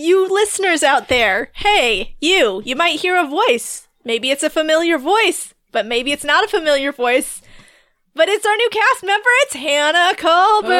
you 0.00 0.26
listeners 0.28 0.82
out 0.82 1.08
there, 1.08 1.50
hey, 1.54 2.16
you, 2.20 2.62
you 2.64 2.74
might 2.74 3.00
hear 3.00 3.16
a 3.16 3.26
voice. 3.26 3.86
Maybe 4.02 4.30
it's 4.30 4.42
a 4.42 4.50
familiar 4.50 4.98
voice, 4.98 5.54
but 5.72 5.86
maybe 5.86 6.10
it's 6.10 6.24
not 6.24 6.44
a 6.44 6.48
familiar 6.48 6.90
voice. 6.90 7.42
But 8.14 8.28
it's 8.28 8.46
our 8.46 8.56
new 8.56 8.68
cast 8.70 9.04
member. 9.04 9.28
It's 9.42 9.54
Hannah 9.54 10.16
Colbert. 10.16 10.70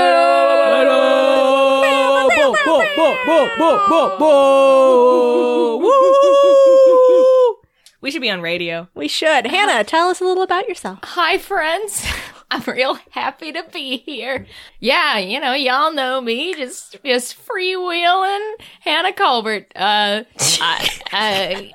We 8.02 8.10
should 8.10 8.22
be 8.22 8.30
on 8.30 8.40
radio. 8.40 8.88
We 8.94 9.06
should. 9.06 9.46
Hannah, 9.46 9.84
tell 9.84 10.08
us 10.08 10.20
a 10.20 10.24
little 10.24 10.42
about 10.42 10.66
yourself. 10.66 10.98
Hi, 11.04 11.38
friends. 11.38 12.04
I'm 12.52 12.62
real 12.62 12.98
happy 13.10 13.52
to 13.52 13.64
be 13.72 13.98
here. 13.98 14.46
Yeah, 14.80 15.18
you 15.18 15.38
know, 15.40 15.52
y'all 15.52 15.92
know 15.92 16.20
me, 16.20 16.54
just 16.54 16.96
just 17.04 17.36
freewheeling 17.46 18.54
Hannah 18.80 19.12
Colbert. 19.12 19.66
Uh, 19.76 20.24
I, 20.60 21.00
I, 21.12 21.72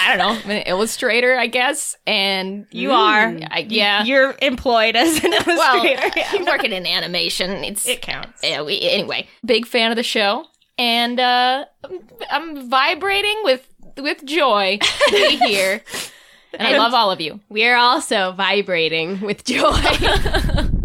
I 0.00 0.08
don't 0.16 0.18
know, 0.18 0.40
I'm 0.44 0.50
an 0.50 0.62
illustrator, 0.66 1.36
I 1.36 1.46
guess, 1.46 1.94
and 2.06 2.66
You 2.70 2.92
are. 2.92 3.36
I, 3.50 3.66
yeah. 3.68 4.04
You're 4.04 4.34
employed 4.40 4.96
as 4.96 5.22
an 5.22 5.32
illustrator. 5.34 5.56
well, 5.56 6.10
Yeah. 6.16 6.28
I'm 6.32 6.44
working 6.46 6.72
in 6.72 6.86
animation. 6.86 7.50
It's 7.64 7.86
It 7.86 8.00
counts. 8.00 8.40
yeah, 8.42 8.62
we, 8.62 8.80
anyway, 8.80 9.28
big 9.44 9.66
fan 9.66 9.90
of 9.90 9.96
the 9.96 10.02
show, 10.02 10.46
and 10.78 11.20
uh, 11.20 11.66
I'm, 11.84 12.00
I'm 12.30 12.70
vibrating 12.70 13.36
with 13.44 13.68
with 13.98 14.24
joy 14.24 14.78
to 14.80 15.10
be 15.12 15.36
here, 15.38 15.82
and 16.54 16.66
I 16.68 16.78
love 16.78 16.94
all 16.94 17.10
of 17.10 17.20
you. 17.20 17.40
We 17.48 17.64
are 17.66 17.76
also 17.76 18.32
vibrating 18.32 19.20
with 19.20 19.44
joy. 19.44 19.70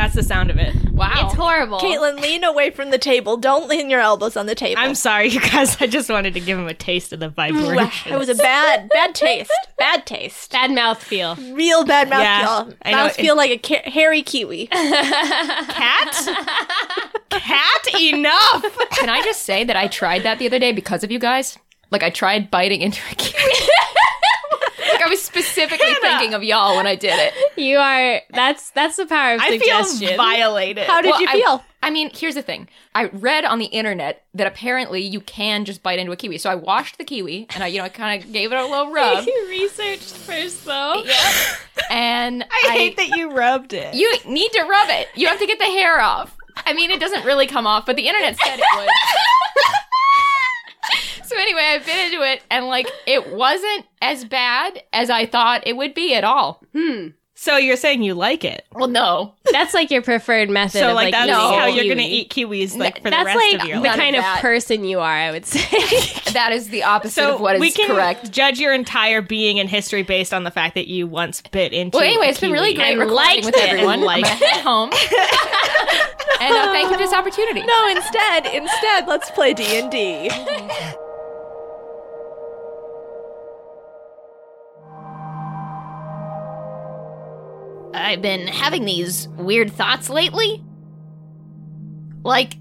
That's 0.00 0.14
the 0.14 0.22
sound 0.22 0.48
of 0.50 0.56
it. 0.56 0.74
Wow, 0.92 1.12
it's 1.26 1.34
horrible. 1.34 1.78
Caitlin, 1.78 2.20
lean 2.20 2.42
away 2.42 2.70
from 2.70 2.90
the 2.90 2.96
table. 2.96 3.36
Don't 3.36 3.68
lean 3.68 3.90
your 3.90 4.00
elbows 4.00 4.34
on 4.34 4.46
the 4.46 4.54
table. 4.54 4.80
I'm 4.80 4.94
sorry, 4.94 5.28
you 5.28 5.40
guys. 5.40 5.76
I 5.78 5.86
just 5.86 6.08
wanted 6.08 6.32
to 6.34 6.40
give 6.40 6.58
him 6.58 6.66
a 6.68 6.72
taste 6.74 7.12
of 7.12 7.20
the 7.20 7.28
vibration. 7.28 8.14
it 8.14 8.16
was 8.16 8.30
a 8.30 8.34
bad, 8.34 8.88
bad 8.88 9.14
taste. 9.14 9.52
Bad 9.78 10.06
taste. 10.06 10.52
Bad 10.52 10.70
mouth 10.70 11.02
feel. 11.02 11.36
Real 11.36 11.84
bad 11.84 12.08
mouth 12.08 12.22
Yeah, 12.22 12.64
feel. 12.64 12.74
I 12.82 12.90
know. 12.92 12.96
Mouth 12.96 13.16
feel 13.16 13.36
like 13.36 13.50
a 13.50 13.58
ca- 13.58 13.90
hairy 13.90 14.22
kiwi. 14.22 14.66
cat. 14.68 16.28
cat, 17.28 18.00
enough. 18.00 18.64
Can 18.92 19.10
I 19.10 19.20
just 19.22 19.42
say 19.42 19.64
that 19.64 19.76
I 19.76 19.86
tried 19.86 20.22
that 20.22 20.38
the 20.38 20.46
other 20.46 20.58
day 20.58 20.72
because 20.72 21.04
of 21.04 21.10
you 21.10 21.18
guys? 21.18 21.58
Like 21.90 22.02
I 22.02 22.08
tried 22.08 22.50
biting 22.50 22.80
into 22.80 23.02
a 23.10 23.14
kiwi. 23.16 23.52
like 24.92 25.02
I 25.02 25.08
was 25.08 25.22
specifically 25.22 25.94
thinking 26.00 26.34
of 26.34 26.42
y'all 26.44 26.76
when 26.76 26.86
I 26.86 26.94
did 26.96 27.14
it. 27.18 27.34
You 27.56 27.78
are. 27.78 28.20
That's 28.30 28.70
that's 28.70 28.96
the 28.96 29.06
power 29.06 29.34
of 29.34 29.40
I 29.40 29.50
suggestion. 29.50 30.08
feel 30.08 30.16
violated. 30.16 30.84
How 30.86 31.00
did 31.02 31.10
Well, 31.10 31.20
you 31.20 31.28
feel? 31.28 31.64
I 31.82 31.88
mean, 31.90 32.10
here's 32.12 32.34
the 32.34 32.42
thing. 32.42 32.68
I 32.94 33.06
read 33.06 33.46
on 33.46 33.58
the 33.58 33.64
internet 33.66 34.24
that 34.34 34.46
apparently 34.46 35.00
you 35.00 35.20
can 35.22 35.64
just 35.64 35.82
bite 35.82 35.98
into 35.98 36.12
a 36.12 36.16
kiwi. 36.16 36.36
So 36.36 36.50
I 36.50 36.54
washed 36.54 36.98
the 36.98 37.04
kiwi 37.04 37.46
and 37.54 37.64
I, 37.64 37.68
you 37.68 37.78
know, 37.78 37.84
I 37.84 37.88
kind 37.88 38.22
of 38.22 38.30
gave 38.32 38.52
it 38.52 38.58
a 38.58 38.66
little 38.66 38.92
rub. 38.92 39.26
you 39.26 39.46
researched 39.48 40.14
first 40.14 40.66
though. 40.66 41.02
and 41.90 42.44
I 42.50 42.68
hate 42.72 42.96
that 42.98 43.08
you 43.16 43.30
rubbed 43.32 43.72
it. 43.72 43.94
You 43.94 44.12
need 44.26 44.52
to 44.52 44.62
rub 44.64 44.88
it. 44.90 45.08
You 45.14 45.28
have 45.28 45.38
to 45.38 45.46
get 45.46 45.58
the 45.58 45.64
hair 45.64 46.00
off. 46.00 46.36
I 46.66 46.74
mean, 46.74 46.90
it 46.90 47.00
doesn't 47.00 47.24
really 47.24 47.46
come 47.46 47.66
off, 47.66 47.86
but 47.86 47.96
the 47.96 48.06
internet 48.06 48.36
said 48.44 48.58
it 48.58 48.64
would. 48.76 48.88
so 51.30 51.36
anyway, 51.40 51.62
I 51.62 51.78
bit 51.78 52.12
into 52.12 52.22
it, 52.24 52.42
and 52.50 52.66
like, 52.66 52.86
it 53.06 53.32
wasn't 53.32 53.86
as 54.02 54.24
bad 54.24 54.82
as 54.92 55.10
I 55.10 55.26
thought 55.26 55.66
it 55.66 55.76
would 55.76 55.94
be 55.94 56.14
at 56.14 56.24
all. 56.24 56.62
so 57.34 57.56
you're 57.56 57.76
saying 57.76 58.02
you 58.02 58.14
like 58.14 58.44
it? 58.44 58.66
Well, 58.72 58.88
no, 58.88 59.34
That's 59.52 59.72
like 59.74 59.90
your 59.90 60.02
preferred 60.02 60.50
method 60.50 60.80
So 60.80 60.88
of 60.90 60.94
like, 60.94 61.12
like, 61.12 61.12
that's 61.12 61.30
eating 61.30 61.58
how 61.58 61.66
you're 61.66 61.94
gonna 61.94 62.06
eat 62.06 62.30
kiwis 62.30 62.76
like 62.76 62.98
for 63.02 63.10
the 63.10 63.16
rest 63.16 63.36
like 63.36 63.62
of 63.62 63.68
your 63.68 63.76
the 63.78 63.82
life. 63.82 63.96
None 63.96 63.98
kind 63.98 64.16
of 64.16 64.20
of 64.20 64.24
that. 64.24 64.40
person 64.42 64.84
you 64.84 65.00
are, 65.00 65.12
I 65.12 65.30
would 65.30 65.46
say. 65.46 65.60
that 66.32 66.50
is 66.52 66.68
the 66.68 66.82
opposite 66.84 67.14
So 67.14 67.34
of 67.34 67.40
what 67.40 67.56
is 67.56 67.60
we 67.60 67.70
can 67.70 67.88
correct. 67.88 68.30
judge 68.30 68.60
your 68.60 68.72
entire 68.74 69.22
being 69.22 69.58
and 69.58 69.68
history 69.68 70.02
based 70.02 70.32
on 70.34 70.44
the 70.44 70.50
fact 70.50 70.74
that 70.76 70.86
you 70.86 71.06
once 71.06 71.40
bit 71.50 71.72
into. 71.72 71.96
Well, 71.96 72.06
anyway, 72.06 72.26
a 72.26 72.28
it's 72.30 72.40
been 72.40 72.52
really 72.52 72.74
great 72.74 72.88
I 72.88 72.92
recording 72.92 73.14
liked 73.16 73.44
with 73.46 73.56
it. 73.56 73.68
everyone. 73.68 74.02
Liked 74.02 74.28
I'm 74.30 74.38
gonna 74.40 74.62
home, 74.62 74.90
and 76.40 76.54
uh, 76.54 76.72
thank 76.72 76.88
you 76.90 76.92
for 76.92 76.98
this 76.98 77.12
opportunity. 77.12 77.62
No, 77.66 77.88
instead, 77.88 78.46
instead, 78.46 79.08
let's 79.08 79.30
play 79.32 79.54
D 79.54 79.64
and 79.78 79.90
D. 79.90 80.30
I've 88.00 88.22
been 88.22 88.46
having 88.46 88.84
these 88.84 89.28
weird 89.28 89.72
thoughts 89.72 90.10
lately. 90.10 90.64
Like, 92.22 92.54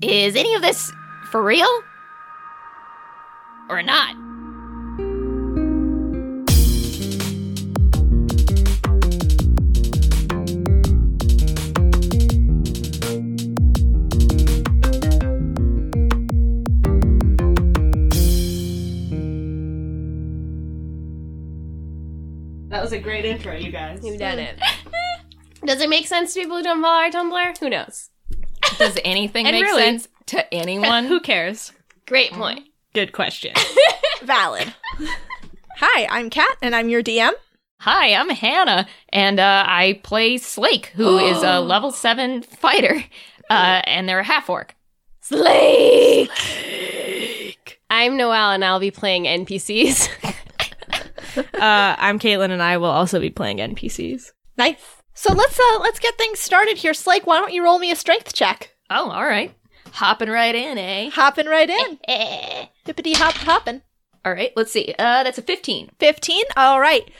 is 0.00 0.36
any 0.36 0.54
of 0.54 0.62
this 0.62 0.92
for 1.30 1.42
real? 1.42 1.68
Or 3.68 3.82
not? 3.82 4.21
That 22.82 22.86
was 22.86 22.94
a 22.94 22.98
great 22.98 23.24
intro, 23.24 23.54
you 23.54 23.70
guys. 23.70 24.00
You've 24.02 24.18
done 24.18 24.40
it. 24.40 24.58
Does 25.64 25.80
it 25.80 25.88
make 25.88 26.04
sense 26.08 26.34
to 26.34 26.40
people 26.40 26.56
who 26.56 26.64
don't 26.64 26.82
follow 26.82 27.00
our 27.00 27.10
Tumblr? 27.12 27.58
Who 27.58 27.70
knows? 27.70 28.10
Does 28.76 28.98
anything 29.04 29.46
And 29.46 29.54
make 29.54 29.62
really- 29.62 29.82
sense 29.84 30.08
to 30.26 30.52
anyone? 30.52 31.04
Who 31.06 31.20
cares? 31.20 31.70
Great 32.08 32.32
point. 32.32 32.66
Good 32.92 33.12
question. 33.12 33.54
Valid. 34.24 34.74
Hi, 35.76 36.08
I'm 36.10 36.28
Kat, 36.28 36.56
and 36.60 36.74
I'm 36.74 36.88
your 36.88 37.04
DM. 37.04 37.30
Hi, 37.82 38.14
I'm 38.14 38.30
Hannah, 38.30 38.88
and 39.10 39.38
uh, 39.38 39.62
I 39.64 40.00
play 40.02 40.36
Slake, 40.36 40.86
who 40.96 41.18
is 41.18 41.40
a 41.44 41.60
level 41.60 41.92
7 41.92 42.42
fighter, 42.42 43.04
uh, 43.48 43.82
and 43.84 44.08
they're 44.08 44.18
a 44.18 44.24
half 44.24 44.50
orc. 44.50 44.74
Slake! 45.20 46.28
I'm 47.88 48.16
Noelle, 48.16 48.50
and 48.50 48.64
I'll 48.64 48.80
be 48.80 48.90
playing 48.90 49.26
NPCs. 49.26 50.08
uh, 51.36 51.96
I'm 51.98 52.18
Caitlin, 52.18 52.50
and 52.50 52.62
I 52.62 52.76
will 52.76 52.90
also 52.90 53.20
be 53.20 53.30
playing 53.30 53.58
NPCs. 53.58 54.32
Nice. 54.56 55.02
So 55.14 55.32
let's 55.34 55.58
uh 55.58 55.78
let's 55.80 55.98
get 55.98 56.16
things 56.16 56.40
started 56.40 56.78
here. 56.78 56.94
Slake, 56.94 57.26
why 57.26 57.38
don't 57.38 57.52
you 57.52 57.62
roll 57.62 57.78
me 57.78 57.90
a 57.90 57.96
strength 57.96 58.32
check? 58.32 58.74
Oh, 58.88 59.10
all 59.10 59.24
right. 59.24 59.54
Hopping 59.92 60.30
right 60.30 60.54
in, 60.54 60.78
eh? 60.78 61.10
Hopping 61.10 61.46
right 61.46 61.68
in. 61.68 61.98
Eh. 62.08 62.66
Hippity 62.84 63.12
hop 63.12 63.34
hopping. 63.34 63.82
All 64.24 64.32
right, 64.32 64.52
let's 64.56 64.72
see. 64.72 64.94
Uh, 64.98 65.24
that's 65.24 65.38
a 65.38 65.42
15. 65.42 65.90
15? 65.98 66.42
All 66.56 66.80
right. 66.80 67.10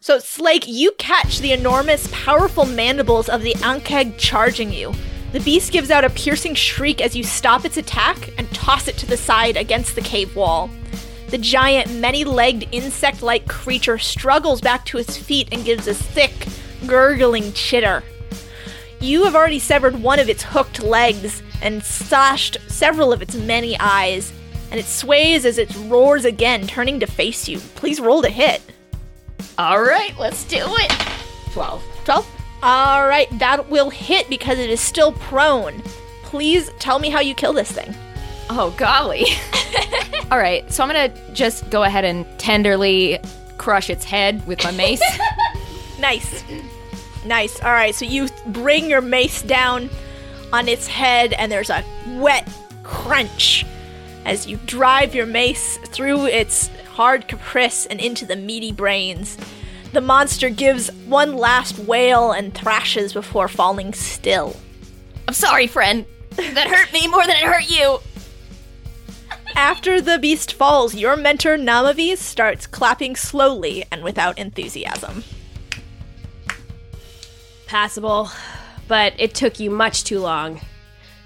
So, 0.00 0.18
Slake, 0.18 0.66
you 0.66 0.92
catch 0.98 1.38
the 1.38 1.52
enormous, 1.52 2.08
powerful 2.12 2.66
mandibles 2.66 3.28
of 3.28 3.42
the 3.42 3.54
Ankheg 3.56 4.18
charging 4.18 4.72
you. 4.72 4.92
The 5.32 5.40
beast 5.40 5.72
gives 5.72 5.90
out 5.90 6.04
a 6.04 6.10
piercing 6.10 6.54
shriek 6.54 7.00
as 7.00 7.14
you 7.14 7.22
stop 7.22 7.64
its 7.64 7.76
attack 7.76 8.30
and 8.36 8.50
toss 8.52 8.88
it 8.88 8.98
to 8.98 9.06
the 9.06 9.16
side 9.16 9.56
against 9.56 9.94
the 9.94 10.00
cave 10.00 10.34
wall. 10.34 10.68
The 11.30 11.38
giant, 11.38 11.94
many 11.94 12.24
legged, 12.24 12.68
insect 12.72 13.22
like 13.22 13.46
creature 13.46 13.98
struggles 13.98 14.60
back 14.60 14.84
to 14.86 14.98
its 14.98 15.16
feet 15.16 15.48
and 15.52 15.64
gives 15.64 15.86
a 15.86 15.94
thick, 15.94 16.48
gurgling 16.86 17.52
chitter. 17.52 18.02
You 19.00 19.24
have 19.24 19.36
already 19.36 19.60
severed 19.60 20.02
one 20.02 20.18
of 20.18 20.28
its 20.28 20.42
hooked 20.42 20.82
legs 20.82 21.42
and 21.62 21.84
slashed 21.84 22.58
several 22.68 23.12
of 23.12 23.22
its 23.22 23.36
many 23.36 23.78
eyes, 23.78 24.32
and 24.70 24.80
it 24.80 24.86
sways 24.86 25.46
as 25.46 25.56
it 25.56 25.74
roars 25.86 26.24
again, 26.24 26.66
turning 26.66 26.98
to 27.00 27.06
face 27.06 27.48
you. 27.48 27.58
Please 27.76 28.00
roll 28.00 28.22
to 28.22 28.28
hit. 28.28 28.60
All 29.56 29.80
right, 29.80 30.16
let's 30.18 30.44
do 30.44 30.64
it. 30.66 30.92
12. 31.52 31.82
12? 32.04 32.28
All 32.62 33.06
right, 33.06 33.26
that 33.38 33.70
will 33.70 33.90
hit 33.90 34.28
because 34.28 34.58
it 34.58 34.68
is 34.68 34.80
still 34.80 35.12
prone. 35.12 35.80
Please 36.24 36.70
tell 36.78 36.98
me 36.98 37.08
how 37.08 37.20
you 37.20 37.34
kill 37.34 37.52
this 37.52 37.70
thing. 37.70 37.94
Oh, 38.52 38.74
golly. 38.76 39.26
All 40.32 40.38
right, 40.38 40.70
so 40.72 40.82
I'm 40.82 40.90
going 40.90 41.10
to 41.10 41.32
just 41.32 41.70
go 41.70 41.84
ahead 41.84 42.04
and 42.04 42.26
tenderly 42.36 43.20
crush 43.58 43.88
its 43.88 44.04
head 44.04 44.44
with 44.46 44.62
my 44.64 44.72
mace. 44.72 45.02
Nice. 46.00 46.42
Nice. 47.26 47.60
All 47.60 47.72
right, 47.72 47.94
so 47.94 48.06
you 48.06 48.28
bring 48.46 48.88
your 48.88 49.02
mace 49.02 49.42
down 49.42 49.90
on 50.50 50.66
its 50.66 50.86
head, 50.86 51.34
and 51.34 51.52
there's 51.52 51.68
a 51.68 51.84
wet 52.16 52.50
crunch 52.84 53.66
as 54.24 54.46
you 54.46 54.58
drive 54.64 55.14
your 55.14 55.26
mace 55.26 55.76
through 55.76 56.24
its 56.24 56.68
hard 56.94 57.28
carapace 57.28 57.84
and 57.84 58.00
into 58.00 58.24
the 58.24 58.34
meaty 58.34 58.72
brains. 58.72 59.36
The 59.92 60.00
monster 60.00 60.48
gives 60.48 60.90
one 61.04 61.36
last 61.36 61.78
wail 61.78 62.32
and 62.32 62.54
thrashes 62.54 63.12
before 63.12 63.46
falling 63.46 63.92
still. 63.92 64.56
I'm 65.28 65.34
sorry, 65.34 65.66
friend. 65.66 66.06
That 66.30 66.68
hurt 66.68 66.92
me 66.94 67.06
more 67.08 67.26
than 67.26 67.36
it 67.36 67.42
hurt 67.42 67.68
you. 67.68 67.98
After 69.56 70.00
the 70.00 70.18
beast 70.18 70.52
falls, 70.52 70.94
your 70.94 71.16
mentor 71.16 71.56
Namavis 71.56 72.18
starts 72.18 72.66
clapping 72.66 73.16
slowly 73.16 73.84
and 73.90 74.02
without 74.02 74.38
enthusiasm. 74.38 75.24
Passable, 77.66 78.30
but 78.88 79.12
it 79.18 79.34
took 79.34 79.60
you 79.60 79.70
much 79.70 80.04
too 80.04 80.20
long. 80.20 80.60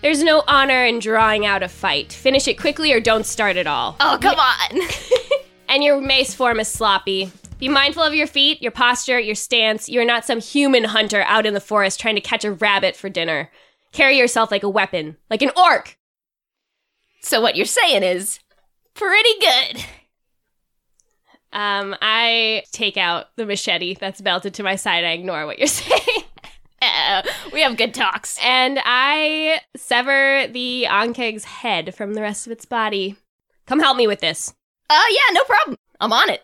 There's 0.03 0.23
no 0.23 0.45
honor 0.47 0.85
in 0.85 0.99
drawing 0.99 1.47
out 1.47 1.63
a 1.63 1.69
fight. 1.69 2.13
Finish 2.13 2.47
it 2.47 2.61
quickly 2.61 2.93
or 2.93 3.01
don't 3.01 3.25
start 3.25 3.57
at 3.57 3.67
all. 3.67 3.97
Oh, 4.01 4.19
come 4.21 4.39
on. 4.39 4.81
And 5.69 5.83
your 5.83 6.01
mace 6.01 6.35
form 6.35 6.61
is 6.61 6.69
sloppy. 6.69 7.33
Be 7.59 7.69
mindful 7.69 8.03
of 8.03 8.15
your 8.15 8.27
feet, 8.27 8.63
your 8.63 8.71
posture, 8.71 9.19
your 9.19 9.35
stance. 9.35 9.89
You're 9.89 10.05
not 10.05 10.25
some 10.25 10.41
human 10.41 10.85
hunter 10.85 11.23
out 11.23 11.47
in 11.47 11.55
the 11.55 11.61
forest 11.61 11.99
trying 11.99 12.15
to 12.15 12.21
catch 12.21 12.45
a 12.45 12.53
rabbit 12.53 12.95
for 12.95 13.09
dinner. 13.09 13.51
Carry 13.91 14.19
yourself 14.19 14.51
like 14.51 14.63
a 14.63 14.69
weapon, 14.69 15.17
like 15.31 15.43
an 15.43 15.51
orc. 15.57 15.97
So 17.25 17.41
what 17.41 17.57
you're 17.57 17.65
saying 17.65 18.03
is 18.03 18.39
pretty 18.93 19.31
good. 19.41 19.85
Um, 21.55 21.97
I 22.03 22.65
take 22.71 22.99
out 22.99 23.35
the 23.37 23.47
machete 23.47 23.95
that's 23.95 24.21
belted 24.21 24.53
to 24.55 24.63
my 24.63 24.77
side. 24.77 25.05
I 25.05 25.13
ignore 25.13 25.47
what 25.47 25.59
you're 25.59 25.67
saying. 25.69 26.25
Uh, 26.83 27.23
we 27.51 27.63
have 27.63 27.79
good 27.79 27.95
talks. 27.95 28.39
and 28.43 28.79
I 28.85 29.61
sever 29.75 30.49
the 30.53 30.87
Ankheg's 30.87 31.45
head 31.45 31.95
from 31.95 32.13
the 32.13 32.21
rest 32.21 32.47
of 32.47 32.53
its 32.53 32.67
body. 32.67 33.17
Come 33.67 33.81
help 33.81 33.97
me 33.97 34.07
with 34.07 34.21
this. 34.21 34.53
Uh, 34.91 35.01
yeah, 35.11 35.33
no 35.33 35.45
problem. 35.45 35.79
I'm 36.01 36.13
on 36.13 36.29
it. 36.29 36.43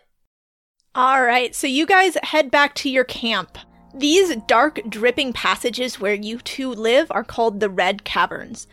All 0.95 1.21
right, 1.21 1.53
so 1.53 1.67
you 1.67 1.85
guys 1.85 2.17
head 2.23 2.49
back 2.49 2.73
to 2.75 2.89
your 2.89 3.03
camp. 3.03 3.59
These 3.93 4.35
dark, 4.47 4.81
dripping 4.89 5.33
passages 5.33 5.99
where 5.99 6.15
you 6.15 6.39
two 6.39 6.71
live 6.71 7.11
are 7.11 7.23
called 7.23 7.59
the 7.59 7.69
Red 7.69 8.03
Caverns. 8.03 8.65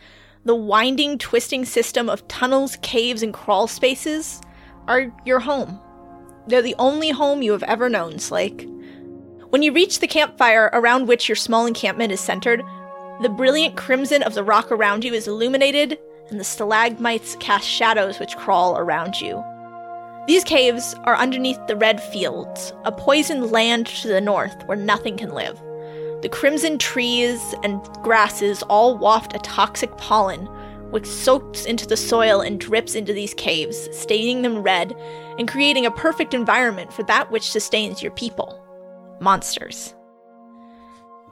The 0.49 0.55
winding, 0.55 1.19
twisting 1.19 1.63
system 1.63 2.09
of 2.09 2.27
tunnels, 2.27 2.75
caves, 2.81 3.21
and 3.21 3.31
crawl 3.31 3.67
spaces 3.67 4.41
are 4.87 5.13
your 5.23 5.39
home. 5.39 5.79
They're 6.47 6.63
the 6.63 6.73
only 6.79 7.11
home 7.11 7.43
you 7.43 7.51
have 7.51 7.61
ever 7.61 7.87
known, 7.87 8.17
Slake. 8.17 8.67
When 9.51 9.61
you 9.61 9.71
reach 9.71 9.99
the 9.99 10.07
campfire 10.07 10.71
around 10.73 11.07
which 11.07 11.29
your 11.29 11.35
small 11.35 11.67
encampment 11.67 12.11
is 12.11 12.19
centered, 12.19 12.63
the 13.21 13.29
brilliant 13.29 13.77
crimson 13.77 14.23
of 14.23 14.33
the 14.33 14.43
rock 14.43 14.71
around 14.71 15.03
you 15.03 15.13
is 15.13 15.27
illuminated, 15.27 15.99
and 16.31 16.39
the 16.39 16.43
stalagmites 16.43 17.35
cast 17.35 17.67
shadows 17.67 18.19
which 18.19 18.35
crawl 18.35 18.75
around 18.75 19.21
you. 19.21 19.43
These 20.25 20.45
caves 20.45 20.95
are 21.03 21.15
underneath 21.15 21.59
the 21.67 21.75
red 21.75 22.01
fields, 22.01 22.73
a 22.85 22.91
poisoned 22.91 23.51
land 23.51 23.85
to 23.85 24.07
the 24.07 24.19
north 24.19 24.65
where 24.65 24.75
nothing 24.75 25.15
can 25.15 25.35
live. 25.35 25.61
The 26.21 26.29
crimson 26.29 26.77
trees 26.77 27.55
and 27.63 27.81
grasses 28.03 28.61
all 28.63 28.97
waft 28.97 29.35
a 29.35 29.39
toxic 29.39 29.95
pollen, 29.97 30.47
which 30.91 31.05
soaks 31.05 31.65
into 31.65 31.87
the 31.87 31.95
soil 31.97 32.41
and 32.41 32.59
drips 32.59 32.95
into 32.95 33.13
these 33.13 33.33
caves, 33.33 33.87
staining 33.91 34.41
them 34.41 34.61
red 34.61 34.95
and 35.37 35.47
creating 35.47 35.85
a 35.85 35.91
perfect 35.91 36.33
environment 36.33 36.91
for 36.91 37.03
that 37.03 37.31
which 37.31 37.49
sustains 37.49 38.01
your 38.01 38.11
people 38.11 38.61
monsters. 39.21 39.93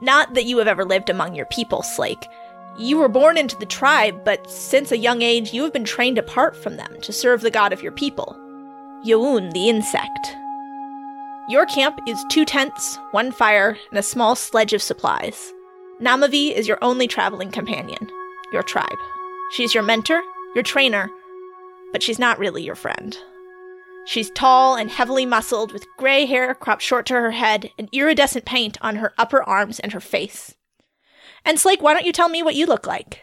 Not 0.00 0.34
that 0.34 0.44
you 0.44 0.58
have 0.58 0.68
ever 0.68 0.84
lived 0.84 1.10
among 1.10 1.34
your 1.34 1.46
people, 1.46 1.82
Slake. 1.82 2.24
You 2.78 2.98
were 2.98 3.08
born 3.08 3.36
into 3.36 3.56
the 3.56 3.66
tribe, 3.66 4.24
but 4.24 4.48
since 4.48 4.92
a 4.92 4.98
young 4.98 5.22
age 5.22 5.52
you 5.52 5.64
have 5.64 5.72
been 5.72 5.84
trained 5.84 6.18
apart 6.18 6.54
from 6.54 6.76
them 6.76 7.00
to 7.02 7.12
serve 7.12 7.40
the 7.40 7.50
god 7.50 7.72
of 7.72 7.82
your 7.82 7.92
people. 7.92 8.36
Youn 9.04 9.50
the 9.50 9.68
insect. 9.68 10.36
Your 11.48 11.64
camp 11.64 11.98
is 12.06 12.22
two 12.28 12.44
tents, 12.44 12.98
one 13.12 13.32
fire, 13.32 13.78
and 13.88 13.98
a 13.98 14.02
small 14.02 14.36
sledge 14.36 14.74
of 14.74 14.82
supplies. 14.82 15.54
Namavi 15.98 16.52
is 16.52 16.68
your 16.68 16.76
only 16.82 17.08
traveling 17.08 17.50
companion, 17.50 18.10
your 18.52 18.62
tribe. 18.62 18.98
She's 19.52 19.72
your 19.72 19.82
mentor, 19.82 20.20
your 20.54 20.62
trainer, 20.62 21.10
but 21.90 22.02
she's 22.02 22.18
not 22.18 22.38
really 22.38 22.62
your 22.62 22.74
friend. 22.74 23.16
She's 24.04 24.30
tall 24.30 24.76
and 24.76 24.90
heavily 24.90 25.24
muscled, 25.24 25.72
with 25.72 25.86
gray 25.96 26.26
hair 26.26 26.54
cropped 26.54 26.82
short 26.82 27.06
to 27.06 27.14
her 27.14 27.30
head 27.30 27.70
and 27.78 27.88
iridescent 27.92 28.44
paint 28.44 28.76
on 28.82 28.96
her 28.96 29.14
upper 29.16 29.42
arms 29.42 29.80
and 29.80 29.92
her 29.92 30.00
face. 30.00 30.54
And 31.46 31.58
Slake, 31.58 31.80
why 31.80 31.94
don't 31.94 32.04
you 32.04 32.12
tell 32.12 32.28
me 32.28 32.42
what 32.42 32.56
you 32.56 32.66
look 32.66 32.86
like? 32.86 33.22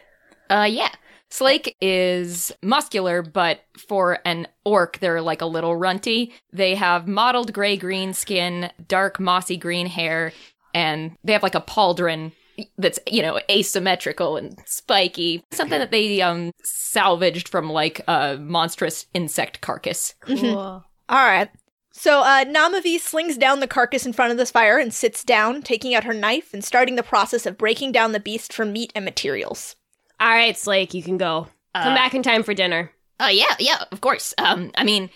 Uh, 0.50 0.66
yeah. 0.68 0.90
Slake 1.30 1.76
is 1.80 2.52
muscular, 2.62 3.22
but 3.22 3.60
for 3.88 4.20
an 4.24 4.46
orc, 4.64 4.98
they're 5.00 5.20
like 5.20 5.42
a 5.42 5.46
little 5.46 5.76
runty. 5.76 6.32
They 6.52 6.74
have 6.76 7.08
mottled 7.08 7.52
gray 7.52 7.76
green 7.76 8.14
skin, 8.14 8.70
dark 8.86 9.18
mossy 9.18 9.56
green 9.56 9.86
hair, 9.86 10.32
and 10.72 11.16
they 11.24 11.32
have 11.32 11.42
like 11.42 11.54
a 11.54 11.60
pauldron 11.60 12.32
that's, 12.78 12.98
you 13.06 13.22
know, 13.22 13.40
asymmetrical 13.50 14.36
and 14.36 14.56
spiky. 14.66 15.42
Something 15.50 15.78
that 15.78 15.90
they 15.90 16.22
um 16.22 16.52
salvaged 16.64 17.48
from 17.48 17.70
like 17.70 18.00
a 18.08 18.38
monstrous 18.38 19.06
insect 19.12 19.60
carcass. 19.60 20.14
Cool. 20.20 20.56
All 20.56 20.84
right. 21.08 21.50
So 21.92 22.20
uh, 22.20 22.44
Namavi 22.44 23.00
slings 23.00 23.38
down 23.38 23.60
the 23.60 23.66
carcass 23.66 24.04
in 24.04 24.12
front 24.12 24.30
of 24.30 24.36
this 24.36 24.50
fire 24.50 24.78
and 24.78 24.92
sits 24.92 25.24
down, 25.24 25.62
taking 25.62 25.94
out 25.94 26.04
her 26.04 26.12
knife 26.12 26.52
and 26.52 26.62
starting 26.62 26.96
the 26.96 27.02
process 27.02 27.46
of 27.46 27.56
breaking 27.56 27.92
down 27.92 28.12
the 28.12 28.20
beast 28.20 28.52
for 28.52 28.66
meat 28.66 28.92
and 28.94 29.02
materials. 29.02 29.76
All 30.20 30.28
right, 30.28 30.56
Slake, 30.56 30.94
you 30.94 31.02
can 31.02 31.18
go. 31.18 31.48
Come 31.74 31.92
Uh, 31.92 31.94
back 31.94 32.14
in 32.14 32.22
time 32.22 32.42
for 32.42 32.54
dinner. 32.54 32.90
Oh 33.20 33.28
yeah, 33.28 33.54
yeah, 33.58 33.84
of 33.92 34.00
course. 34.00 34.34
Um, 34.38 34.70
I 34.76 34.84
mean, 34.84 35.10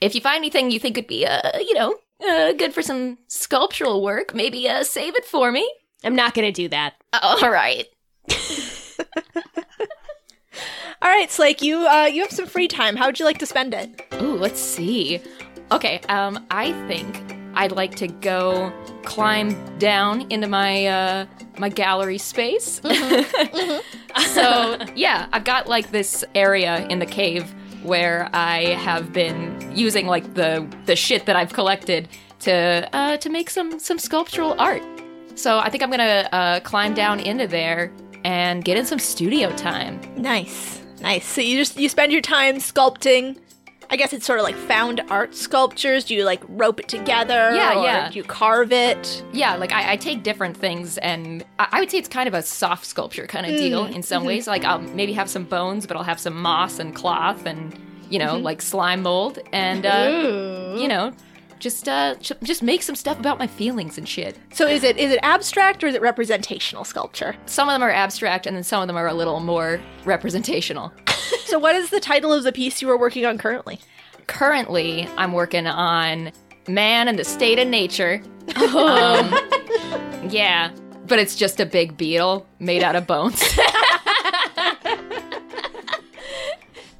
if 0.00 0.14
you 0.14 0.20
find 0.20 0.36
anything 0.38 0.70
you 0.70 0.78
think 0.80 0.94
could 0.94 1.06
be, 1.06 1.26
uh, 1.26 1.58
you 1.58 1.74
know, 1.74 1.96
uh, 2.26 2.52
good 2.52 2.72
for 2.74 2.82
some 2.82 3.18
sculptural 3.28 4.02
work, 4.02 4.34
maybe 4.34 4.68
uh, 4.68 4.84
save 4.84 5.16
it 5.16 5.24
for 5.24 5.50
me. 5.52 5.70
I'm 6.04 6.14
not 6.14 6.34
gonna 6.34 6.52
do 6.52 6.68
that. 6.68 6.94
Uh, 7.12 7.36
all 7.42 7.50
right. 7.50 7.86
All 11.00 11.08
right, 11.08 11.30
Slake, 11.30 11.62
you 11.62 11.86
uh, 11.86 12.06
you 12.06 12.22
have 12.22 12.32
some 12.32 12.46
free 12.46 12.66
time. 12.66 12.96
How 12.96 13.06
would 13.06 13.18
you 13.20 13.24
like 13.24 13.38
to 13.38 13.46
spend 13.46 13.72
it? 13.72 14.02
Ooh, 14.20 14.34
let's 14.34 14.58
see. 14.60 15.20
Okay, 15.70 16.00
um, 16.08 16.44
I 16.50 16.72
think 16.88 17.37
I'd 17.54 17.72
like 17.72 17.96
to 17.96 18.08
go 18.08 18.72
climb 19.04 19.78
down 19.78 20.30
into 20.30 20.46
my 20.46 20.86
uh 20.86 21.26
my 21.58 21.68
gallery 21.68 22.18
space. 22.18 22.80
so 24.34 24.78
yeah, 24.94 25.28
I've 25.32 25.44
got 25.44 25.66
like 25.68 25.90
this 25.90 26.24
area 26.34 26.86
in 26.88 26.98
the 26.98 27.06
cave 27.06 27.52
where 27.82 28.28
I 28.32 28.74
have 28.74 29.12
been 29.12 29.72
using 29.74 30.06
like 30.06 30.34
the 30.34 30.66
the 30.86 30.96
shit 30.96 31.26
that 31.26 31.36
I've 31.36 31.52
collected 31.52 32.08
to 32.40 32.88
uh 32.92 33.16
to 33.18 33.30
make 33.30 33.50
some 33.50 33.78
some 33.78 33.98
sculptural 33.98 34.54
art. 34.58 34.82
So 35.38 35.58
I 35.58 35.70
think 35.70 35.84
I'm 35.84 35.90
gonna 35.90 36.28
uh, 36.32 36.60
climb 36.60 36.94
down 36.94 37.20
into 37.20 37.46
there 37.46 37.92
and 38.24 38.64
get 38.64 38.76
in 38.76 38.84
some 38.84 38.98
studio 38.98 39.54
time. 39.56 40.00
Nice, 40.16 40.82
nice. 41.00 41.24
So 41.24 41.40
you 41.40 41.56
just 41.56 41.78
you 41.78 41.88
spend 41.88 42.12
your 42.12 42.20
time 42.20 42.56
sculpting. 42.56 43.38
I 43.90 43.96
guess 43.96 44.12
it's 44.12 44.26
sort 44.26 44.38
of 44.38 44.44
like 44.44 44.54
found 44.54 45.00
art 45.08 45.34
sculptures. 45.34 46.04
Do 46.04 46.14
you 46.14 46.24
like 46.24 46.42
rope 46.48 46.80
it 46.80 46.88
together? 46.88 47.54
Yeah, 47.54 47.78
or 47.78 47.84
yeah. 47.84 48.10
Do 48.10 48.18
you 48.18 48.24
carve 48.24 48.70
it? 48.70 49.24
Yeah, 49.32 49.56
like 49.56 49.72
I, 49.72 49.92
I 49.92 49.96
take 49.96 50.22
different 50.22 50.56
things, 50.56 50.98
and 50.98 51.44
I, 51.58 51.68
I 51.72 51.80
would 51.80 51.90
say 51.90 51.98
it's 51.98 52.08
kind 52.08 52.28
of 52.28 52.34
a 52.34 52.42
soft 52.42 52.84
sculpture 52.84 53.26
kind 53.26 53.46
of 53.46 53.56
deal 53.56 53.86
mm, 53.86 53.94
in 53.94 54.02
some 54.02 54.20
mm-hmm. 54.20 54.28
ways. 54.28 54.46
Like 54.46 54.64
I'll 54.64 54.80
maybe 54.80 55.14
have 55.14 55.30
some 55.30 55.44
bones, 55.44 55.86
but 55.86 55.96
I'll 55.96 56.02
have 56.02 56.20
some 56.20 56.40
moss 56.40 56.78
and 56.78 56.94
cloth, 56.94 57.46
and 57.46 57.78
you 58.10 58.18
know, 58.18 58.34
mm-hmm. 58.34 58.44
like 58.44 58.60
slime 58.60 59.02
mold, 59.02 59.38
and 59.52 59.86
uh, 59.86 60.74
you 60.78 60.88
know, 60.88 61.12
just 61.58 61.88
uh, 61.88 62.14
just 62.42 62.62
make 62.62 62.82
some 62.82 62.94
stuff 62.94 63.18
about 63.18 63.38
my 63.38 63.46
feelings 63.46 63.98
and 63.98 64.08
shit. 64.08 64.38
So 64.52 64.66
is 64.66 64.84
it 64.84 64.96
is 64.96 65.12
it 65.12 65.18
abstract 65.22 65.82
or 65.84 65.86
is 65.88 65.94
it 65.94 66.00
representational 66.02 66.84
sculpture? 66.84 67.34
Some 67.46 67.68
of 67.68 67.74
them 67.74 67.82
are 67.82 67.90
abstract, 67.90 68.46
and 68.46 68.56
then 68.56 68.64
some 68.64 68.80
of 68.82 68.86
them 68.86 68.96
are 68.96 69.06
a 69.06 69.14
little 69.14 69.40
more 69.40 69.80
representational. 70.04 70.92
so 71.44 71.58
what 71.58 71.74
is 71.74 71.90
the 71.90 72.00
title 72.00 72.32
of 72.32 72.44
the 72.44 72.52
piece 72.52 72.80
you 72.82 72.90
are 72.90 72.98
working 72.98 73.24
on 73.26 73.38
currently? 73.38 73.80
Currently, 74.26 75.08
I'm 75.16 75.32
working 75.32 75.66
on 75.66 76.32
Man 76.68 77.08
and 77.08 77.18
the 77.18 77.24
State 77.24 77.58
of 77.58 77.68
Nature. 77.68 78.22
Um, 78.56 79.30
yeah, 80.30 80.70
but 81.06 81.18
it's 81.18 81.36
just 81.36 81.60
a 81.60 81.66
big 81.66 81.98
beetle 81.98 82.46
made 82.58 82.82
out 82.82 82.96
of 82.96 83.06
bones. 83.06 83.42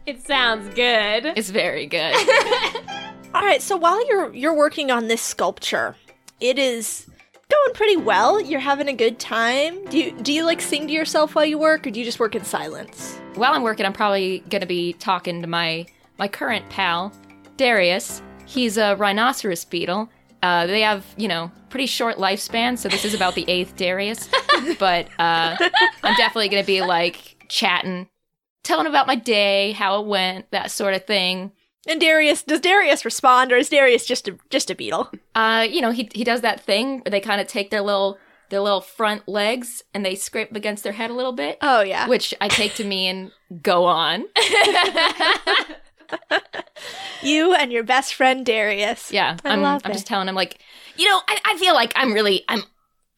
It 0.07 0.27
sounds 0.27 0.67
good. 0.75 1.27
it's 1.37 1.51
very 1.51 1.85
good. 1.85 2.15
All 3.39 3.45
right, 3.45 3.63
so 3.63 3.77
while 3.77 4.05
you're 4.09 4.35
you're 4.35 4.53
working 4.53 4.91
on 4.91 5.07
this 5.07 5.23
sculpture, 5.23 5.95
it 6.41 6.59
is 6.59 7.07
going 7.49 7.73
pretty 7.73 7.97
well. 7.97 8.41
You're 8.41 8.59
having 8.59 8.89
a 8.89 8.93
good 8.93 9.21
time. 9.21 9.85
Do 9.85 9.97
you 9.97 10.11
do 10.11 10.33
you 10.33 10.45
like 10.45 10.61
sing 10.61 10.89
to 10.89 10.93
yourself 10.93 11.37
while 11.37 11.45
you 11.45 11.57
work 11.57 11.87
or 11.87 11.91
do 11.93 12.01
you 12.01 12.05
just 12.05 12.19
work 12.19 12.35
in 12.35 12.43
silence? 12.43 13.17
While 13.37 13.53
I'm 13.53 13.63
working, 13.63 13.87
I'm 13.87 13.93
probably 13.93 14.41
gonna 14.51 14.67
be 14.67 14.95
talking 14.95 15.41
to 15.43 15.47
my 15.47 15.87
my 16.19 16.27
current 16.27 16.69
pal, 16.69 17.13
Darius. 17.57 18.23
He's 18.45 18.77
a 18.77 18.97
rhinoceros 18.97 19.65
beetle. 19.65 20.11
Uh, 20.43 20.67
they 20.67 20.81
have, 20.81 21.07
you 21.17 21.29
know, 21.29 21.53
pretty 21.71 21.87
short 21.87 22.17
lifespan, 22.17 22.77
so 22.77 22.89
this 22.89 23.05
is 23.05 23.15
about 23.15 23.37
the 23.37 23.45
eighth 23.49 23.77
Darius. 23.77 24.29
but 24.81 25.07
uh, 25.21 25.57
I'm 26.03 26.17
definitely 26.17 26.49
gonna 26.49 26.65
be 26.65 26.83
like 26.83 27.37
chatting, 27.49 28.09
telling 28.65 28.89
about 28.89 29.07
my 29.07 29.15
day, 29.15 29.71
how 29.73 30.01
it 30.01 30.09
went, 30.09 30.51
that 30.51 30.73
sort 30.73 30.95
of 30.95 31.05
thing. 31.05 31.53
And 31.89 32.01
Darius, 32.01 32.43
does 32.43 32.61
Darius 32.61 33.05
respond 33.05 33.51
or 33.51 33.57
is 33.57 33.71
Darius 33.71 34.07
just 34.07 34.29
a 34.29 34.37
just 34.51 34.71
a 34.71 34.75
beetle? 34.75 35.11
Uh, 35.35 35.67
you 35.69 35.81
know, 35.81 35.91
he 35.91 36.09
he 36.15 36.23
does 36.23 36.43
that 36.43 36.61
thing 36.61 36.99
where 36.99 37.11
they 37.11 37.21
kind 37.21 37.41
of 37.41 37.47
take 37.47 37.71
their 37.71 37.81
little 37.81 38.19
their 38.51 38.61
little 38.61 38.81
front 38.81 39.27
legs 39.27 39.83
and 39.95 40.05
they 40.05 40.15
scrape 40.15 40.55
against 40.55 40.85
their 40.85 40.93
head 40.93 41.11
a 41.11 41.15
little 41.15 41.33
bit. 41.33 41.59
Oh 41.63 41.81
yeah. 41.81 42.07
Which 42.07 42.35
I 42.41 42.49
take 42.49 42.75
to 42.75 42.85
mean 42.85 43.33
go 43.63 43.85
on. 43.85 44.25
You 47.23 47.55
and 47.55 47.73
your 47.73 47.83
best 47.83 48.15
friend 48.15 48.47
Darius. 48.47 49.13
Yeah, 49.13 49.37
I 49.45 49.55
am 49.55 49.63
love 49.63 49.83
I'm 49.85 49.91
it. 49.91 49.95
just 49.95 50.07
telling 50.07 50.29
him 50.29 50.35
like, 50.35 50.59
you 50.97 51.05
know, 51.07 51.21
I, 51.27 51.39
I 51.45 51.59
feel 51.59 51.75
like 51.75 51.93
I'm 51.97 52.13
really 52.13 52.45
I'm 52.49 52.63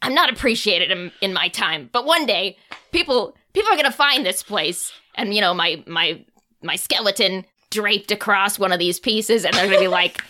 I'm 0.03 0.15
not 0.15 0.33
appreciated 0.33 0.91
in, 0.91 1.13
in 1.21 1.33
my 1.33 1.49
time, 1.49 1.91
but 1.93 2.07
one 2.07 2.27
day 2.27 2.57
people 2.93 3.37
people 3.53 3.71
are 3.73 3.77
gonna 3.77 3.93
find 3.93 4.25
this 4.25 4.43
place, 4.43 4.93
and 5.15 5.35
you 5.35 5.41
know 5.41 5.53
my 5.53 5.85
my 5.87 6.25
my 6.63 6.77
skeleton 6.77 7.45
draped 7.71 8.11
across 8.11 8.59
one 8.59 8.73
of 8.73 8.79
these 8.79 9.01
pieces, 9.01 9.45
and 9.45 9.55
they're 9.55 9.67
gonna 9.67 9.81
be 9.81 9.89
like, 9.89 10.23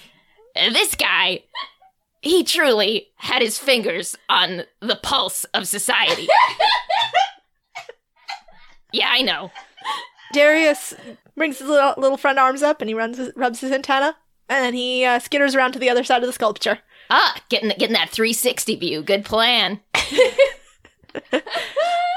this 0.54 0.94
guy. 0.94 1.44
He 2.22 2.44
truly 2.44 3.08
had 3.16 3.40
his 3.40 3.58
fingers 3.58 4.14
on 4.28 4.64
the 4.80 4.96
pulse 5.02 5.44
of 5.54 5.66
society. 5.66 6.28
yeah, 8.92 9.08
I 9.08 9.22
know. 9.22 9.50
Darius 10.34 10.92
brings 11.34 11.58
his 11.60 11.68
little, 11.68 11.94
little 11.96 12.18
front 12.18 12.38
arms 12.38 12.62
up 12.62 12.82
and 12.82 12.90
he 12.90 12.94
runs 12.94 13.16
his, 13.16 13.32
rubs 13.36 13.60
his 13.60 13.72
antenna, 13.72 14.16
and 14.50 14.62
then 14.62 14.74
he 14.74 15.02
uh, 15.02 15.18
skitters 15.18 15.56
around 15.56 15.72
to 15.72 15.78
the 15.78 15.88
other 15.88 16.04
side 16.04 16.22
of 16.22 16.26
the 16.26 16.34
sculpture. 16.34 16.80
Ah, 17.08 17.42
getting 17.48 17.70
getting 17.70 17.94
that 17.94 18.10
360 18.10 18.76
view. 18.76 19.02
Good 19.02 19.24
plan. 19.24 19.80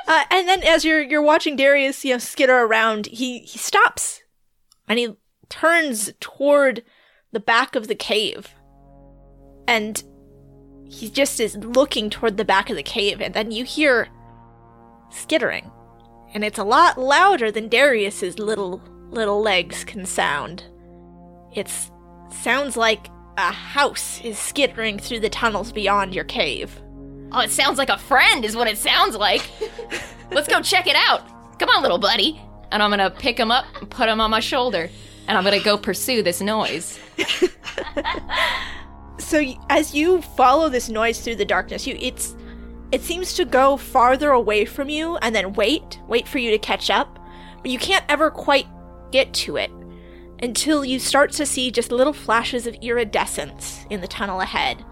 Uh, 0.06 0.26
and 0.32 0.50
then 0.50 0.62
as 0.64 0.84
you're 0.84 1.02
you're 1.02 1.22
watching 1.22 1.56
Darius, 1.56 2.04
you 2.04 2.12
know, 2.14 2.18
skitter 2.18 2.58
around, 2.58 3.06
he 3.06 3.40
he 3.40 3.58
stops 3.58 4.22
and 4.88 5.00
he 5.00 5.16
turns 5.50 6.12
toward 6.20 6.84
the 7.32 7.40
back 7.40 7.76
of 7.76 7.88
the 7.88 7.96
cave. 7.96 8.54
And 9.68 10.04
he 10.90 11.10
just 11.10 11.40
is 11.40 11.58
looking 11.58 12.10
toward 12.10 12.38
the 12.38 12.46
back 12.46 12.70
of 12.70 12.76
the 12.76 12.84
cave, 12.84 13.22
and 13.22 13.34
then 13.34 13.52
you 13.52 13.64
hear 13.64 14.10
skittering. 15.10 15.72
And 16.34 16.44
it's 16.44 16.60
a 16.60 16.64
lot 16.64 16.98
louder 16.98 17.52
than 17.52 17.70
Darius's 17.70 18.40
little 18.40 18.82
little 19.12 19.42
legs 19.42 19.84
can 19.84 20.06
sound. 20.06 20.64
It 21.54 21.72
sounds 22.32 22.76
like 22.76 23.08
a 23.38 23.52
house 23.52 24.20
is 24.22 24.40
skittering 24.40 24.98
through 24.98 25.20
the 25.20 25.30
tunnels 25.30 25.72
beyond 25.72 26.16
your 26.16 26.24
cave. 26.24 26.82
Oh, 27.32 27.40
it 27.40 27.52
sounds 27.52 27.78
like 27.78 27.90
a 27.90 27.98
friend, 27.98 28.44
is 28.46 28.56
what 28.56 28.68
it 28.68 28.78
sounds 28.78 29.16
like. 29.16 29.50
Let's 30.32 30.48
go 30.48 30.62
check 30.62 30.88
it 30.88 30.96
out. 30.96 31.22
Come 31.60 31.70
on, 31.70 31.82
little 31.82 32.00
buddy. 32.00 32.42
And 32.74 32.84
I'm 32.84 32.90
gonna 32.90 33.10
pick 33.10 33.40
him 33.40 33.52
up 33.52 33.66
and 33.80 33.90
put 33.90 34.10
him 34.10 34.20
on 34.20 34.32
my 34.32 34.42
shoulder, 34.42 34.90
and 35.30 35.38
I'm 35.38 35.46
gonna 35.46 35.62
go 35.62 35.78
pursue 35.78 36.24
this 36.24 36.42
noise. 36.42 37.00
so 39.20 39.42
as 39.70 39.94
you 39.94 40.22
follow 40.22 40.70
this 40.70 40.90
noise 40.90 41.22
through 41.22 41.36
the 41.36 41.46
darkness 41.46 41.88
you 41.88 41.98
it's 42.00 42.36
it 42.92 43.02
seems 43.02 43.34
to 43.34 43.46
go 43.46 43.78
farther 43.78 44.32
away 44.32 44.66
from 44.66 44.90
you 44.90 45.18
and 45.18 45.36
then 45.36 45.54
wait 45.54 46.00
wait 46.08 46.28
for 46.28 46.40
you 46.40 46.52
to 46.52 46.58
catch 46.58 46.90
up 46.90 47.20
but 47.62 47.72
you 47.72 47.80
can't 47.80 48.06
ever 48.10 48.30
quite 48.30 48.68
get 49.12 49.34
to 49.34 49.58
it 49.58 49.72
until 50.42 50.84
you 50.84 51.00
start 51.00 51.32
to 51.32 51.46
see 51.46 51.72
just 51.72 51.92
little 51.92 52.14
flashes 52.14 52.68
of 52.68 52.76
iridescence 52.76 53.86
in 53.90 54.02
the 54.02 54.08
tunnel 54.08 54.42
ahead 54.42 54.84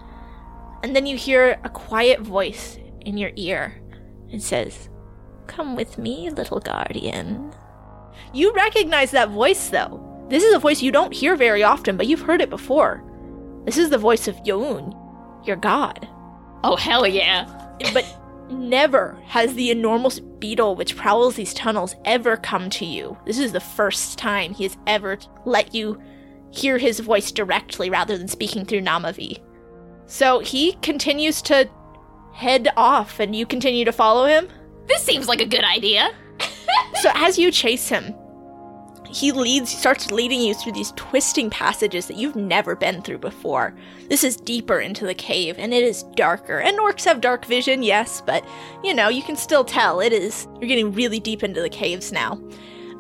and 0.84 0.96
then 0.96 1.06
you 1.06 1.18
hear 1.18 1.60
a 1.64 1.70
quiet 1.70 2.20
voice 2.22 2.78
in 3.02 3.18
your 3.18 3.32
ear 3.36 3.80
and 4.32 4.42
says 4.42 4.90
come 5.48 5.76
with 5.76 5.98
me 5.98 6.30
little 6.30 6.60
guardian 6.60 7.52
you 8.34 8.52
recognize 8.54 9.12
that 9.12 9.30
voice 9.30 9.70
though 9.70 10.08
this 10.30 10.44
is 10.44 10.54
a 10.54 10.60
voice 10.60 10.82
you 10.82 10.92
don't 10.92 11.14
hear 11.14 11.36
very 11.36 11.64
often 11.64 11.98
but 11.98 12.08
you've 12.08 12.22
heard 12.22 12.42
it 12.42 12.50
before 12.50 13.04
this 13.66 13.78
is 13.78 13.90
the 13.90 13.98
voice 13.98 14.28
of 14.28 14.40
Youn, 14.46 14.96
your 15.44 15.56
god. 15.56 16.08
Oh, 16.64 16.76
hell 16.76 17.06
yeah. 17.06 17.46
But 17.94 18.06
never 18.50 19.20
has 19.26 19.54
the 19.54 19.72
enormous 19.72 20.20
beetle 20.20 20.76
which 20.76 20.98
prowls 20.98 21.36
these 21.36 21.54
tunnels 21.54 21.96
ever 22.06 22.38
come 22.38 22.70
to 22.72 22.86
you. 22.86 23.18
This 23.26 23.38
is 23.38 23.52
the 23.52 23.60
first 23.60 24.18
time 24.18 24.54
he 24.54 24.64
has 24.64 24.78
ever 24.88 25.18
let 25.46 25.74
you 25.74 26.02
hear 26.50 26.78
his 26.78 27.00
voice 27.00 27.32
directly 27.32 27.90
rather 27.90 28.18
than 28.18 28.28
speaking 28.28 28.66
through 28.66 28.82
Namavi. 28.82 29.40
So 30.08 30.40
he 30.40 30.74
continues 30.82 31.42
to 31.44 31.70
head 32.34 32.68
off 32.76 33.20
and 33.20 33.36
you 33.36 33.46
continue 33.46 33.86
to 33.86 33.92
follow 33.92 34.26
him. 34.26 34.48
This 34.88 35.04
seems 35.04 35.28
like 35.28 35.42
a 35.42 35.46
good 35.46 35.64
idea. 35.64 36.12
So 37.02 37.10
as 37.16 37.40
you 37.40 37.52
chase 37.52 37.88
him, 37.88 38.14
he 39.12 39.32
leads 39.32 39.72
He 39.72 39.78
starts 39.78 40.12
leading 40.12 40.42
you 40.42 40.54
through 40.54 40.72
these 40.72 40.94
twisting 40.96 41.50
passages 41.50 42.08
that 42.08 42.18
you've 42.18 42.36
never 42.36 42.76
been 42.76 43.02
through 43.02 43.18
before. 43.18 43.76
This 44.10 44.24
is 44.24 44.38
deeper 44.38 44.80
into 44.80 45.06
the 45.06 45.14
cave 45.14 45.56
and 45.60 45.74
it 45.74 45.84
is 45.84 46.04
darker. 46.16 46.60
And 46.60 46.78
orcs 46.80 47.06
have 47.06 47.22
dark 47.22 47.46
vision, 47.46 47.84
yes, 47.84 48.22
but 48.22 48.46
you 48.84 48.94
know, 48.94 49.10
you 49.10 49.22
can 49.22 49.36
still 49.36 49.66
tell 49.66 50.00
it 50.00 50.14
is 50.14 50.48
you're 50.60 50.70
getting 50.70 50.94
really 50.94 51.20
deep 51.20 51.44
into 51.44 51.62
the 51.62 51.70
caves 51.70 52.12
now. 52.12 52.42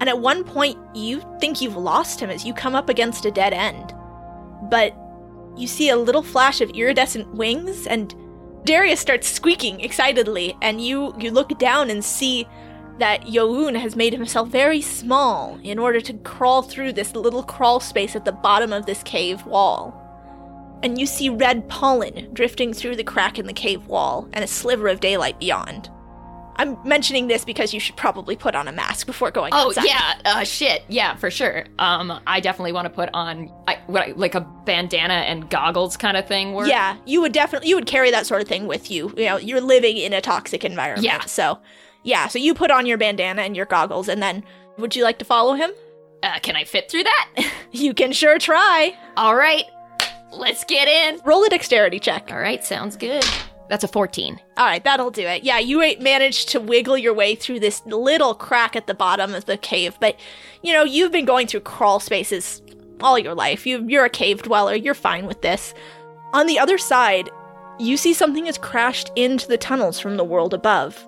And 0.02 0.10
at 0.10 0.20
one 0.20 0.44
point 0.44 0.78
you 0.94 1.22
think 1.40 1.62
you've 1.62 1.78
lost 1.78 2.20
him 2.20 2.30
as 2.30 2.46
you 2.46 2.54
come 2.54 2.76
up 2.76 2.90
against 2.90 3.26
a 3.26 3.32
dead 3.32 3.54
end. 3.54 3.94
But 4.70 4.96
you 5.56 5.68
see 5.68 5.90
a 5.90 5.98
little 5.98 6.24
flash 6.24 6.60
of 6.60 6.70
iridescent 6.72 7.34
wings 7.34 7.88
and 7.88 8.14
Darius 8.66 9.00
starts 9.00 9.28
squeaking 9.28 9.80
excitedly 9.80 10.56
and 10.62 10.82
you 10.86 11.16
you 11.18 11.32
look 11.32 11.58
down 11.58 11.90
and 11.90 12.04
see 12.04 12.48
that 13.00 13.28
Youn 13.28 13.76
has 13.76 13.96
made 13.96 14.14
himself 14.14 14.50
very 14.50 14.82
small 14.82 15.60
in 15.64 15.80
order 15.80 16.00
to 16.02 16.14
crawl 16.14 16.62
through 16.62 16.94
this 16.94 17.16
little 17.16 17.44
crawl 17.44 17.80
space 17.80 18.16
at 18.16 18.26
the 18.26 18.32
bottom 18.32 18.72
of 18.74 18.86
this 18.86 19.02
cave 19.04 19.46
wall. 19.46 19.98
And 20.84 21.00
you 21.00 21.06
see 21.06 21.30
red 21.30 21.68
pollen 21.70 22.34
drifting 22.34 22.74
through 22.74 22.96
the 22.96 23.04
crack 23.04 23.38
in 23.40 23.46
the 23.48 23.54
cave 23.54 23.86
wall 23.88 24.28
and 24.34 24.44
a 24.44 24.48
sliver 24.48 24.88
of 24.88 25.00
daylight 25.00 25.40
beyond. 25.40 25.90
I'm 26.58 26.78
mentioning 26.88 27.28
this 27.28 27.46
because 27.46 27.74
you 27.74 27.80
should 27.80 27.96
probably 27.96 28.36
put 28.36 28.56
on 28.56 28.68
a 28.68 28.72
mask 28.72 29.08
before 29.08 29.32
going 29.32 29.52
Oh 29.54 29.68
outside. 29.70 29.86
yeah, 29.86 30.14
uh, 30.26 30.44
shit, 30.44 30.84
yeah, 30.90 31.16
for 31.16 31.32
sure. 31.32 31.66
Um, 31.80 32.20
I 32.28 32.40
definitely 32.40 32.74
want 32.74 32.86
to 32.86 32.90
put 32.90 33.10
on 33.14 33.52
I, 33.68 33.80
what, 33.88 34.10
I- 34.10 34.12
like 34.16 34.36
a 34.36 34.42
bandana 34.42 35.14
and 35.14 35.50
goggles 35.50 35.98
kind 35.98 36.18
of 36.18 36.28
thing. 36.28 36.54
Work. 36.54 36.68
Yeah, 36.68 36.98
you 37.06 37.22
would 37.22 37.32
definitely 37.32 37.70
you 37.70 37.76
would 37.76 37.88
carry 37.88 38.12
that 38.12 38.28
sort 38.28 38.42
of 38.42 38.48
thing 38.48 38.68
with 38.68 38.92
you. 38.92 39.12
You 39.18 39.26
know, 39.26 39.38
you're 39.38 39.62
living 39.62 39.98
in 39.98 40.14
a 40.14 40.22
toxic 40.22 40.64
environment. 40.66 41.06
Yeah. 41.06 41.22
So, 41.22 41.60
yeah, 42.04 42.28
so 42.28 42.40
you 42.40 42.54
put 42.54 42.72
on 42.72 42.86
your 42.86 42.98
bandana 42.98 43.42
and 43.42 43.56
your 43.56 43.66
goggles 43.66 44.08
and 44.08 44.22
then 44.22 44.44
would 44.78 44.96
you 44.96 45.04
like 45.04 45.20
to 45.20 45.26
follow 45.26 45.54
him? 45.54 45.72
Uh, 46.24 46.40
can 46.40 46.56
I 46.56 46.64
fit 46.64 46.90
through 46.90 47.04
that? 47.04 47.30
You 47.74 47.94
can 47.94 48.12
sure 48.12 48.38
try. 48.38 48.98
All 49.16 49.34
right, 49.34 49.64
let's 50.34 50.66
get 50.66 50.90
in. 50.90 51.22
Roll 51.26 51.46
a 51.46 51.50
dexterity 51.50 52.02
check. 52.02 52.30
All 52.30 52.38
right, 52.38 52.62
sounds 52.62 52.98
good. 52.98 53.24
That's 53.70 53.86
a 53.86 53.88
14. 53.88 54.38
All 54.58 54.66
right, 54.66 54.84
that'll 54.84 55.12
do 55.12 55.26
it. 55.26 55.46
Yeah, 55.46 55.60
you 55.60 55.80
managed 56.02 56.50
to 56.50 56.60
wiggle 56.60 56.98
your 56.98 57.14
way 57.14 57.34
through 57.34 57.62
this 57.62 57.82
little 57.86 58.34
crack 58.34 58.76
at 58.76 58.88
the 58.88 58.94
bottom 58.94 59.34
of 59.34 59.46
the 59.46 59.56
cave, 59.56 59.98
but 60.02 60.18
you 60.62 60.74
know, 60.74 60.84
you've 60.84 61.14
been 61.14 61.24
going 61.24 61.48
through 61.48 61.62
crawl 61.62 62.02
spaces 62.02 62.62
all 63.00 63.18
your 63.18 63.36
life. 63.36 63.66
You, 63.66 63.86
you're 63.88 64.04
a 64.04 64.10
cave 64.10 64.42
dweller, 64.42 64.76
you're 64.76 64.94
fine 64.94 65.26
with 65.26 65.42
this. 65.42 65.74
On 66.34 66.48
the 66.48 66.60
other 66.60 66.78
side, 66.78 67.30
you 67.80 67.96
see 67.96 68.14
something 68.14 68.46
has 68.46 68.58
crashed 68.58 69.12
into 69.16 69.48
the 69.48 69.58
tunnels 69.58 70.00
from 70.00 70.18
the 70.18 70.26
world 70.26 70.54
above, 70.54 71.08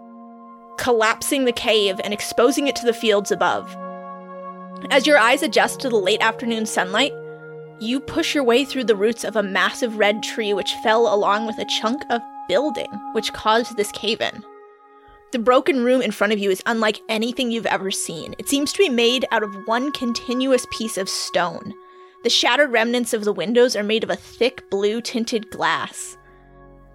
collapsing 0.78 1.46
the 1.46 1.52
cave 1.52 2.00
and 2.04 2.14
exposing 2.14 2.68
it 2.68 2.76
to 2.78 2.86
the 2.86 2.94
fields 2.94 3.32
above. 3.32 3.76
As 4.90 5.08
your 5.08 5.18
eyes 5.18 5.44
adjust 5.44 5.80
to 5.82 5.90
the 5.90 5.96
late 5.96 6.22
afternoon 6.22 6.66
sunlight, 6.66 7.14
you 7.80 8.00
push 8.00 8.36
your 8.36 8.44
way 8.44 8.66
through 8.66 8.84
the 8.86 8.96
roots 8.96 9.24
of 9.24 9.36
a 9.36 9.44
massive 9.44 9.98
red 9.98 10.24
tree 10.24 10.54
which 10.54 10.74
fell 10.84 11.14
along 11.14 11.48
with 11.48 11.58
a 11.58 11.66
chunk 11.66 12.04
of 12.10 12.22
building 12.48 12.90
which 13.14 13.34
caused 13.34 13.76
this 13.76 13.92
cave 13.92 14.22
in. 14.22 14.44
The 15.32 15.40
broken 15.40 15.84
room 15.84 16.02
in 16.02 16.12
front 16.12 16.32
of 16.32 16.40
you 16.40 16.52
is 16.52 16.62
unlike 16.66 17.02
anything 17.10 17.52
you've 17.52 17.66
ever 17.66 17.90
seen. 17.90 18.36
It 18.38 18.48
seems 18.48 18.72
to 18.72 18.78
be 18.78 18.90
made 18.90 19.26
out 19.32 19.42
of 19.42 19.68
one 19.68 19.92
continuous 19.92 20.68
piece 20.72 20.98
of 20.98 21.10
stone. 21.10 21.74
The 22.24 22.30
shattered 22.30 22.72
remnants 22.72 23.14
of 23.14 23.24
the 23.24 23.34
windows 23.34 23.76
are 23.76 23.84
made 23.84 24.04
of 24.04 24.10
a 24.10 24.16
thick 24.16 24.70
blue 24.70 25.02
tinted 25.02 25.50
glass. 25.50 26.18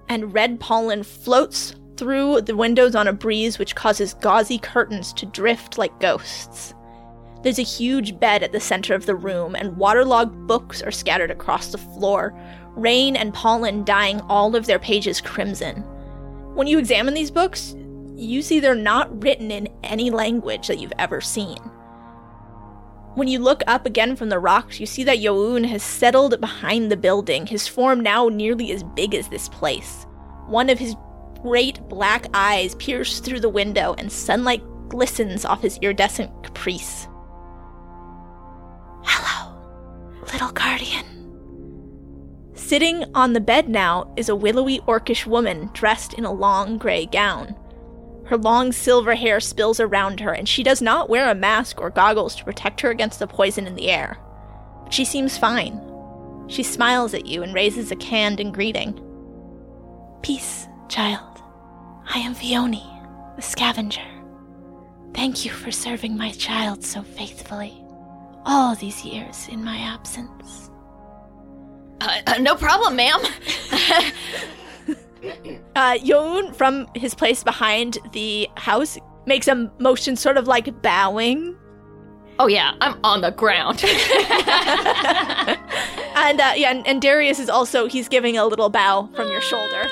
And 0.08 0.32
red 0.32 0.60
pollen 0.60 1.02
floats 1.02 1.74
through 1.98 2.42
the 2.42 2.56
windows 2.56 2.94
on 2.94 3.08
a 3.08 3.12
breeze 3.12 3.58
which 3.58 3.74
causes 3.74 4.14
gauzy 4.14 4.58
curtains 4.58 5.12
to 5.14 5.26
drift 5.26 5.76
like 5.76 6.00
ghosts. 6.00 6.72
There's 7.42 7.58
a 7.58 7.62
huge 7.62 8.18
bed 8.18 8.42
at 8.42 8.52
the 8.52 8.60
center 8.60 8.94
of 8.94 9.06
the 9.06 9.14
room, 9.14 9.54
and 9.54 9.76
waterlogged 9.76 10.46
books 10.46 10.82
are 10.82 10.90
scattered 10.90 11.30
across 11.30 11.68
the 11.68 11.78
floor, 11.78 12.34
rain 12.74 13.16
and 13.16 13.34
pollen 13.34 13.84
dyeing 13.84 14.20
all 14.22 14.56
of 14.56 14.66
their 14.66 14.78
pages 14.78 15.20
crimson. 15.20 15.82
When 16.54 16.66
you 16.66 16.78
examine 16.78 17.14
these 17.14 17.30
books, 17.30 17.76
you 18.16 18.42
see 18.42 18.58
they're 18.58 18.74
not 18.74 19.22
written 19.22 19.50
in 19.50 19.68
any 19.84 20.10
language 20.10 20.66
that 20.66 20.80
you've 20.80 20.92
ever 20.98 21.20
seen. 21.20 21.58
When 23.14 23.28
you 23.28 23.38
look 23.38 23.62
up 23.66 23.86
again 23.86 24.16
from 24.16 24.28
the 24.28 24.38
rocks, 24.38 24.80
you 24.80 24.86
see 24.86 25.04
that 25.04 25.18
Youn 25.18 25.64
has 25.64 25.82
settled 25.82 26.40
behind 26.40 26.90
the 26.90 26.96
building, 26.96 27.46
his 27.46 27.66
form 27.66 28.00
now 28.00 28.28
nearly 28.28 28.72
as 28.72 28.82
big 28.82 29.14
as 29.14 29.28
this 29.28 29.48
place. 29.48 30.06
One 30.46 30.70
of 30.70 30.78
his 30.78 30.94
great 31.42 31.80
black 31.88 32.26
eyes 32.34 32.74
pierce 32.76 33.20
through 33.20 33.40
the 33.40 33.48
window, 33.48 33.94
and 33.98 34.10
sunlight 34.10 34.62
glistens 34.88 35.44
off 35.44 35.62
his 35.62 35.78
iridescent 35.78 36.30
carapace. 36.42 37.06
Hello, 39.04 39.54
little 40.32 40.52
guardian. 40.52 41.04
Sitting 42.54 43.04
on 43.14 43.32
the 43.32 43.40
bed 43.40 43.68
now 43.68 44.12
is 44.16 44.28
a 44.28 44.36
willowy 44.36 44.80
orcish 44.80 45.26
woman 45.26 45.70
dressed 45.72 46.12
in 46.14 46.24
a 46.24 46.32
long 46.32 46.76
gray 46.76 47.06
gown. 47.06 47.54
Her 48.26 48.36
long 48.36 48.72
silver 48.72 49.14
hair 49.14 49.40
spills 49.40 49.80
around 49.80 50.20
her, 50.20 50.32
and 50.32 50.46
she 50.46 50.62
does 50.62 50.82
not 50.82 51.08
wear 51.08 51.30
a 51.30 51.34
mask 51.34 51.80
or 51.80 51.88
goggles 51.88 52.36
to 52.36 52.44
protect 52.44 52.82
her 52.82 52.90
against 52.90 53.20
the 53.20 53.26
poison 53.26 53.66
in 53.66 53.74
the 53.74 53.88
air. 53.88 54.18
But 54.84 54.92
she 54.92 55.06
seems 55.06 55.38
fine. 55.38 55.80
She 56.48 56.62
smiles 56.62 57.14
at 57.14 57.26
you 57.26 57.42
and 57.42 57.54
raises 57.54 57.90
a 57.90 58.04
hand 58.04 58.40
in 58.40 58.52
greeting. 58.52 59.00
Peace, 60.22 60.66
child. 60.88 61.27
I 62.08 62.18
am 62.18 62.34
Vioni, 62.34 62.84
the 63.36 63.42
scavenger. 63.42 64.06
Thank 65.14 65.44
you 65.44 65.50
for 65.50 65.70
serving 65.70 66.16
my 66.16 66.30
child 66.32 66.84
so 66.84 67.02
faithfully 67.02 67.84
all 68.46 68.74
these 68.74 69.04
years 69.04 69.48
in 69.48 69.64
my 69.64 69.76
absence. 69.78 70.70
Uh, 72.00 72.20
uh, 72.26 72.38
no 72.38 72.54
problem, 72.54 72.96
ma'am. 72.96 73.20
Uh, 75.74 75.94
Yoon, 75.98 76.54
from 76.54 76.86
his 76.94 77.12
place 77.12 77.42
behind 77.42 77.98
the 78.12 78.48
house, 78.56 78.96
makes 79.26 79.48
a 79.48 79.70
motion 79.80 80.14
sort 80.14 80.36
of 80.36 80.46
like 80.46 80.80
bowing. 80.80 81.56
Oh 82.38 82.46
yeah, 82.46 82.74
I'm 82.80 82.98
on 83.02 83.20
the 83.20 83.32
ground. 83.32 83.84
And 86.18 86.40
uh, 86.40 86.52
yeah, 86.56 86.72
and, 86.72 86.86
and 86.86 87.00
Darius 87.00 87.38
is 87.38 87.48
also, 87.48 87.86
he's 87.86 88.08
giving 88.08 88.36
a 88.36 88.44
little 88.44 88.68
bow 88.68 89.08
from 89.14 89.30
your 89.30 89.40
shoulder. 89.40 89.88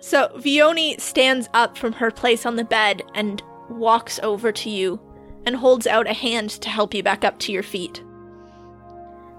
So 0.00 0.28
Vioni 0.36 1.00
stands 1.00 1.48
up 1.54 1.76
from 1.76 1.92
her 1.94 2.10
place 2.10 2.46
on 2.46 2.56
the 2.56 2.64
bed 2.64 3.02
and 3.14 3.42
walks 3.68 4.18
over 4.22 4.52
to 4.52 4.70
you 4.70 5.00
and 5.44 5.56
holds 5.56 5.86
out 5.86 6.06
a 6.06 6.12
hand 6.12 6.50
to 6.50 6.68
help 6.68 6.94
you 6.94 7.02
back 7.02 7.24
up 7.24 7.38
to 7.40 7.52
your 7.52 7.62
feet. 7.62 8.02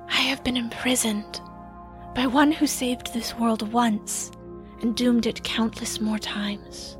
I 0.09 0.21
have 0.21 0.43
been 0.43 0.57
imprisoned 0.57 1.41
by 2.15 2.27
one 2.27 2.51
who 2.51 2.67
saved 2.67 3.13
this 3.13 3.35
world 3.37 3.71
once 3.71 4.31
and 4.81 4.95
doomed 4.95 5.25
it 5.25 5.43
countless 5.43 6.01
more 6.01 6.19
times. 6.19 6.97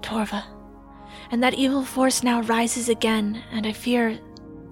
Torva. 0.00 0.44
And 1.30 1.42
that 1.42 1.54
evil 1.54 1.84
force 1.84 2.22
now 2.22 2.42
rises 2.42 2.88
again, 2.88 3.42
and 3.52 3.66
I 3.66 3.72
fear 3.72 4.18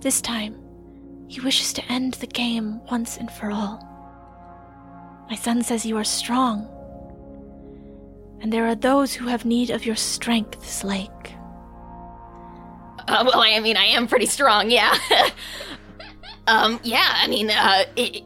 this 0.01 0.21
time 0.21 0.61
he 1.29 1.41
wishes 1.41 1.73
to 1.73 1.85
end 1.93 2.15
the 2.15 2.27
game 2.27 2.81
once 2.91 3.17
and 3.17 3.31
for 3.31 3.53
all. 3.53 3.87
My 5.31 5.37
son 5.37 5.63
says 5.63 5.87
you 5.87 5.97
are 5.97 6.05
strong, 6.05 6.69
and 8.41 8.53
there 8.53 8.67
are 8.67 8.75
those 8.75 9.13
who 9.13 9.27
have 9.27 9.45
need 9.45 9.71
of 9.71 9.85
your 9.85 9.97
strength, 9.97 10.67
Slake. 10.67 11.11
Uh, 13.07 13.25
well, 13.27 13.41
I 13.41 13.59
mean, 13.61 13.77
I 13.77 13.85
am 13.87 14.07
pretty 14.07 14.27
strong, 14.27 14.71
yeah. 14.71 14.97
um, 16.47 16.81
yeah, 16.83 17.15
I 17.17 17.27
mean, 17.27 17.51
uh, 17.51 17.85
it, 17.97 18.25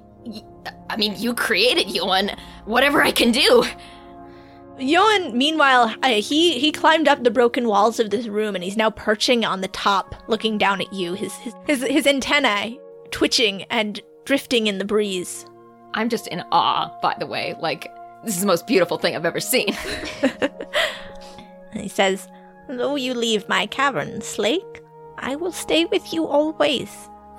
I 0.90 0.97
mean, 0.97 1.14
you 1.16 1.35
created 1.35 1.90
Yuan. 1.90 2.30
Whatever 2.64 3.02
I 3.02 3.11
can 3.11 3.30
do. 3.30 3.64
Yoan, 4.78 5.35
meanwhile, 5.35 5.94
uh, 6.02 6.09
he 6.09 6.59
he 6.59 6.73
climbed 6.73 7.06
up 7.06 7.23
the 7.23 7.30
broken 7.30 7.68
walls 7.68 8.00
of 8.00 8.11
this 8.11 8.26
room, 8.26 8.54
and 8.54 8.64
he's 8.64 8.76
now 8.76 8.90
perching 8.90 9.44
on 9.44 9.61
the 9.61 9.68
top, 9.68 10.14
looking 10.28 10.59
down 10.59 10.80
at 10.80 10.92
you. 10.92 11.14
His 11.14 11.33
his 11.37 11.54
his, 11.66 11.83
his 11.83 12.06
antennae 12.06 12.78
twitching 13.11 13.62
and 13.64 14.00
drifting 14.25 14.66
in 14.66 14.78
the 14.78 14.85
breeze. 14.85 15.47
I'm 15.94 16.09
just 16.09 16.26
in 16.28 16.42
awe, 16.50 16.90
by 17.00 17.14
the 17.18 17.26
way. 17.26 17.54
Like, 17.61 17.88
this 18.25 18.35
is 18.35 18.40
the 18.40 18.47
most 18.47 18.66
beautiful 18.66 18.99
thing 18.99 19.14
I've 19.14 19.26
ever 19.26 19.40
seen. 19.40 19.76
He 21.81 21.88
says, 21.88 22.28
Though 22.69 22.97
you 22.97 23.14
leave 23.14 23.49
my 23.49 23.66
cavern, 23.66 24.21
Slake, 24.21 24.83
I 25.19 25.37
will 25.37 25.52
stay 25.52 25.85
with 25.85 26.12
you 26.12 26.26
always, 26.26 26.90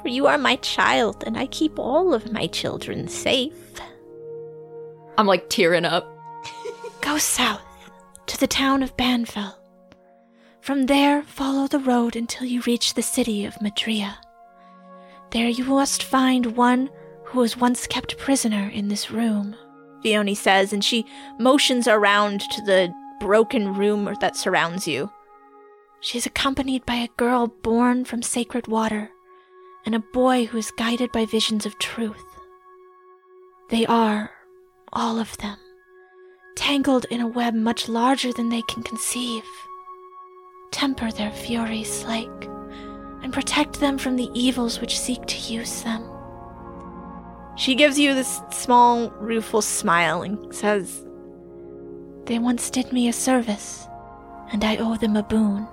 for 0.01 0.09
you 0.09 0.27
are 0.27 0.37
my 0.37 0.57
child, 0.57 1.23
and 1.25 1.37
I 1.37 1.47
keep 1.47 1.79
all 1.79 2.13
of 2.13 2.31
my 2.31 2.47
children 2.47 3.07
safe. 3.07 3.53
I'm 5.17 5.25
like 5.25 5.49
tearing 5.49 5.85
up. 5.85 6.05
Go 7.01 7.17
south 7.17 7.61
to 8.27 8.39
the 8.39 8.47
town 8.47 8.83
of 8.83 8.97
Banfell. 8.97 9.55
From 10.61 10.87
there, 10.87 11.23
follow 11.23 11.67
the 11.67 11.79
road 11.79 12.15
until 12.15 12.45
you 12.45 12.61
reach 12.61 12.93
the 12.93 13.01
city 13.01 13.45
of 13.45 13.55
Madria. 13.55 14.15
There 15.31 15.47
you 15.47 15.63
must 15.63 16.03
find 16.03 16.57
one 16.57 16.89
who 17.23 17.39
was 17.39 17.57
once 17.57 17.87
kept 17.87 18.17
prisoner 18.17 18.69
in 18.73 18.87
this 18.87 19.11
room. 19.11 19.55
Vioni 20.05 20.37
says, 20.37 20.71
and 20.71 20.83
she 20.83 21.05
motions 21.39 21.87
around 21.87 22.41
to 22.41 22.61
the 22.61 22.93
broken 23.19 23.73
room 23.73 24.15
that 24.21 24.37
surrounds 24.37 24.87
you. 24.87 25.11
She 25.99 26.19
is 26.19 26.27
accompanied 26.27 26.85
by 26.85 26.95
a 26.95 27.09
girl 27.17 27.47
born 27.47 28.05
from 28.05 28.21
sacred 28.21 28.67
water 28.67 29.09
and 29.85 29.95
a 29.95 29.99
boy 29.99 30.45
who 30.45 30.59
is 30.59 30.71
guided 30.77 31.11
by 31.11 31.25
visions 31.25 31.65
of 31.65 31.79
truth. 31.79 32.23
They 33.69 33.85
are, 33.87 34.31
all 34.93 35.17
of 35.17 35.35
them, 35.37 35.57
tangled 36.55 37.05
in 37.09 37.21
a 37.21 37.27
web 37.27 37.55
much 37.55 37.89
larger 37.89 38.31
than 38.31 38.49
they 38.49 38.61
can 38.63 38.83
conceive. 38.83 39.43
Temper 40.71 41.11
their 41.11 41.31
fury, 41.31 41.83
Slake, 41.83 42.47
and 43.23 43.33
protect 43.33 43.79
them 43.79 43.97
from 43.97 44.15
the 44.15 44.29
evils 44.33 44.79
which 44.79 44.99
seek 44.99 45.25
to 45.25 45.53
use 45.53 45.81
them. 45.81 46.03
She 47.55 47.75
gives 47.75 47.97
you 47.97 48.13
this 48.13 48.41
small, 48.51 49.09
rueful 49.11 49.61
smile 49.61 50.23
and 50.23 50.53
says, 50.53 51.05
They 52.25 52.37
once 52.37 52.69
did 52.69 52.91
me 52.91 53.07
a 53.07 53.13
service, 53.13 53.87
and 54.51 54.63
I 54.63 54.77
owe 54.77 54.97
them 54.97 55.15
a 55.15 55.23
boon. 55.23 55.67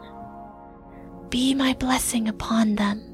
Be 1.28 1.54
my 1.54 1.72
blessing 1.74 2.28
upon 2.28 2.76
them. 2.76 3.08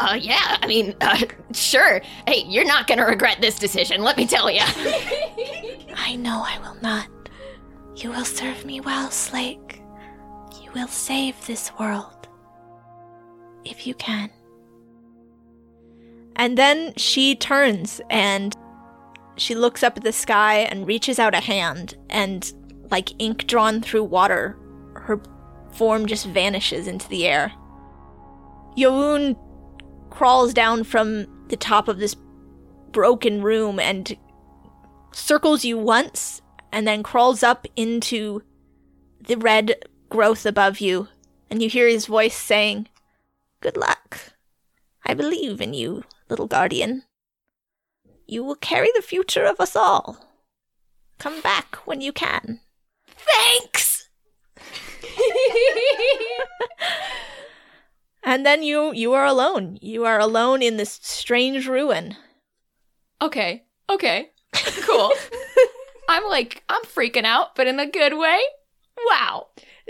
Uh, 0.00 0.18
yeah, 0.20 0.58
I 0.60 0.66
mean, 0.66 0.94
uh, 1.00 1.18
sure. 1.52 2.00
Hey, 2.26 2.44
you're 2.46 2.64
not 2.64 2.86
gonna 2.86 3.06
regret 3.06 3.40
this 3.40 3.58
decision, 3.58 4.02
let 4.02 4.16
me 4.16 4.26
tell 4.26 4.50
you. 4.50 4.60
I 5.96 6.16
know 6.16 6.44
I 6.46 6.58
will 6.60 6.76
not. 6.82 7.08
You 7.96 8.10
will 8.10 8.24
serve 8.24 8.64
me 8.64 8.80
well, 8.80 9.10
Slake. 9.10 9.82
You 10.62 10.70
will 10.72 10.88
save 10.88 11.34
this 11.46 11.72
world. 11.80 12.28
If 13.64 13.86
you 13.86 13.94
can. 13.94 14.30
And 16.38 16.56
then 16.56 16.94
she 16.96 17.34
turns 17.34 18.00
and 18.08 18.56
she 19.36 19.54
looks 19.54 19.82
up 19.82 19.96
at 19.96 20.04
the 20.04 20.12
sky 20.12 20.58
and 20.60 20.86
reaches 20.86 21.18
out 21.18 21.34
a 21.34 21.40
hand, 21.40 21.96
and 22.10 22.52
like 22.90 23.20
ink 23.20 23.46
drawn 23.46 23.80
through 23.80 24.04
water, 24.04 24.56
her 24.94 25.20
form 25.72 26.06
just 26.06 26.26
vanishes 26.26 26.86
into 26.86 27.08
the 27.08 27.26
air. 27.26 27.52
Youn 28.76 29.36
crawls 30.10 30.52
down 30.52 30.84
from 30.84 31.26
the 31.48 31.56
top 31.56 31.88
of 31.88 31.98
this 31.98 32.16
broken 32.90 33.42
room 33.42 33.78
and 33.78 34.16
circles 35.12 35.64
you 35.64 35.78
once 35.78 36.42
and 36.72 36.86
then 36.86 37.02
crawls 37.02 37.42
up 37.42 37.66
into 37.76 38.42
the 39.26 39.36
red 39.36 39.74
growth 40.08 40.46
above 40.46 40.80
you, 40.80 41.08
and 41.50 41.62
you 41.62 41.68
hear 41.68 41.88
his 41.88 42.06
voice 42.06 42.36
saying, 42.36 42.88
Good 43.60 43.76
luck. 43.76 44.34
I 45.04 45.14
believe 45.14 45.60
in 45.60 45.74
you, 45.74 46.04
little 46.30 46.46
guardian. 46.46 47.04
You 48.26 48.44
will 48.44 48.56
carry 48.56 48.90
the 48.94 49.02
future 49.02 49.44
of 49.44 49.60
us 49.60 49.74
all. 49.74 50.18
Come 51.18 51.40
back 51.40 51.76
when 51.86 52.00
you 52.00 52.12
can. 52.12 52.60
Thanks! 53.06 54.08
And 58.28 58.44
then 58.44 58.62
you 58.62 58.92
you 58.92 59.14
are 59.14 59.24
alone. 59.24 59.78
You 59.80 60.04
are 60.04 60.18
alone 60.18 60.60
in 60.60 60.76
this 60.76 60.98
strange 61.02 61.66
ruin. 61.66 62.14
Okay, 63.22 63.64
okay, 63.88 64.32
cool. 64.82 65.12
I'm 66.10 66.24
like, 66.24 66.62
I'm 66.68 66.82
freaking 66.82 67.24
out, 67.24 67.56
but 67.56 67.66
in 67.66 67.80
a 67.80 67.90
good 67.90 68.18
way. 68.18 68.38
Wow. 69.06 69.46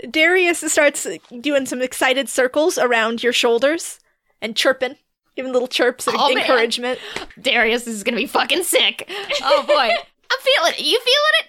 Darius 0.09 0.59
starts 0.71 1.05
doing 1.41 1.65
some 1.65 1.81
excited 1.81 2.29
circles 2.29 2.77
around 2.77 3.23
your 3.23 3.33
shoulders 3.33 3.99
and 4.41 4.55
chirping, 4.55 4.95
giving 5.39 5.53
little 5.53 5.69
chirps 5.69 6.05
of 6.05 6.15
Oh, 6.17 6.27
man. 6.33 6.39
encouragement. 6.43 6.99
Darius 7.41 7.87
is 7.87 8.03
gonna 8.03 8.17
be 8.17 8.25
fucking 8.27 8.63
sick. 8.63 9.09
Oh 9.41 9.63
boy. 9.65 9.73
I'm 10.31 10.39
feeling 10.41 10.73
it. 10.73 10.79
You 10.81 10.99
feeling 10.99 11.35
it? 11.39 11.45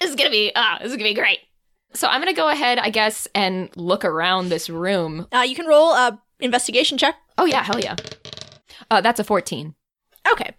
This 0.00 0.10
is 0.10 0.16
gonna 0.16 0.30
be 0.30 0.52
ah, 0.54 0.78
this 0.80 0.90
is 0.92 0.96
gonna 0.96 1.10
be 1.10 1.14
great. 1.14 1.38
So 1.94 2.06
I'm 2.06 2.20
gonna 2.20 2.32
go 2.32 2.48
ahead, 2.48 2.78
I 2.78 2.90
guess, 2.90 3.26
and 3.34 3.70
look 3.76 4.04
around 4.04 4.48
this 4.50 4.70
room. 4.70 5.26
Uh, 5.32 5.40
you 5.40 5.56
can 5.56 5.66
roll 5.66 5.92
a 5.94 6.20
investigation 6.38 6.96
check. 6.96 7.16
Oh 7.36 7.44
yeah, 7.44 7.64
hell 7.64 7.80
yeah. 7.80 7.96
Uh, 8.90 9.00
that's 9.00 9.18
a 9.18 9.24
14. 9.24 9.74
Okay. 10.30 10.50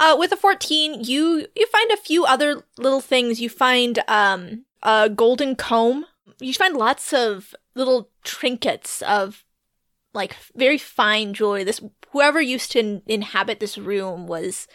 Uh, 0.00 0.16
with 0.18 0.32
a 0.32 0.36
14, 0.36 1.04
you 1.04 1.46
you 1.54 1.66
find 1.68 1.90
a 1.92 1.96
few 1.96 2.24
other 2.24 2.64
little 2.78 3.00
things. 3.00 3.40
You 3.40 3.48
find 3.48 4.00
um 4.08 4.64
a 4.82 5.08
golden 5.08 5.54
comb. 5.54 6.04
You 6.40 6.52
find 6.52 6.76
lots 6.76 7.12
of 7.12 7.54
little 7.76 8.10
trinkets 8.24 9.02
of 9.02 9.44
like 10.14 10.36
very 10.54 10.78
fine 10.78 11.34
jewelry. 11.34 11.64
This 11.64 11.82
whoever 12.10 12.40
used 12.40 12.72
to 12.72 12.78
in- 12.78 13.02
inhabit 13.06 13.60
this 13.60 13.76
room 13.76 14.26
was 14.26 14.66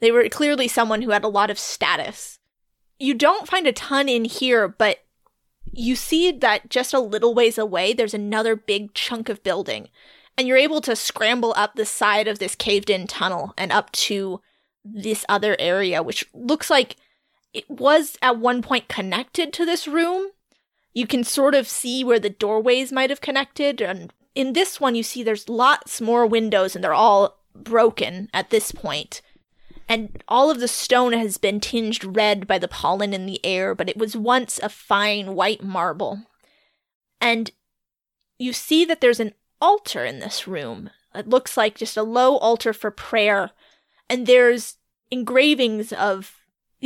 they 0.00 0.10
were 0.10 0.28
clearly 0.28 0.68
someone 0.68 1.02
who 1.02 1.10
had 1.10 1.24
a 1.24 1.28
lot 1.28 1.50
of 1.50 1.58
status. 1.58 2.38
You 2.98 3.14
don't 3.14 3.48
find 3.48 3.66
a 3.66 3.72
ton 3.72 4.08
in 4.08 4.24
here, 4.24 4.66
but 4.68 5.00
you 5.72 5.96
see 5.96 6.32
that 6.32 6.70
just 6.70 6.94
a 6.94 7.00
little 7.00 7.34
ways 7.34 7.58
away 7.58 7.92
there's 7.92 8.14
another 8.14 8.56
big 8.56 8.94
chunk 8.94 9.28
of 9.28 9.42
building 9.42 9.88
and 10.38 10.46
you're 10.46 10.56
able 10.56 10.80
to 10.80 10.96
scramble 10.96 11.52
up 11.56 11.74
the 11.74 11.84
side 11.84 12.28
of 12.28 12.38
this 12.38 12.54
caved 12.54 12.90
in 12.90 13.06
tunnel 13.06 13.52
and 13.58 13.72
up 13.72 13.90
to 13.92 14.40
this 14.84 15.24
other 15.28 15.56
area 15.58 16.02
which 16.02 16.24
looks 16.32 16.70
like 16.70 16.96
it 17.52 17.68
was 17.68 18.16
at 18.22 18.38
one 18.38 18.62
point 18.62 18.88
connected 18.88 19.52
to 19.52 19.64
this 19.64 19.88
room 19.88 20.28
you 20.94 21.06
can 21.06 21.24
sort 21.24 21.54
of 21.54 21.68
see 21.68 22.04
where 22.04 22.20
the 22.20 22.30
doorways 22.30 22.92
might 22.92 23.10
have 23.10 23.20
connected 23.20 23.80
and 23.80 24.12
in 24.36 24.52
this 24.52 24.80
one 24.80 24.94
you 24.94 25.02
see 25.02 25.24
there's 25.24 25.48
lots 25.48 26.00
more 26.00 26.24
windows 26.24 26.76
and 26.76 26.84
they're 26.84 26.94
all 26.94 27.38
broken 27.54 28.30
at 28.32 28.50
this 28.50 28.70
point 28.70 29.20
and 29.88 30.22
all 30.28 30.50
of 30.50 30.60
the 30.60 30.68
stone 30.68 31.12
has 31.12 31.38
been 31.38 31.58
tinged 31.58 32.04
red 32.16 32.46
by 32.46 32.58
the 32.58 32.68
pollen 32.68 33.12
in 33.12 33.26
the 33.26 33.44
air 33.44 33.74
but 33.74 33.88
it 33.88 33.96
was 33.96 34.16
once 34.16 34.60
a 34.62 34.68
fine 34.68 35.34
white 35.34 35.64
marble 35.64 36.22
and 37.20 37.50
you 38.38 38.52
see 38.52 38.84
that 38.84 39.00
there's 39.00 39.20
an 39.20 39.32
altar 39.60 40.04
in 40.04 40.18
this 40.18 40.46
room. 40.46 40.90
It 41.14 41.28
looks 41.28 41.56
like 41.56 41.76
just 41.76 41.96
a 41.96 42.02
low 42.02 42.36
altar 42.36 42.72
for 42.72 42.90
prayer. 42.90 43.50
And 44.08 44.26
there's 44.26 44.76
engravings 45.10 45.92
of 45.92 46.34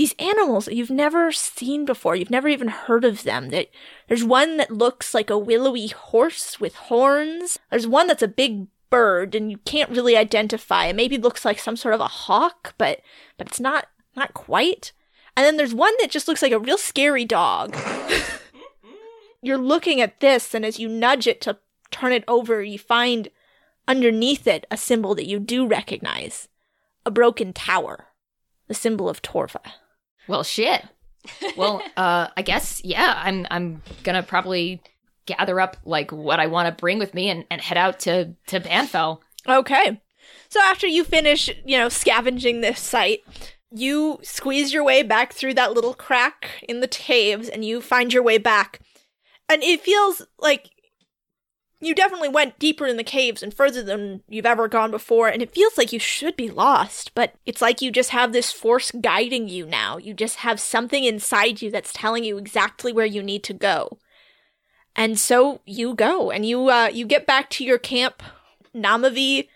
these 0.00 0.14
animals 0.18 0.64
that 0.64 0.74
you've 0.74 0.88
never 0.88 1.30
seen 1.30 1.84
before. 1.84 2.16
You've 2.16 2.30
never 2.30 2.48
even 2.48 2.68
heard 2.68 3.04
of 3.04 3.22
them. 3.22 3.50
There's 3.50 4.24
one 4.24 4.56
that 4.56 4.70
looks 4.70 5.12
like 5.12 5.28
a 5.28 5.36
willowy 5.36 5.88
horse 5.88 6.58
with 6.58 6.74
horns. 6.74 7.58
There's 7.70 7.86
one 7.86 8.06
that's 8.06 8.22
a 8.22 8.28
big 8.28 8.68
bird 8.88 9.34
and 9.34 9.50
you 9.50 9.58
can't 9.58 9.90
really 9.90 10.16
identify. 10.16 10.86
It 10.86 10.96
maybe 10.96 11.18
looks 11.18 11.44
like 11.44 11.58
some 11.58 11.76
sort 11.76 11.92
of 11.92 12.00
a 12.00 12.08
hawk, 12.08 12.72
but 12.78 13.02
but 13.36 13.48
it's 13.48 13.60
not 13.60 13.88
not 14.16 14.32
quite. 14.32 14.92
And 15.36 15.44
then 15.44 15.58
there's 15.58 15.74
one 15.74 15.92
that 16.00 16.10
just 16.10 16.28
looks 16.28 16.40
like 16.40 16.52
a 16.52 16.58
real 16.58 16.78
scary 16.78 17.26
dog. 17.26 17.76
You're 19.42 19.58
looking 19.58 20.00
at 20.00 20.20
this 20.20 20.54
and 20.54 20.64
as 20.64 20.78
you 20.78 20.88
nudge 20.88 21.26
it 21.26 21.42
to 21.42 21.58
turn 21.90 22.12
it 22.12 22.24
over, 22.26 22.62
you 22.62 22.78
find 22.78 23.28
underneath 23.86 24.46
it 24.46 24.66
a 24.70 24.78
symbol 24.78 25.14
that 25.16 25.28
you 25.28 25.38
do 25.38 25.66
recognize. 25.66 26.48
A 27.04 27.10
broken 27.10 27.52
tower. 27.52 28.06
The 28.66 28.72
symbol 28.72 29.06
of 29.06 29.20
Torva. 29.20 29.60
Well, 30.30 30.44
shit. 30.44 30.84
Well, 31.56 31.82
uh, 31.96 32.28
I 32.36 32.42
guess 32.42 32.80
yeah. 32.84 33.20
I'm 33.24 33.48
I'm 33.50 33.82
gonna 34.04 34.22
probably 34.22 34.80
gather 35.26 35.60
up 35.60 35.76
like 35.84 36.12
what 36.12 36.38
I 36.38 36.46
want 36.46 36.66
to 36.66 36.80
bring 36.80 37.00
with 37.00 37.14
me 37.14 37.28
and, 37.28 37.44
and 37.50 37.60
head 37.60 37.76
out 37.76 37.98
to 38.00 38.32
to 38.46 38.60
Banfell. 38.60 39.18
Okay. 39.48 40.00
So 40.48 40.60
after 40.60 40.86
you 40.86 41.02
finish, 41.02 41.50
you 41.64 41.76
know, 41.78 41.88
scavenging 41.88 42.60
this 42.60 42.78
site, 42.78 43.20
you 43.72 44.20
squeeze 44.22 44.72
your 44.72 44.84
way 44.84 45.02
back 45.02 45.32
through 45.32 45.54
that 45.54 45.72
little 45.72 45.94
crack 45.94 46.64
in 46.68 46.78
the 46.78 46.88
caves 46.88 47.48
and 47.48 47.64
you 47.64 47.80
find 47.80 48.12
your 48.12 48.22
way 48.22 48.38
back. 48.38 48.80
And 49.48 49.64
it 49.64 49.80
feels 49.80 50.22
like 50.38 50.70
you 51.80 51.94
definitely 51.94 52.28
went 52.28 52.58
deeper 52.58 52.86
in 52.86 52.98
the 52.98 53.04
caves 53.04 53.42
and 53.42 53.54
further 53.54 53.82
than 53.82 54.22
you've 54.28 54.46
ever 54.46 54.68
gone 54.68 54.90
before, 54.90 55.28
and 55.28 55.40
it 55.40 55.54
feels 55.54 55.78
like 55.78 55.92
you 55.92 55.98
should 55.98 56.36
be 56.36 56.50
lost, 56.50 57.14
but 57.14 57.34
it's 57.46 57.62
like 57.62 57.80
you 57.80 57.90
just 57.90 58.10
have 58.10 58.32
this 58.32 58.52
force 58.52 58.90
guiding 58.90 59.48
you 59.48 59.64
now. 59.64 59.96
You 59.96 60.12
just 60.12 60.36
have 60.36 60.60
something 60.60 61.04
inside 61.04 61.62
you 61.62 61.70
that's 61.70 61.92
telling 61.92 62.22
you 62.22 62.36
exactly 62.36 62.92
where 62.92 63.06
you 63.06 63.22
need 63.22 63.42
to 63.44 63.54
go. 63.54 63.98
And 64.94 65.18
so 65.18 65.60
you 65.64 65.94
go, 65.94 66.30
and 66.30 66.44
you 66.44 66.68
uh, 66.68 66.90
you 66.92 67.06
get 67.06 67.26
back 67.26 67.48
to 67.50 67.64
your 67.64 67.78
camp. 67.78 68.22
Namavi 68.74 69.48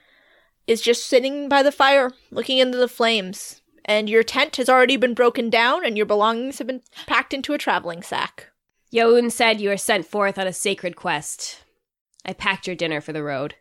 is 0.67 0.81
just 0.81 1.07
sitting 1.07 1.49
by 1.49 1.63
the 1.63 1.73
fire, 1.73 2.11
looking 2.31 2.57
into 2.57 2.79
the 2.79 2.89
flames, 2.89 3.61
and 3.85 4.09
your 4.09 4.23
tent 4.23 4.57
has 4.57 4.71
already 4.71 4.97
been 4.97 5.13
broken 5.13 5.51
down, 5.51 5.85
and 5.85 5.97
your 5.97 6.07
belongings 6.07 6.57
have 6.57 6.69
been 6.69 6.81
packed 7.07 7.35
into 7.35 7.53
a 7.53 7.59
traveling 7.59 8.03
sack. 8.03 8.51
Youn 8.91 9.29
said 9.29 9.61
you 9.61 9.71
are 9.71 9.77
sent 9.77 10.07
forth 10.07 10.39
on 10.39 10.47
a 10.47 10.53
sacred 10.53 10.97
quest. 10.97 11.64
I 12.25 12.33
packed 12.33 12.67
your 12.67 12.77
dinner 12.77 13.01
for 13.01 13.13
the 13.13 13.23
road. 13.23 13.55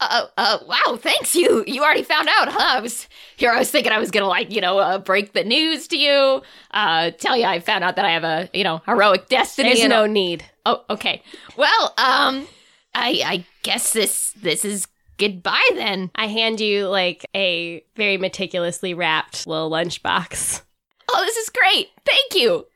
Uh, 0.00 0.26
uh, 0.36 0.58
wow, 0.66 0.96
thanks. 0.96 1.36
You 1.36 1.62
you 1.66 1.82
already 1.82 2.02
found 2.02 2.28
out, 2.28 2.48
huh? 2.48 2.78
I 2.78 2.80
was 2.80 3.08
here. 3.36 3.52
I 3.52 3.58
was 3.58 3.70
thinking 3.70 3.92
I 3.92 3.98
was 3.98 4.10
gonna 4.10 4.26
like 4.26 4.50
you 4.50 4.60
know 4.60 4.78
uh, 4.78 4.98
break 4.98 5.32
the 5.32 5.44
news 5.44 5.86
to 5.88 5.96
you. 5.96 6.42
Uh, 6.72 7.12
tell 7.12 7.36
you 7.36 7.44
I 7.44 7.60
found 7.60 7.84
out 7.84 7.96
that 7.96 8.04
I 8.04 8.10
have 8.10 8.24
a 8.24 8.50
you 8.52 8.64
know 8.64 8.82
heroic 8.84 9.28
destiny. 9.28 9.74
There's 9.74 9.88
no 9.88 10.06
need. 10.06 10.44
Oh, 10.66 10.84
okay. 10.90 11.22
Well, 11.56 11.94
um, 11.98 12.48
I 12.94 13.22
I 13.24 13.44
guess 13.62 13.92
this 13.92 14.32
this 14.32 14.64
is 14.64 14.88
goodbye 15.18 15.68
then. 15.74 16.10
I 16.16 16.26
hand 16.26 16.60
you 16.60 16.88
like 16.88 17.24
a 17.34 17.84
very 17.94 18.16
meticulously 18.16 18.94
wrapped 18.94 19.46
little 19.46 19.70
lunchbox. 19.70 20.62
Oh, 21.08 21.24
this 21.24 21.36
is 21.36 21.48
great. 21.50 21.90
Thank 22.04 22.34
you. 22.34 22.66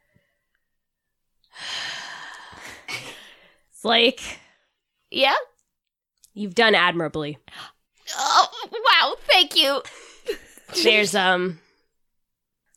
Slake, 3.72 4.38
Yeah. 5.16 5.35
you've 6.35 6.55
done 6.55 6.74
admirably. 6.74 7.38
Oh, 8.16 8.48
wow. 8.72 9.14
Thank 9.31 9.57
you. 9.57 9.83
There's 10.83 11.14
um 11.14 11.59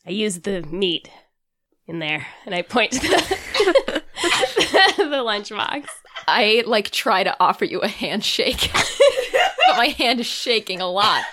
I 0.05 0.11
used 0.11 0.43
the 0.43 0.61
meat 0.63 1.09
in 1.87 1.99
there 1.99 2.25
and 2.45 2.55
I 2.55 2.61
point 2.61 2.93
to 2.93 2.99
the 2.99 4.03
the 4.97 5.23
lunchbox. 5.23 5.85
I 6.27 6.63
like 6.65 6.91
try 6.91 7.23
to 7.23 7.35
offer 7.39 7.65
you 7.65 7.79
a 7.81 7.87
handshake, 7.87 8.71
but 9.67 9.77
my 9.77 9.87
hand 9.87 10.19
is 10.19 10.27
shaking 10.27 10.81
a 10.81 10.89
lot. 10.89 11.23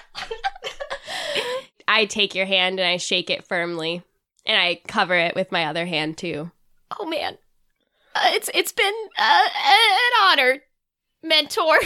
I 1.88 2.06
take 2.06 2.34
your 2.34 2.46
hand 2.46 2.80
and 2.80 2.88
I 2.88 2.96
shake 2.96 3.30
it 3.30 3.46
firmly 3.46 4.02
and 4.44 4.58
I 4.58 4.80
cover 4.88 5.14
it 5.14 5.34
with 5.34 5.52
my 5.52 5.66
other 5.66 5.86
hand 5.86 6.18
too. 6.18 6.50
Oh 6.98 7.06
man, 7.06 7.38
uh, 8.14 8.30
it's 8.32 8.50
it's 8.54 8.72
been 8.72 8.94
uh, 9.18 9.48
an 9.54 10.10
honor, 10.22 10.62
mentor. 11.28 11.78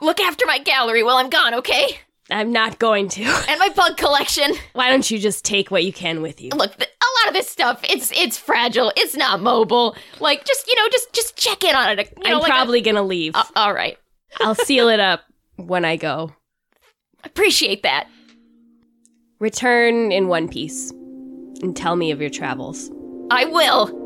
Look 0.00 0.20
after 0.20 0.46
my 0.46 0.58
gallery 0.58 1.02
while 1.02 1.16
I'm 1.16 1.30
gone, 1.30 1.54
okay? 1.54 1.98
I'm 2.30 2.52
not 2.52 2.78
going 2.78 3.08
to. 3.10 3.22
And 3.48 3.58
my 3.58 3.70
bug 3.74 3.96
collection. 3.96 4.52
Why 4.72 4.88
don't 4.88 5.10
you 5.10 5.18
just 5.18 5.44
take 5.44 5.70
what 5.70 5.84
you 5.84 5.92
can 5.92 6.22
with 6.22 6.40
you? 6.40 6.50
Look, 6.50 6.72
a 6.74 6.78
lot 7.24 7.28
of 7.28 7.34
this 7.34 7.48
stuff 7.50 7.80
it's 7.82 8.12
it's 8.12 8.38
fragile. 8.38 8.92
It's 8.96 9.16
not 9.16 9.40
mobile. 9.42 9.96
Like 10.20 10.44
just 10.44 10.66
you 10.68 10.76
know 10.76 10.88
just 10.92 11.12
just 11.12 11.36
check 11.36 11.64
in 11.64 11.74
on 11.74 11.98
it. 11.98 12.12
You 12.18 12.24
know, 12.30 12.36
I'm 12.36 12.40
like 12.40 12.48
a- 12.50 12.52
probably 12.52 12.80
gonna 12.82 13.02
leave. 13.02 13.34
Uh, 13.34 13.42
all 13.56 13.74
right, 13.74 13.98
I'll 14.40 14.54
seal 14.54 14.88
it 14.88 15.00
up 15.00 15.22
when 15.56 15.84
I 15.84 15.96
go. 15.96 16.32
appreciate 17.24 17.82
that. 17.82 18.06
Return 19.40 20.12
in 20.12 20.28
one 20.28 20.48
piece 20.48 20.90
and 21.62 21.76
tell 21.76 21.96
me 21.96 22.10
of 22.12 22.20
your 22.20 22.30
travels. 22.30 22.90
I 23.30 23.44
will. 23.46 23.99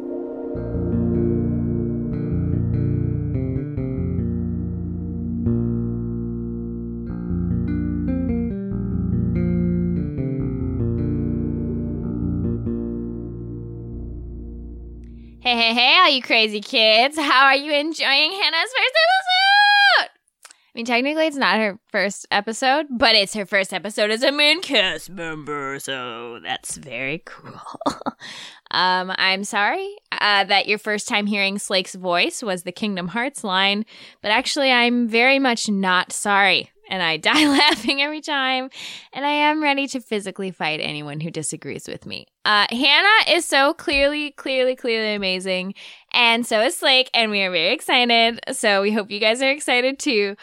Hey, 15.44 15.58
hey, 15.58 15.74
hey, 15.74 15.98
all 15.98 16.08
you 16.08 16.22
crazy 16.22 16.62
kids. 16.62 17.18
How 17.18 17.44
are 17.44 17.54
you 17.54 17.70
enjoying 17.70 18.32
Hannah's 18.32 18.72
first 18.72 18.94
episode? 19.04 20.10
I 20.48 20.70
mean, 20.74 20.86
technically, 20.86 21.26
it's 21.26 21.36
not 21.36 21.58
her 21.58 21.78
first 21.92 22.26
episode, 22.30 22.86
but 22.88 23.14
it's 23.14 23.34
her 23.34 23.44
first 23.44 23.74
episode 23.74 24.10
as 24.10 24.22
a 24.22 24.32
main 24.32 24.62
cast 24.62 25.10
member, 25.10 25.78
so 25.80 26.40
that's 26.42 26.78
very 26.78 27.22
cool. 27.26 27.60
um, 28.70 29.12
I'm 29.18 29.44
sorry 29.44 29.94
uh, 30.12 30.44
that 30.44 30.66
your 30.66 30.78
first 30.78 31.08
time 31.08 31.26
hearing 31.26 31.58
Slake's 31.58 31.94
voice 31.94 32.42
was 32.42 32.62
the 32.62 32.72
Kingdom 32.72 33.08
Hearts 33.08 33.44
line, 33.44 33.84
but 34.22 34.30
actually, 34.30 34.72
I'm 34.72 35.08
very 35.08 35.38
much 35.38 35.68
not 35.68 36.10
sorry. 36.10 36.70
And 36.94 37.02
I 37.02 37.16
die 37.18 37.48
laughing 37.48 38.00
every 38.00 38.20
time. 38.20 38.70
And 39.12 39.26
I 39.26 39.30
am 39.30 39.60
ready 39.60 39.88
to 39.88 40.00
physically 40.00 40.52
fight 40.52 40.78
anyone 40.80 41.18
who 41.18 41.30
disagrees 41.30 41.88
with 41.88 42.06
me. 42.06 42.26
Uh, 42.44 42.66
Hannah 42.70 43.32
is 43.36 43.44
so 43.44 43.74
clearly, 43.74 44.30
clearly, 44.30 44.76
clearly 44.76 45.14
amazing. 45.14 45.74
And 46.12 46.46
so 46.46 46.60
is 46.60 46.76
Slake. 46.76 47.10
And 47.12 47.32
we 47.32 47.42
are 47.42 47.50
very 47.50 47.72
excited. 47.72 48.38
So 48.52 48.80
we 48.80 48.92
hope 48.92 49.10
you 49.10 49.18
guys 49.18 49.42
are 49.42 49.50
excited 49.50 49.98
too. 49.98 50.36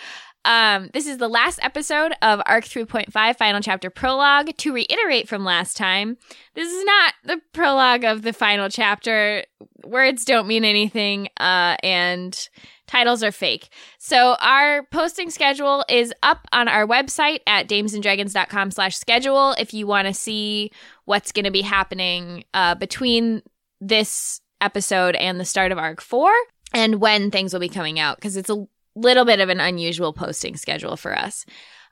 Um, 0.44 0.90
this 0.94 1.06
is 1.06 1.18
the 1.18 1.28
last 1.28 1.60
episode 1.62 2.14
of 2.22 2.42
Arc 2.46 2.66
3.5 2.66 3.38
Final 3.38 3.62
Chapter 3.62 3.90
Prologue. 3.90 4.56
To 4.58 4.74
reiterate 4.74 5.28
from 5.28 5.46
last 5.46 5.78
time, 5.78 6.18
this 6.56 6.72
is 6.72 6.84
not 6.84 7.14
the 7.24 7.42
prologue 7.54 8.04
of 8.04 8.24
the 8.24 8.34
final 8.34 8.70
chapter. 8.70 9.44
Words 9.86 10.26
don't 10.26 10.48
mean 10.48 10.66
anything, 10.66 11.28
uh, 11.40 11.76
and 11.84 12.50
titles 12.88 13.24
are 13.24 13.32
fake. 13.32 13.70
So 14.00 14.36
our 14.42 14.84
posting 14.92 15.30
schedule 15.30 15.86
is 15.88 16.14
up 16.24 16.48
on 16.52 16.68
our 16.68 16.88
website 16.88 17.40
at 17.46 17.68
damesanddragons.com 17.68 18.72
slash 18.72 18.98
schedule 18.98 19.54
if 19.60 19.74
you 19.74 19.86
want 19.86 20.08
to 20.08 20.14
see 20.14 20.72
what's 21.06 21.32
going 21.32 21.46
to 21.46 21.52
be 21.52 21.62
happening 21.62 22.44
uh, 22.54 22.76
between 22.76 23.44
this 23.80 24.42
episode 24.60 25.16
and 25.16 25.40
the 25.40 25.46
start 25.46 25.72
of 25.72 25.78
Arc 25.78 26.02
4 26.02 26.32
and 26.74 27.02
when 27.02 27.32
things 27.32 27.54
will 27.54 27.60
be 27.60 27.70
coming 27.70 28.00
out 28.00 28.18
because 28.18 28.38
it's 28.38 28.50
a 28.50 28.68
little 28.96 29.26
bit 29.26 29.40
of 29.40 29.50
an 29.50 29.60
unusual 29.60 30.14
posting 30.14 30.56
schedule 30.58 30.98
for 30.98 31.18
us. 31.18 31.46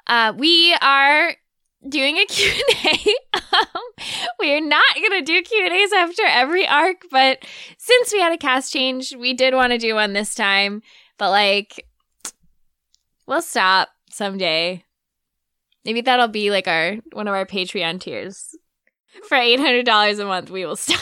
Uh, 0.07 0.33
we 0.37 0.75
are 0.81 1.35
doing 1.87 2.17
a 2.17 2.25
Q&A. 2.29 3.15
um, 3.33 3.83
we're 4.39 4.61
not 4.61 4.95
going 4.95 5.11
to 5.11 5.21
do 5.21 5.41
Q&As 5.41 5.93
after 5.93 6.23
every 6.25 6.67
arc, 6.67 7.03
but 7.11 7.45
since 7.77 8.11
we 8.11 8.19
had 8.19 8.33
a 8.33 8.37
cast 8.37 8.73
change, 8.73 9.15
we 9.15 9.33
did 9.33 9.53
want 9.53 9.71
to 9.71 9.77
do 9.77 9.95
one 9.95 10.13
this 10.13 10.35
time. 10.35 10.81
But 11.17 11.31
like, 11.31 11.85
we'll 13.27 13.41
stop 13.41 13.89
someday. 14.09 14.83
Maybe 15.85 16.01
that'll 16.01 16.27
be 16.27 16.51
like 16.51 16.67
our 16.67 16.97
one 17.13 17.27
of 17.27 17.33
our 17.33 17.45
Patreon 17.45 17.99
tiers. 18.01 18.55
For 19.27 19.35
eight 19.35 19.59
hundred 19.59 19.85
dollars 19.85 20.19
a 20.19 20.25
month, 20.25 20.49
we 20.49 20.65
will 20.65 20.75
stop. 20.77 20.99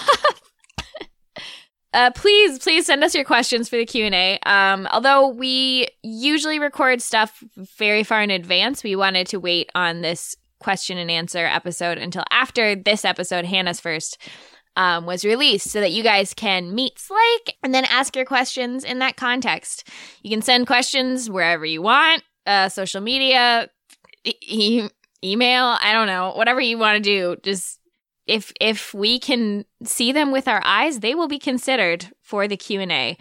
Uh, 1.93 2.12
please, 2.12 2.60
please 2.60 2.86
send 2.86 3.04
us 3.04 3.15
your 3.15 3.23
questions 3.23 3.69
for 3.69 3.78
the 3.78 3.86
Q 3.86 4.06
and 4.06 4.15
A. 4.15 4.39
Um, 4.45 4.88
although 4.91 5.30
we 5.30 5.88
usually 6.04 6.60
record 6.60 7.02
stuff 7.02 7.43
very 7.56 8.04
far 8.04 8.21
in 8.21 8.30
advance, 8.30 8.84
we 8.84 8.95
wanted 8.95 9.28
to 9.28 9.39
wait 9.39 9.71
on 9.73 10.02
this 10.02 10.36
question 10.60 10.97
and 10.97 11.10
answer 11.10 11.45
episode 11.45 11.97
until 11.97 12.23
after 12.30 12.76
this 12.76 13.06
episode, 13.06 13.45
Hannah's 13.45 13.80
first, 13.80 14.17
um, 14.76 15.06
was 15.06 15.26
released 15.26 15.69
so 15.69 15.80
that 15.82 15.91
you 15.91 16.04
guys 16.04 16.34
can 16.34 16.76
meet 16.76 17.00
Slake 17.00 17.56
and 17.63 17.73
then 17.73 17.86
ask 17.86 18.15
your 18.15 18.26
questions 18.26 18.84
in 18.84 19.00
that 19.00 19.15
context. 19.15 19.88
You 20.21 20.30
can 20.30 20.41
send 20.41 20.67
questions 20.67 21.30
wherever 21.30 21.65
you 21.65 21.82
want, 21.82 22.23
uh, 22.45 22.69
social 22.69 23.02
media, 23.02 23.69
e- 24.23 24.89
email, 25.23 25.78
I 25.82 25.93
don't 25.93 26.08
know, 26.08 26.34
whatever 26.36 26.62
you 26.62 26.78
want 26.78 26.97
to 26.97 27.02
do. 27.02 27.38
Just 27.43 27.80
if 28.28 28.52
if 28.60 28.94
we 28.94 29.20
can 29.20 29.66
see 29.84 30.12
them 30.12 30.32
with 30.32 30.48
our 30.48 30.62
eyes, 30.63 31.00
they 31.00 31.16
will 31.16 31.28
be 31.28 31.40
considered 31.40 32.12
for 32.22 32.48
the 32.48 32.58
Q&A. 32.58 33.18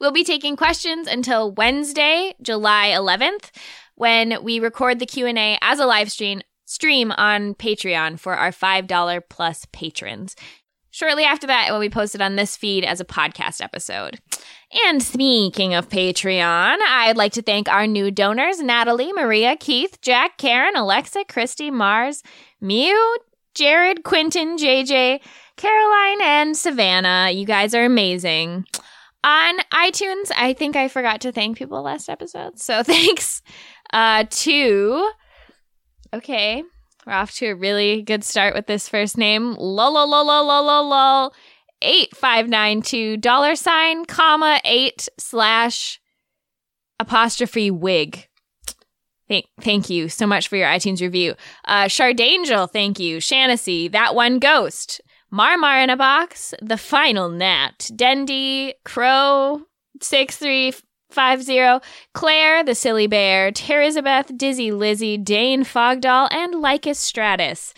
We'll 0.00 0.12
be 0.12 0.24
taking 0.24 0.56
questions 0.56 1.08
until 1.08 1.52
Wednesday, 1.52 2.34
July 2.40 2.90
11th, 2.94 3.50
when 3.96 4.42
we 4.44 4.60
record 4.60 5.00
the 5.00 5.06
Q&A 5.06 5.58
as 5.60 5.80
a 5.80 5.86
live 5.86 6.10
stream 6.12 6.40
stream 6.64 7.12
on 7.12 7.54
Patreon 7.54 8.20
for 8.20 8.34
our 8.36 8.50
$5 8.50 9.22
plus 9.28 9.66
patrons. 9.72 10.36
Shortly 10.90 11.24
after 11.24 11.46
that, 11.46 11.68
it 11.68 11.72
will 11.72 11.80
be 11.80 11.90
posted 11.90 12.20
on 12.20 12.36
this 12.36 12.56
feed 12.56 12.84
as 12.84 13.00
a 13.00 13.04
podcast 13.04 13.60
episode. 13.60 14.20
And 14.86 15.02
speaking 15.02 15.74
of 15.74 15.88
Patreon, 15.88 16.76
I'd 16.86 17.16
like 17.16 17.32
to 17.34 17.42
thank 17.42 17.68
our 17.68 17.86
new 17.86 18.10
donors 18.10 18.60
Natalie, 18.60 19.12
Maria, 19.12 19.56
Keith, 19.56 20.00
Jack, 20.00 20.38
Karen, 20.38 20.76
Alexa, 20.76 21.24
Christy, 21.28 21.70
Mars, 21.70 22.22
Mew, 22.60 23.16
Jared, 23.58 24.04
Quentin, 24.04 24.56
JJ, 24.56 25.18
Caroline, 25.56 26.22
and 26.22 26.56
Savannah. 26.56 27.32
You 27.32 27.44
guys 27.44 27.74
are 27.74 27.84
amazing. 27.84 28.64
On 29.24 29.58
iTunes, 29.74 30.30
I 30.36 30.52
think 30.52 30.76
I 30.76 30.86
forgot 30.86 31.20
to 31.22 31.32
thank 31.32 31.58
people 31.58 31.82
last 31.82 32.08
episode. 32.08 32.60
So 32.60 32.82
thanks 32.84 33.42
uh, 33.92 34.26
to. 34.30 35.10
Okay, 36.14 36.62
we're 37.04 37.12
off 37.12 37.32
to 37.38 37.46
a 37.46 37.56
really 37.56 38.02
good 38.02 38.22
start 38.22 38.54
with 38.54 38.68
this 38.68 38.88
first 38.88 39.18
name. 39.18 39.54
Lol, 39.54 39.92
lol, 39.92 40.08
lol, 40.08 40.24
lol, 40.24 40.46
lol, 40.46 40.64
lol, 40.64 40.88
lol. 40.88 41.34
8592 41.82 43.16
dollar 43.16 43.56
sign, 43.56 44.04
comma, 44.04 44.60
8 44.64 45.08
slash 45.18 46.00
apostrophe 47.00 47.72
wig. 47.72 48.28
Thank, 49.28 49.46
thank 49.60 49.90
you 49.90 50.08
so 50.08 50.26
much 50.26 50.48
for 50.48 50.56
your 50.56 50.68
iTunes 50.68 51.00
review. 51.00 51.34
Uh, 51.66 51.84
Shardangel, 51.84 52.70
thank 52.70 52.98
you. 52.98 53.18
Shanasy, 53.18 53.92
That 53.92 54.14
One 54.14 54.38
Ghost, 54.38 55.02
Marmar 55.32 55.82
in 55.84 55.90
a 55.90 55.96
Box, 55.96 56.54
The 56.62 56.78
Final 56.78 57.28
Nat, 57.28 57.90
Dendy, 57.94 58.74
Crow, 58.84 59.62
6350, 60.00 61.86
Claire, 62.14 62.64
The 62.64 62.74
Silly 62.74 63.06
Bear, 63.06 63.52
Terizabeth, 63.52 64.36
Dizzy 64.38 64.72
Lizzie, 64.72 65.18
Dane 65.18 65.64
Fogdoll, 65.64 66.32
and 66.32 66.54
Lycus 66.54 66.98
Stratus. 66.98 67.74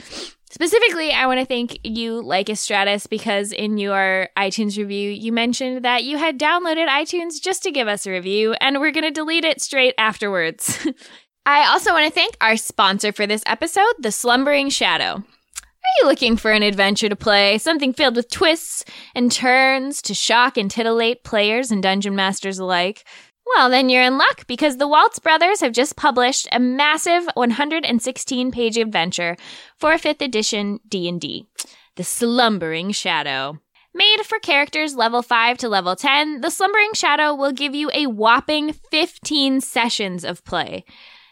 Specifically, 0.53 1.13
I 1.13 1.27
want 1.27 1.39
to 1.39 1.47
thank 1.47 1.79
you, 1.85 2.21
Lycus 2.21 2.61
Stratus, 2.61 3.07
because 3.07 3.53
in 3.53 3.79
your 3.79 4.29
iTunes 4.37 4.77
review, 4.77 5.11
you 5.11 5.33
mentioned 5.33 5.85
that 5.85 6.03
you 6.03 6.19
had 6.19 6.41
downloaded 6.41 6.89
iTunes 6.89 7.41
just 7.41 7.63
to 7.63 7.71
give 7.71 7.87
us 7.87 8.05
a 8.05 8.11
review, 8.11 8.55
and 8.61 8.81
we're 8.81 8.91
going 8.91 9.05
to 9.05 9.13
delete 9.13 9.45
it 9.45 9.61
straight 9.61 9.95
afterwards. 9.97 10.87
I 11.47 11.67
also 11.69 11.93
want 11.93 12.07
to 12.07 12.13
thank 12.13 12.37
our 12.41 12.57
sponsor 12.57 13.13
for 13.13 13.27
this 13.27 13.43
episode, 13.47 13.95
The 13.99 14.13
Slumbering 14.13 14.69
Shadow. 14.69 15.15
Are 15.15 16.03
you 16.03 16.07
looking 16.07 16.37
for 16.37 16.51
an 16.51 16.63
adventure 16.63 17.09
to 17.09 17.17
play? 17.17 17.57
Something 17.57 17.95
filled 17.95 18.17
with 18.17 18.31
twists 18.31 18.85
and 19.15 19.33
turns 19.33 20.03
to 20.03 20.15
shock 20.15 20.59
and 20.59 20.71
titillate 20.71 21.25
players 21.25 21.71
and 21.71 21.83
dungeon 21.83 22.15
masters 22.15 22.59
alike? 22.59 23.05
Well, 23.57 23.71
then 23.71 23.89
you're 23.89 24.03
in 24.03 24.19
luck 24.19 24.47
because 24.47 24.77
the 24.77 24.87
Waltz 24.87 25.19
brothers 25.19 25.61
have 25.61 25.73
just 25.73 25.97
published 25.97 26.47
a 26.53 26.61
massive 26.61 27.25
116-page 27.37 28.77
adventure 28.77 29.37
for 29.79 29.95
5th 29.95 30.21
edition 30.21 30.79
D&D, 30.87 31.47
The 31.97 32.05
Slumbering 32.05 32.93
Shadow. 32.93 33.59
Made 33.95 34.21
for 34.25 34.39
characters 34.39 34.95
level 34.95 35.23
5 35.23 35.59
to 35.59 35.69
level 35.69 35.97
10, 35.97 36.43
The 36.43 36.51
Slumbering 36.51 36.93
Shadow 36.95 37.35
will 37.35 37.51
give 37.51 37.75
you 37.75 37.91
a 37.93 38.07
whopping 38.07 38.75
15 38.91 39.63
sessions 39.63 40.25
of 40.25 40.45
play. 40.45 40.85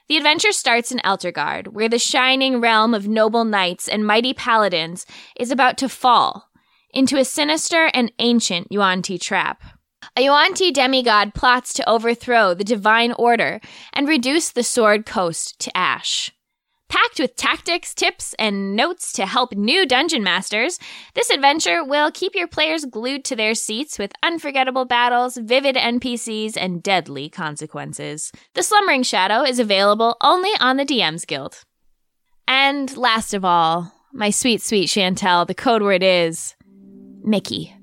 The 0.09 0.17
adventure 0.17 0.53
starts 0.53 0.91
in 0.91 1.01
Eltergard, 1.01 1.69
where 1.69 1.89
the 1.89 1.99
shining 1.99 2.61
realm 2.61 2.95
of 2.95 3.07
noble 3.07 3.45
knights 3.45 3.89
and 3.89 4.07
mighty 4.07 4.33
paladins 4.33 5.05
is 5.39 5.51
about 5.51 5.77
to 5.79 5.89
fall 5.89 6.49
into 6.95 7.19
a 7.19 7.25
sinister 7.25 7.91
and 7.93 8.11
ancient 8.19 8.69
Yuan-Ti 8.71 9.19
trap. 9.19 9.63
A 10.17 10.23
Yuan-Ti 10.23 10.73
demigod 10.73 11.35
plots 11.35 11.75
to 11.75 11.89
overthrow 11.89 12.55
the 12.55 12.65
divine 12.65 13.13
order 13.13 13.61
and 13.93 14.09
reduce 14.09 14.51
the 14.51 14.63
Sword 14.63 15.05
Coast 15.05 15.59
to 15.61 15.77
ash. 15.77 16.33
Packed 16.89 17.21
with 17.21 17.37
tactics, 17.37 17.95
tips, 17.95 18.35
and 18.39 18.75
notes 18.75 19.13
to 19.13 19.27
help 19.27 19.53
new 19.53 19.85
dungeon 19.85 20.23
masters, 20.23 20.79
this 21.15 21.29
adventure 21.29 21.85
will 21.85 22.11
keep 22.11 22.35
your 22.35 22.49
players 22.49 22.87
glued 22.87 23.25
to 23.27 23.37
their 23.37 23.55
seats 23.55 23.99
with 23.99 24.13
unforgettable 24.23 24.87
battles, 24.87 25.37
vivid 25.37 25.77
NPCs, 25.77 26.57
and 26.57 26.83
deadly 26.83 27.29
consequences. 27.29 28.33
The 28.55 28.63
Slumbering 28.63 29.03
Shadow 29.03 29.43
is 29.43 29.59
available 29.59 30.17
only 30.23 30.51
on 30.61 30.79
the 30.79 30.87
DM's 30.87 31.27
Guild. 31.27 31.63
And 32.47 32.97
last 32.97 33.35
of 33.35 33.45
all, 33.45 33.93
my 34.15 34.31
sweet, 34.31 34.63
sweet 34.63 34.89
Chantel, 34.89 35.47
the 35.47 35.55
code 35.55 35.83
word 35.83 36.03
is 36.03 36.57
Mickey. 37.23 37.75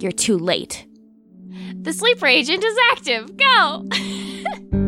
You're 0.00 0.10
too 0.10 0.36
late. 0.36 0.84
The 1.80 1.92
sleeper 1.92 2.26
agent 2.26 2.64
is 2.64 2.76
active. 2.90 3.36
Go! 3.36 4.82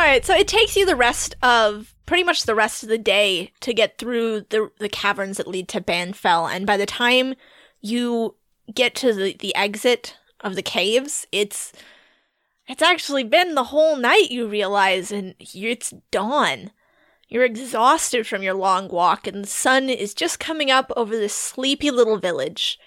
All 0.00 0.06
right, 0.06 0.24
so 0.24 0.34
it 0.34 0.48
takes 0.48 0.76
you 0.76 0.86
the 0.86 0.96
rest 0.96 1.36
of 1.42 1.94
pretty 2.06 2.24
much 2.24 2.44
the 2.44 2.54
rest 2.54 2.82
of 2.82 2.88
the 2.88 2.96
day 2.96 3.52
to 3.60 3.74
get 3.74 3.98
through 3.98 4.46
the 4.48 4.70
the 4.78 4.88
caverns 4.88 5.36
that 5.36 5.46
lead 5.46 5.68
to 5.68 5.80
Banfell, 5.82 6.50
and 6.50 6.66
by 6.66 6.78
the 6.78 6.86
time 6.86 7.34
you 7.82 8.34
get 8.72 8.94
to 8.94 9.12
the, 9.12 9.36
the 9.38 9.54
exit 9.54 10.16
of 10.40 10.54
the 10.54 10.62
caves, 10.62 11.26
it's 11.32 11.74
it's 12.66 12.80
actually 12.80 13.24
been 13.24 13.54
the 13.54 13.64
whole 13.64 13.94
night. 13.94 14.30
You 14.30 14.48
realize, 14.48 15.12
and 15.12 15.34
it's 15.38 15.92
dawn. 16.10 16.70
You're 17.28 17.44
exhausted 17.44 18.26
from 18.26 18.42
your 18.42 18.54
long 18.54 18.88
walk, 18.88 19.26
and 19.26 19.44
the 19.44 19.48
sun 19.48 19.90
is 19.90 20.14
just 20.14 20.40
coming 20.40 20.70
up 20.70 20.90
over 20.96 21.14
this 21.14 21.34
sleepy 21.34 21.90
little 21.90 22.16
village. 22.16 22.78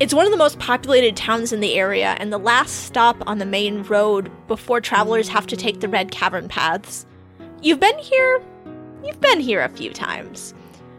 It's 0.00 0.14
one 0.14 0.24
of 0.24 0.32
the 0.32 0.38
most 0.38 0.58
populated 0.58 1.14
towns 1.14 1.52
in 1.52 1.60
the 1.60 1.74
area, 1.74 2.16
and 2.18 2.32
the 2.32 2.38
last 2.38 2.86
stop 2.86 3.22
on 3.26 3.36
the 3.36 3.44
main 3.44 3.82
road 3.82 4.32
before 4.48 4.80
travelers 4.80 5.28
have 5.28 5.46
to 5.48 5.58
take 5.58 5.80
the 5.80 5.88
red 5.88 6.10
cavern 6.10 6.48
paths. 6.48 7.04
You've 7.60 7.80
been 7.80 7.98
here? 7.98 8.40
You've 9.04 9.20
been 9.20 9.40
here 9.40 9.60
a 9.60 9.68
few 9.68 9.92
times, 9.92 10.54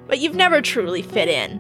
but 0.06 0.20
you've 0.20 0.36
never 0.36 0.62
truly 0.62 1.02
fit 1.02 1.28
in. 1.28 1.60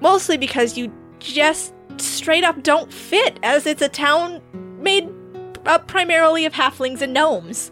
Mostly 0.00 0.36
because 0.36 0.76
you 0.76 0.92
just 1.20 1.72
straight 1.98 2.42
up 2.42 2.60
don't 2.64 2.92
fit, 2.92 3.38
as 3.44 3.66
it's 3.66 3.82
a 3.82 3.88
town 3.88 4.42
made 4.82 5.08
up 5.66 5.86
primarily 5.86 6.44
of 6.44 6.54
halflings 6.54 7.02
and 7.02 7.14
gnomes. 7.14 7.70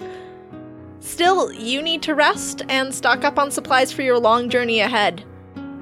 Still, 1.00 1.52
you 1.52 1.82
need 1.82 2.02
to 2.02 2.14
rest 2.14 2.62
and 2.68 2.94
stock 2.94 3.24
up 3.24 3.36
on 3.36 3.50
supplies 3.50 3.92
for 3.92 4.02
your 4.02 4.20
long 4.20 4.48
journey 4.48 4.78
ahead. 4.78 5.24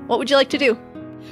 What 0.07 0.19
would 0.19 0.31
you 0.31 0.37
like 0.37 0.49
to 0.51 0.59
do? 0.59 0.79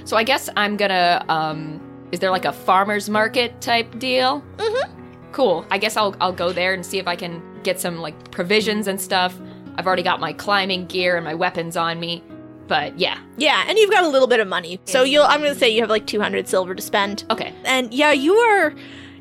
So 0.04 0.18
I 0.18 0.22
guess 0.22 0.50
I'm 0.54 0.76
gonna. 0.76 1.24
um 1.30 1.80
Is 2.12 2.20
there 2.20 2.30
like 2.30 2.44
a 2.44 2.52
farmer's 2.52 3.08
market 3.10 3.60
type 3.60 3.98
deal? 3.98 4.42
Mm-hmm. 4.56 5.32
Cool. 5.32 5.66
I 5.70 5.78
guess 5.78 5.96
I'll 5.96 6.14
I'll 6.20 6.32
go 6.32 6.52
there 6.52 6.72
and 6.74 6.84
see 6.84 6.98
if 6.98 7.08
I 7.08 7.16
can 7.16 7.42
get 7.62 7.80
some 7.80 7.98
like 7.98 8.30
provisions 8.30 8.86
and 8.86 9.00
stuff. 9.00 9.36
I've 9.76 9.86
already 9.86 10.02
got 10.04 10.20
my 10.20 10.32
climbing 10.32 10.86
gear 10.86 11.16
and 11.16 11.24
my 11.24 11.34
weapons 11.34 11.76
on 11.76 11.98
me. 11.98 12.22
But 12.66 12.98
yeah. 12.98 13.18
Yeah, 13.36 13.64
and 13.66 13.76
you've 13.76 13.90
got 13.90 14.04
a 14.04 14.08
little 14.08 14.28
bit 14.28 14.40
of 14.40 14.48
money. 14.48 14.80
So 14.84 15.02
you'll 15.02 15.24
I'm 15.24 15.40
going 15.40 15.52
to 15.52 15.58
say 15.58 15.68
you 15.68 15.80
have 15.80 15.90
like 15.90 16.06
200 16.06 16.48
silver 16.48 16.74
to 16.74 16.82
spend. 16.82 17.24
Okay. 17.30 17.52
And 17.64 17.92
yeah, 17.92 18.12
you 18.12 18.34
are 18.34 18.72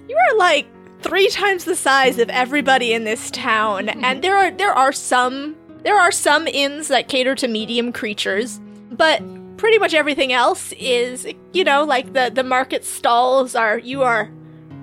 you 0.08 0.15
are 0.15 0.38
like 0.38 0.67
three 1.02 1.30
times 1.30 1.65
the 1.65 1.76
size 1.76 2.19
of 2.19 2.30
everybody 2.30 2.93
in 2.93 3.04
this 3.04 3.30
town. 3.32 3.89
and 3.89 4.24
there 4.24 4.38
are 4.38 4.52
there 4.52 4.74
are 4.74 4.93
some 4.93 5.56
there 5.84 6.00
are 6.00 6.12
some 6.12 6.48
inns 6.48 6.88
that 6.88 7.10
cater 7.10 7.36
to 7.36 7.48
medium 7.48 7.91
creatures, 7.91 8.62
but 8.91 9.22
pretty 9.58 9.78
much 9.80 9.94
everything 9.94 10.34
else 10.34 10.74
is 10.80 11.28
you 11.54 11.63
know, 11.63 11.84
like 11.84 12.13
the 12.13 12.32
the 12.34 12.44
market 12.44 12.84
stalls 12.86 13.56
are 13.56 13.78
you 13.78 14.04
are 14.04 14.30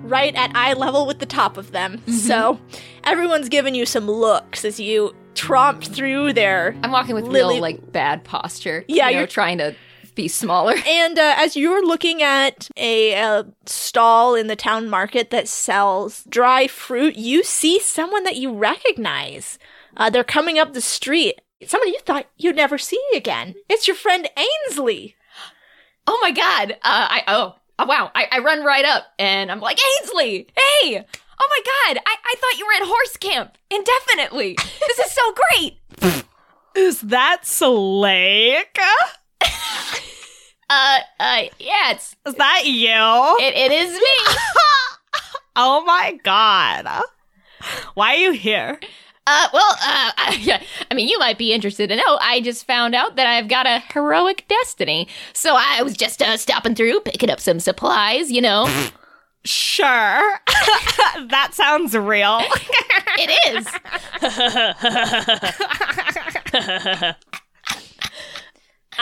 right 0.03 0.33
at 0.35 0.51
eye 0.55 0.73
level 0.73 1.05
with 1.05 1.19
the 1.19 1.25
top 1.25 1.57
of 1.57 1.71
them. 1.71 2.01
So 2.07 2.59
everyone's 3.03 3.49
giving 3.49 3.75
you 3.75 3.85
some 3.85 4.09
looks 4.09 4.65
as 4.65 4.79
you 4.79 5.15
tromp 5.35 5.83
through 5.83 6.33
there. 6.33 6.75
I'm 6.83 6.91
walking 6.91 7.15
with 7.15 7.25
Lily- 7.25 7.55
real 7.55 7.61
like 7.61 7.91
bad 7.91 8.23
posture. 8.23 8.83
Yeah, 8.87 9.07
you 9.07 9.13
know, 9.15 9.19
you're- 9.21 9.27
trying 9.27 9.57
to 9.59 9.75
be 10.15 10.27
smaller. 10.27 10.75
And 10.87 11.17
uh, 11.17 11.35
as 11.37 11.55
you're 11.55 11.85
looking 11.85 12.21
at 12.21 12.67
a, 12.75 13.15
uh 13.15 13.43
stall 13.65 14.35
in 14.35 14.47
the 14.47 14.55
town 14.57 14.89
market 14.89 15.29
that 15.29 15.47
sells 15.47 16.25
dry 16.29 16.67
fruit, 16.67 17.15
you 17.15 17.43
see 17.43 17.79
someone 17.79 18.23
that 18.25 18.35
you 18.35 18.53
recognize. 18.53 19.57
Uh, 19.95 20.09
they're 20.09 20.23
coming 20.23 20.57
up 20.59 20.73
the 20.73 20.81
street. 20.81 21.39
Someone 21.67 21.89
you 21.89 21.99
thought 21.99 22.25
you'd 22.37 22.55
never 22.55 22.77
see 22.77 23.01
again. 23.15 23.55
It's 23.69 23.87
your 23.87 23.95
friend 23.95 24.27
Ainsley. 24.37 25.15
oh 26.07 26.19
my 26.21 26.31
god, 26.31 26.71
uh, 26.73 26.75
I 26.83 27.23
oh, 27.27 27.55
oh 27.79 27.85
wow, 27.85 28.11
I, 28.15 28.27
I 28.31 28.39
run 28.39 28.63
right 28.63 28.85
up 28.85 29.05
and 29.19 29.51
I'm 29.51 29.59
like, 29.59 29.79
Ainsley, 30.01 30.47
hey, 30.55 31.05
oh 31.05 31.49
my 31.49 31.93
god, 31.93 32.01
I, 32.05 32.15
I 32.25 32.35
thought 32.37 32.57
you 32.57 32.65
were 32.65 32.73
at 32.83 32.87
horse 32.87 33.17
camp 33.17 33.57
indefinitely. 33.69 34.55
This 34.87 34.99
is 34.99 35.11
so 35.11 35.33
great. 35.51 35.77
Is 36.75 37.01
that 37.01 37.45
Slake? 37.45 38.77
Uh, 40.73 40.99
uh, 41.19 41.41
yeah, 41.59 41.91
it's 41.91 42.15
Is 42.25 42.35
that 42.35 42.61
you? 42.65 42.87
it, 43.45 43.53
it 43.57 43.73
is 43.73 43.91
me. 43.93 44.35
oh 45.57 45.83
my 45.83 46.17
god. 46.23 46.87
Why 47.93 48.13
are 48.13 48.17
you 48.17 48.31
here? 48.31 48.79
Uh, 49.27 49.47
well, 49.53 49.71
uh, 49.71 50.11
I, 50.17 50.65
I 50.89 50.93
mean, 50.93 51.07
you 51.07 51.19
might 51.19 51.37
be 51.37 51.53
interested 51.53 51.87
to 51.89 51.95
know. 51.95 52.17
I 52.21 52.41
just 52.41 52.65
found 52.65 52.95
out 52.95 53.15
that 53.15 53.27
I've 53.27 53.47
got 53.47 53.67
a 53.67 53.83
heroic 53.93 54.45
destiny. 54.47 55.07
So 55.33 55.55
I 55.57 55.81
was 55.83 55.95
just 55.95 56.21
uh, 56.21 56.37
stopping 56.37 56.75
through, 56.75 57.01
picking 57.01 57.29
up 57.29 57.39
some 57.39 57.59
supplies, 57.59 58.31
you 58.31 58.41
know. 58.41 58.67
Sure. 59.43 59.85
that 61.29 61.49
sounds 61.53 61.95
real. 61.95 62.39
it 63.17 63.65
is. 67.15 67.27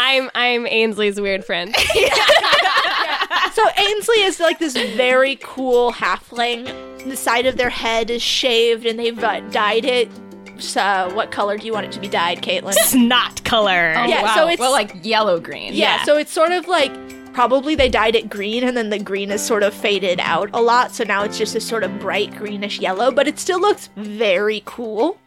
I'm 0.02 0.30
I'm 0.34 0.66
Ainsley's 0.68 1.20
weird 1.20 1.44
friend. 1.46 1.76
So 3.54 3.64
Ainsley 3.78 4.22
is 4.22 4.40
like 4.40 4.60
this 4.60 4.74
very 4.96 5.38
cool 5.42 5.92
halfling. 5.92 6.66
The 7.10 7.18
side 7.18 7.46
of 7.46 7.58
their 7.58 7.70
head 7.70 8.10
is 8.10 8.22
shaved, 8.22 8.86
and 8.86 8.98
they've 8.98 9.22
uh, 9.22 9.42
dyed 9.50 9.84
it. 9.84 10.10
So, 10.60 11.12
what 11.14 11.32
color 11.32 11.58
do 11.58 11.66
you 11.66 11.74
want 11.74 11.86
it 11.88 11.92
to 11.94 12.00
be 12.00 12.08
dyed, 12.08 12.42
Caitlin? 12.42 12.74
Snot 12.74 13.44
color. 13.44 13.94
Yeah, 14.08 14.22
wow. 14.24 14.36
so 14.36 14.42
it's- 14.44 14.60
well, 14.60 14.72
like 14.72 14.94
yellow 15.04 15.40
green. 15.42 15.74
yeah, 15.74 16.04
so 16.04 16.16
it's 16.18 16.32
sort 16.32 16.52
of 16.52 16.68
like 16.68 16.92
probably 17.34 17.76
they 17.76 17.90
dyed 17.90 18.16
it 18.16 18.30
green, 18.30 18.64
and 18.64 18.78
then 18.78 18.92
the 18.92 19.00
green 19.00 19.30
is 19.32 19.42
sort 19.42 19.64
of 19.64 19.74
faded 19.74 20.20
out 20.22 20.50
a 20.54 20.62
lot. 20.62 20.92
So 20.94 21.04
now 21.04 21.24
it's 21.24 21.38
just 21.38 21.56
a 21.56 21.60
sort 21.62 21.84
of 21.84 22.00
bright 22.00 22.34
greenish 22.38 22.80
yellow, 22.80 23.12
but 23.12 23.28
it 23.28 23.40
still 23.40 23.60
looks 23.60 23.90
very 23.98 24.62
cool. 24.66 25.18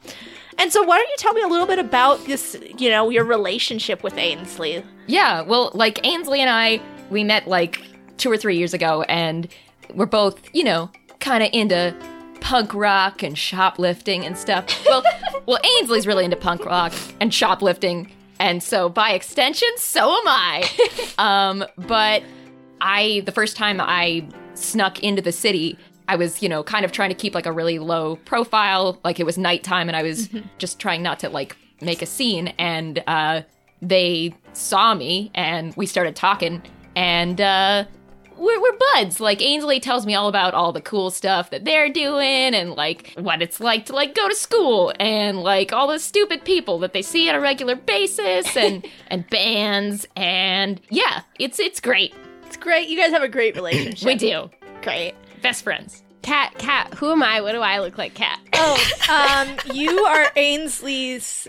And 0.63 0.73
so, 0.73 0.81
why 0.85 0.97
don't 0.97 1.09
you 1.09 1.17
tell 1.19 1.33
me 1.33 1.43
a 1.43 1.49
little 1.49 1.67
bit 1.67 1.81
about 1.81 2.25
this? 2.25 2.57
You 2.79 2.89
know, 2.89 3.11
your 3.11 3.25
relationship 3.25 4.05
with 4.05 4.17
Ainsley. 4.17 4.85
Yeah, 5.09 5.41
well, 5.41 5.73
like 5.75 6.07
Ainsley 6.07 6.41
and 6.41 6.49
I, 6.49 6.81
we 7.11 7.25
met 7.25 7.49
like 7.49 7.83
two 8.17 8.31
or 8.31 8.37
three 8.37 8.57
years 8.57 8.73
ago, 8.73 9.03
and 9.09 9.49
we're 9.93 10.07
both, 10.07 10.41
you 10.55 10.63
know, 10.63 10.89
kind 11.19 11.43
of 11.43 11.51
into 11.53 11.93
punk 12.41 12.75
rock 12.75 13.25
and 13.25 13.37
shoplifting 13.37 14.25
and 14.25 14.39
stuff. 14.39 14.87
Well, 14.87 15.03
well, 15.47 15.59
Ainsley's 15.81 16.07
really 16.07 16.25
into 16.25 16.37
punk 16.37 16.65
rock 16.65 16.93
and 17.21 17.35
shoplifting, 17.35 18.13
and 18.39 18.63
so 18.63 18.89
by 18.89 19.15
extension, 19.15 19.69
so 19.79 20.13
am 20.13 20.29
I. 20.29 20.71
um, 21.19 21.65
but 21.77 22.23
I, 22.81 23.25
the 23.27 23.33
first 23.33 23.57
time 23.57 23.81
I 23.81 24.29
snuck 24.55 25.03
into 25.03 25.23
the 25.23 25.33
city, 25.33 25.77
I 26.13 26.17
was, 26.17 26.43
you 26.43 26.49
know, 26.51 26.63
kind 26.63 26.85
of 26.85 26.93
trying 26.93 27.09
to 27.09 27.15
keep 27.15 27.35
like 27.35 27.47
a 27.47 27.53
really 27.53 27.79
low 27.79 28.17
profile. 28.17 29.01
Like 29.03 29.19
it 29.19 29.25
was 29.25 29.39
nighttime 29.39 29.89
and 29.89 29.97
I 29.97 30.03
was 30.03 30.29
just 30.59 30.79
trying 30.79 31.03
not 31.03 31.19
to 31.21 31.31
like 31.31 31.57
make 31.81 32.03
a 32.03 32.07
scene. 32.07 32.49
And 32.59 33.03
uh, 33.07 33.43
they 33.81 34.35
saw 34.53 34.93
me 34.93 35.31
and 35.35 35.75
we 35.75 35.87
started 35.87 36.15
talking. 36.15 36.61
And 36.95 37.41
uh, 37.41 37.87
we're, 38.37 38.61
we're 38.61 38.77
buds. 38.93 39.21
Like 39.21 39.41
Ainsley 39.41 39.81
tells 39.81 40.05
me 40.05 40.15
all 40.15 40.29
about 40.29 40.53
all 40.53 40.71
the 40.71 40.83
cool 40.83 41.11
stuff 41.11 41.49
that 41.49 41.65
they're 41.65 41.89
doing 41.89 42.55
and 42.55 42.73
like 42.73 43.15
what 43.17 43.41
it's 43.41 43.59
like 43.59 43.87
to 43.87 43.95
like 43.95 44.15
go 44.15 44.29
to 44.29 44.35
school 44.35 44.93
and 45.01 45.43
like 45.43 45.73
all 45.73 45.89
the 45.89 45.99
stupid 45.99 46.45
people 46.45 46.79
that 46.81 46.93
they 46.93 47.01
see 47.01 47.27
on 47.31 47.35
a 47.37 47.41
regular 47.41 47.75
basis 47.75 48.55
and 48.55 48.87
and 49.09 49.27
bands 49.31 50.07
and 50.15 50.79
yeah, 50.91 51.23
it's 51.39 51.59
it's 51.59 51.81
great. 51.81 52.15
It's 52.45 52.59
great. 52.59 52.91
You 52.91 52.99
guys 52.99 53.13
have 53.13 53.23
a 53.23 53.29
great 53.29 53.57
relationship. 53.57 54.07
We 54.07 54.15
do. 54.15 54.51
Great. 54.83 55.15
Best 55.41 55.65
friends. 55.65 56.02
Cat, 56.23 56.55
cat. 56.59 56.95
Who 56.95 57.11
am 57.11 57.23
I? 57.23 57.41
What 57.41 57.53
do 57.53 57.61
I 57.61 57.79
look 57.81 57.99
like, 57.99 58.15
cat? 58.15 58.39
Oh, 58.55 58.79
um, 59.11 59.75
you 59.75 59.91
are 60.05 60.31
Ainsley's 60.37 61.49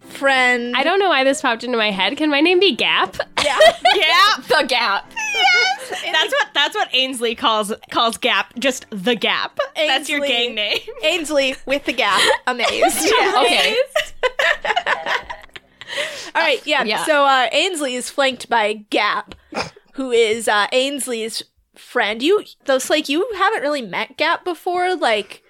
friend. 0.00 0.74
I 0.76 0.82
don't 0.82 0.98
know 0.98 1.10
why 1.10 1.22
this 1.24 1.42
popped 1.42 1.64
into 1.64 1.76
my 1.76 1.90
head. 1.90 2.16
Can 2.16 2.30
my 2.30 2.40
name 2.40 2.60
be 2.60 2.74
Gap? 2.74 3.16
Yeah. 3.44 3.58
Gap, 3.94 4.42
The 4.46 4.64
gap. 4.66 5.12
Yes, 5.34 6.02
That's 6.12 6.32
what 6.32 6.48
that's 6.54 6.74
what 6.74 6.88
Ainsley 6.94 7.34
calls 7.34 7.72
calls 7.90 8.16
Gap. 8.16 8.52
Just 8.58 8.86
the 8.90 9.14
Gap. 9.14 9.58
That's 9.76 10.08
your 10.08 10.20
gang 10.20 10.54
name. 10.54 10.78
Ainsley 11.02 11.54
with 11.66 11.84
the 11.84 11.92
gap. 11.92 12.20
Amazed. 12.46 13.12
Okay. 13.40 13.76
All 16.34 16.42
right. 16.42 16.64
Yeah. 16.66 16.84
Yeah. 16.84 17.04
So 17.04 17.24
uh, 17.24 17.48
Ainsley 17.52 17.94
is 17.96 18.08
flanked 18.10 18.48
by 18.48 18.74
Gap, 18.90 19.34
who 19.94 20.10
is 20.12 20.46
uh, 20.46 20.68
Ainsley's 20.72 21.42
friend. 21.80 22.22
You, 22.22 22.44
those 22.66 22.90
like 22.90 23.08
you 23.08 23.28
haven't 23.36 23.62
really 23.62 23.82
met 23.82 24.16
Gap 24.16 24.44
before. 24.44 24.94
Like 24.94 25.42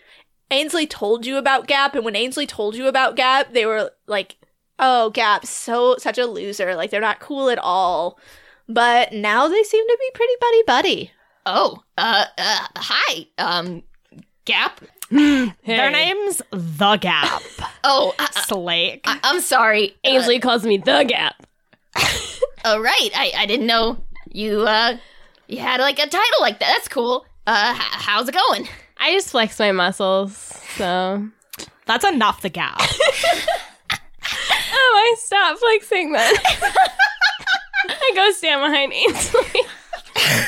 Ainsley 0.51 0.87
told 0.87 1.27
you 1.27 1.37
about 1.37 1.67
Gap, 1.67 1.95
and 1.95 2.05
when 2.05 2.17
Ainsley 2.17 2.47
told 2.47 2.75
you 2.75 2.87
about 2.87 3.17
Gap, 3.17 3.53
they 3.53 3.67
were 3.67 3.91
like, 4.07 4.37
"Oh, 4.79 5.11
Gap, 5.11 5.45
so 5.47 5.97
such 5.99 6.19
a 6.19 6.27
loser. 6.27 6.75
Like 6.75 6.91
they're 6.91 7.01
not 7.01 7.21
cool 7.21 7.51
at 7.51 7.59
all." 7.59 8.19
But 8.69 9.13
now 9.13 9.49
they 9.49 9.63
seem 9.65 9.87
to 9.87 9.99
be 10.01 10.11
pretty 10.15 10.33
buddy 10.41 10.63
buddy. 10.67 11.11
Oh, 11.47 11.83
uh, 11.99 12.27
uh, 12.39 12.67
hi, 12.77 13.27
um, 13.39 13.83
Gap. 14.45 14.81
Their 15.11 15.91
name's 15.91 16.41
the 16.51 16.97
Gap. 16.97 17.43
Oh, 17.83 18.15
uh, 18.19 18.27
uh, 18.37 18.41
Slake. 18.43 19.01
I- 19.07 19.19
I'm 19.23 19.41
sorry. 19.41 19.97
Ainsley 20.05 20.39
calls 20.39 20.65
me 20.65 20.77
the 20.77 21.05
Gap. 21.05 21.47
Oh, 22.63 22.79
right. 22.79 23.09
I, 23.15 23.33
I 23.39 23.47
didn't 23.47 23.67
know 23.67 23.97
you, 24.31 24.61
uh, 24.63 24.99
you 25.51 25.59
had 25.59 25.81
like 25.81 25.99
a 25.99 26.07
title 26.07 26.41
like 26.41 26.59
that. 26.61 26.69
That's 26.75 26.89
cool. 26.89 27.25
Uh, 27.47 27.75
h- 27.77 27.83
how's 27.83 28.29
it 28.29 28.35
going? 28.35 28.69
I 28.99 29.13
just 29.13 29.31
flex 29.31 29.59
my 29.59 29.73
muscles, 29.73 30.37
so. 30.77 31.27
That's 31.87 32.05
enough. 32.05 32.43
The 32.43 32.51
Gap. 32.51 32.81
Oh, 34.73 35.13
I 35.13 35.17
stop 35.19 35.59
flexing 35.59 36.13
then. 36.13 36.35
I 37.89 38.13
go 38.15 38.31
stand 38.31 38.63
behind 38.63 38.93
Ainsley. 38.93 39.63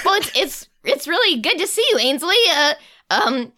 Well, 0.04 0.14
it's, 0.20 0.30
it's, 0.36 0.68
it's 0.84 1.08
really 1.08 1.40
good 1.40 1.58
to 1.58 1.66
see 1.66 1.84
you, 1.90 1.98
Ainsley. 1.98 2.36
Uh, 2.52 2.74
um, 3.10 3.52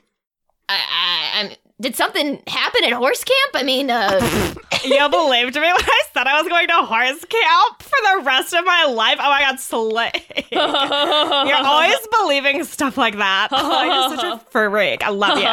I, 0.69 0.79
I, 0.79 1.31
I'm, 1.41 1.51
did 1.85 1.95
something 1.97 2.43
happen 2.47 2.83
at 2.85 2.95
horse 2.95 3.23
camp? 3.23 3.51
I 3.53 3.63
mean, 3.63 3.91
uh, 3.91 4.19
you 4.85 5.09
believed 5.11 5.55
me 5.55 5.61
when 5.61 5.75
I 5.77 6.03
said 6.15 6.27
I 6.27 6.41
was 6.41 6.49
going 6.49 6.67
to 6.69 6.77
horse 6.77 7.23
camp 7.27 7.83
for 7.83 7.99
the 8.11 8.23
rest 8.25 8.55
of 8.55 8.65
my 8.65 8.85
life. 8.87 9.19
Oh 9.21 9.29
my 9.29 9.43
god, 9.43 9.61
Slake. 9.61 10.47
You're 10.51 10.63
always 10.63 11.99
believing 12.23 12.65
stuff 12.65 12.97
like 12.97 13.19
that. 13.19 13.49
Oh, 13.53 13.83
you're 13.83 14.17
such 14.17 14.25
a 14.25 14.39
freak. 14.51 15.05
I 15.05 15.11
love 15.11 15.37
you. 15.39 15.45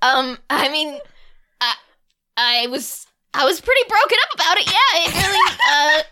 um, 0.00 0.38
I 0.48 0.70
mean, 0.70 0.98
I, 1.60 1.74
I 2.38 2.66
was, 2.68 3.06
I 3.34 3.44
was 3.44 3.60
pretty 3.60 3.82
broken 3.88 4.16
up 4.24 4.34
about 4.36 4.56
it. 4.56 4.66
Yeah, 4.66 5.02
it 5.02 5.14
really, 5.14 5.50
uh, 5.70 6.02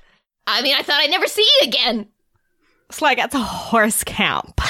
I 0.49 0.63
mean, 0.63 0.75
I 0.77 0.83
thought 0.83 1.01
I'd 1.01 1.11
never 1.11 1.27
see 1.29 1.49
you 1.61 1.69
again. 1.69 2.09
Slake, 2.91 3.19
it's 3.19 3.35
a 3.35 3.39
horse 3.39 4.05
camp. 4.05 4.61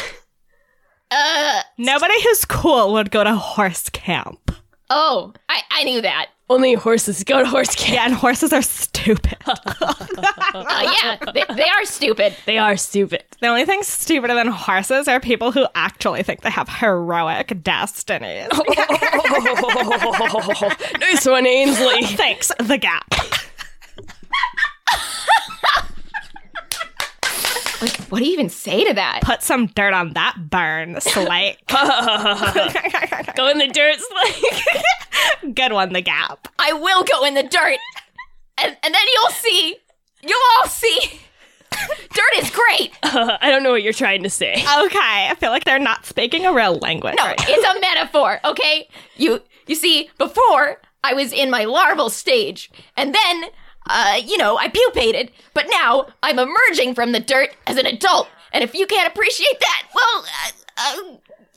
Uh, 1.10 1.62
Nobody 1.78 2.14
who's 2.22 2.44
cool 2.44 2.92
would 2.94 3.10
go 3.10 3.22
to 3.24 3.34
horse 3.34 3.88
camp. 3.90 4.50
oh, 4.90 5.32
I, 5.48 5.62
I 5.70 5.84
knew 5.84 6.00
that. 6.02 6.28
Only 6.50 6.74
horses 6.74 7.24
go 7.24 7.38
to 7.42 7.48
horse 7.48 7.74
camp. 7.74 7.94
Yeah, 7.94 8.04
and 8.04 8.14
horses 8.14 8.52
are 8.52 8.62
stupid. 8.62 9.36
Uh, 10.56 10.94
yeah, 11.02 11.16
they, 11.32 11.44
they 11.56 11.68
are 11.68 11.84
stupid. 11.84 12.32
They 12.46 12.58
are 12.58 12.76
stupid. 12.76 13.24
the 13.40 13.48
only 13.48 13.64
thing 13.64 13.82
stupider 13.82 14.34
than 14.34 14.46
horses 14.46 15.08
are 15.08 15.18
people 15.18 15.50
who 15.50 15.66
actually 15.74 16.22
think 16.22 16.42
they 16.42 16.50
have 16.50 16.68
heroic 16.68 17.60
destinies. 17.64 18.46
nice 21.00 21.26
one, 21.26 21.44
Ainsley. 21.46 22.02
Thanks, 22.04 22.52
the 22.60 22.78
gap. 22.78 23.04
Like, 27.84 27.96
what 28.04 28.20
do 28.20 28.24
you 28.24 28.32
even 28.32 28.48
say 28.48 28.82
to 28.84 28.94
that? 28.94 29.20
Put 29.22 29.42
some 29.42 29.66
dirt 29.66 29.92
on 29.92 30.14
that 30.14 30.36
burn, 30.48 30.98
Slake. 31.02 31.58
Go 31.68 33.48
in 33.50 33.58
the 33.58 33.68
dirt, 33.70 33.98
Slake. 34.00 35.54
Good 35.54 35.70
one, 35.74 35.92
the 35.92 36.00
gap. 36.00 36.48
I 36.58 36.72
will 36.72 37.04
go 37.04 37.26
in 37.26 37.34
the 37.34 37.42
dirt, 37.42 37.78
and 38.56 38.74
and 38.82 38.94
then 38.94 39.02
you'll 39.14 39.30
see. 39.32 39.76
You'll 40.22 40.40
all 40.58 40.68
see. 40.68 41.20
dirt 41.70 42.38
is 42.38 42.50
great. 42.50 42.92
I 43.02 43.50
don't 43.50 43.62
know 43.62 43.72
what 43.72 43.82
you're 43.82 43.92
trying 43.92 44.22
to 44.22 44.30
say. 44.30 44.52
Okay, 44.54 45.28
I 45.30 45.36
feel 45.38 45.50
like 45.50 45.64
they're 45.64 45.78
not 45.78 46.06
speaking 46.06 46.46
a 46.46 46.54
real 46.54 46.76
language. 46.76 47.16
No, 47.18 47.24
right 47.24 47.36
it's 47.38 47.76
a 47.76 47.80
metaphor. 47.80 48.40
Okay, 48.46 48.88
you 49.16 49.42
you 49.66 49.74
see, 49.74 50.08
before 50.16 50.80
I 51.02 51.12
was 51.12 51.34
in 51.34 51.50
my 51.50 51.64
larval 51.66 52.08
stage, 52.08 52.70
and 52.96 53.14
then. 53.14 53.44
Uh, 53.86 54.20
you 54.24 54.38
know, 54.38 54.56
I 54.56 54.68
pupated, 54.68 55.30
but 55.52 55.66
now 55.70 56.06
I'm 56.22 56.38
emerging 56.38 56.94
from 56.94 57.12
the 57.12 57.20
dirt 57.20 57.50
as 57.66 57.76
an 57.76 57.86
adult. 57.86 58.28
And 58.52 58.64
if 58.64 58.74
you 58.74 58.86
can't 58.86 59.12
appreciate 59.12 59.60
that, 59.60 59.82
well, 59.94 60.24
uh, 60.24 60.50
uh, 60.76 61.16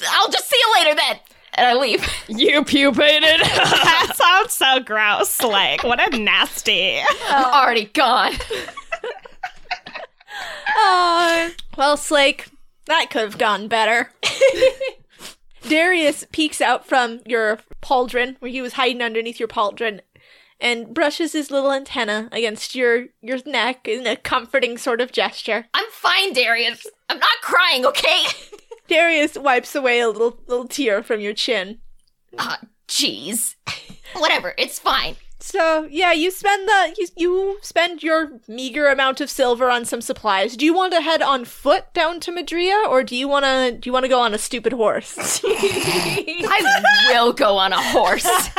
I'll 0.10 0.30
just 0.30 0.50
see 0.50 0.58
you 0.58 0.74
later 0.84 0.96
then. 0.96 1.20
And 1.54 1.68
I 1.68 1.74
leave. 1.74 2.06
You 2.30 2.64
pupated. 2.66 3.40
that 3.42 4.12
sounds 4.16 4.54
so 4.54 4.80
gross. 4.82 5.30
Slake, 5.30 5.84
what 5.84 6.14
a 6.14 6.18
nasty. 6.18 7.00
I'm 7.30 7.46
already 7.46 7.86
gone. 7.86 8.34
Aw. 10.76 11.52
well, 11.78 11.98
Slake, 11.98 12.50
that 12.86 13.10
could 13.10 13.22
have 13.22 13.38
gone 13.38 13.68
better. 13.70 14.12
Darius 15.68 16.26
peeks 16.32 16.62
out 16.62 16.86
from 16.86 17.22
your 17.26 17.60
pauldron, 17.82 18.36
where 18.40 18.52
he 18.52 18.62
was 18.62 18.74
hiding 18.74 19.02
underneath 19.02 19.40
your 19.40 19.48
pauldron, 19.50 20.02
and 20.60 20.94
brushes 20.94 21.34
his 21.34 21.52
little 21.52 21.72
antenna 21.72 22.30
against 22.32 22.76
your 22.76 23.08
your 23.22 23.40
neck 23.46 23.88
in 23.88 24.08
a 24.08 24.16
comforting 24.16 24.78
sort 24.78 25.02
of 25.02 25.12
gesture. 25.12 25.68
I'm 25.74 25.90
fine, 25.92 26.34
Darius. 26.34 26.86
I'm 27.10 27.20
not 27.20 27.42
crying, 27.42 27.86
okay? 27.86 28.26
Darius 28.88 29.38
wipes 29.38 29.76
away 29.76 30.00
a 30.00 30.10
little 30.10 30.40
little 30.48 30.68
tear 30.68 31.04
from 31.04 31.20
your 31.20 31.34
chin. 31.34 31.80
Ah, 32.38 32.60
jeez. 32.88 33.56
Whatever, 34.16 34.54
it's 34.58 34.80
fine. 34.80 35.16
So 35.40 35.88
yeah, 35.90 36.14
you 36.14 36.32
spend 36.32 36.68
the 36.68 36.96
you, 36.98 37.08
you 37.16 37.58
spend 37.62 38.02
your 38.02 38.40
meager 38.48 38.88
amount 38.88 39.22
of 39.22 39.30
silver 39.30 39.70
on 39.70 39.86
some 39.86 40.02
supplies. 40.02 40.58
Do 40.58 40.66
you 40.66 40.74
want 40.74 40.94
to 40.94 41.02
head 41.02 41.22
on 41.22 41.46
foot 41.46 41.94
down 41.94 42.20
to 42.22 42.32
Madria, 42.32 42.88
or 42.88 43.04
do 43.04 43.16
you 43.16 43.28
want 43.28 43.46
to 43.46 43.78
do 43.80 43.88
you 43.88 43.94
want 43.94 44.04
to 44.04 44.10
go 44.10 44.20
on 44.20 44.34
a 44.34 44.40
stupid 44.40 44.74
horse? 44.74 45.42
I 45.46 47.08
will 47.10 47.34
go 47.34 47.58
on 47.58 47.72
a 47.72 47.82
horse. 47.82 48.26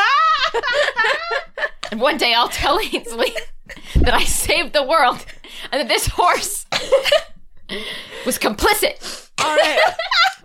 and 1.91 2.01
one 2.01 2.17
day 2.17 2.35
I'll 2.35 2.49
tell 2.49 2.79
Ainsley 2.81 3.33
that 3.97 4.15
I 4.15 4.25
saved 4.25 4.73
the 4.73 4.83
world 4.83 5.25
and 5.71 5.81
that 5.81 5.89
this 5.89 6.07
horse 6.07 6.67
was 8.27 8.39
complicit. 8.39 9.31
All 9.41 9.57
right. 9.57 9.81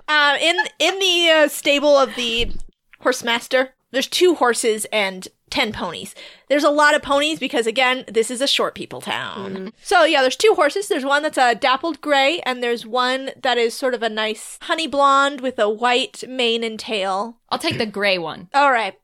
Um, 0.07 0.37
in 0.37 0.57
in 0.79 0.99
the 0.99 1.29
uh, 1.29 1.47
stable 1.47 1.97
of 1.97 2.15
the 2.15 2.51
horse 2.99 3.23
master, 3.23 3.73
there's 3.91 4.07
two 4.07 4.35
horses 4.35 4.85
and 4.91 5.27
ten 5.49 5.71
ponies. 5.71 6.13
There's 6.49 6.63
a 6.63 6.69
lot 6.69 6.95
of 6.95 7.01
ponies 7.01 7.39
because 7.39 7.65
again, 7.65 8.03
this 8.07 8.29
is 8.29 8.41
a 8.41 8.47
short 8.47 8.75
people 8.75 9.01
town. 9.01 9.71
So 9.81 10.03
yeah, 10.03 10.21
there's 10.21 10.35
two 10.35 10.53
horses. 10.55 10.87
There's 10.87 11.05
one 11.05 11.23
that's 11.23 11.37
a 11.37 11.55
dappled 11.55 12.01
gray, 12.01 12.41
and 12.41 12.61
there's 12.61 12.85
one 12.85 13.31
that 13.41 13.57
is 13.57 13.73
sort 13.73 13.93
of 13.93 14.03
a 14.03 14.09
nice 14.09 14.57
honey 14.63 14.87
blonde 14.87 15.41
with 15.41 15.57
a 15.57 15.69
white 15.69 16.23
mane 16.27 16.63
and 16.63 16.79
tail. 16.79 17.37
I'll 17.49 17.59
take 17.59 17.77
the 17.77 17.85
gray 17.85 18.17
one. 18.17 18.49
All 18.53 18.71
right. 18.71 18.95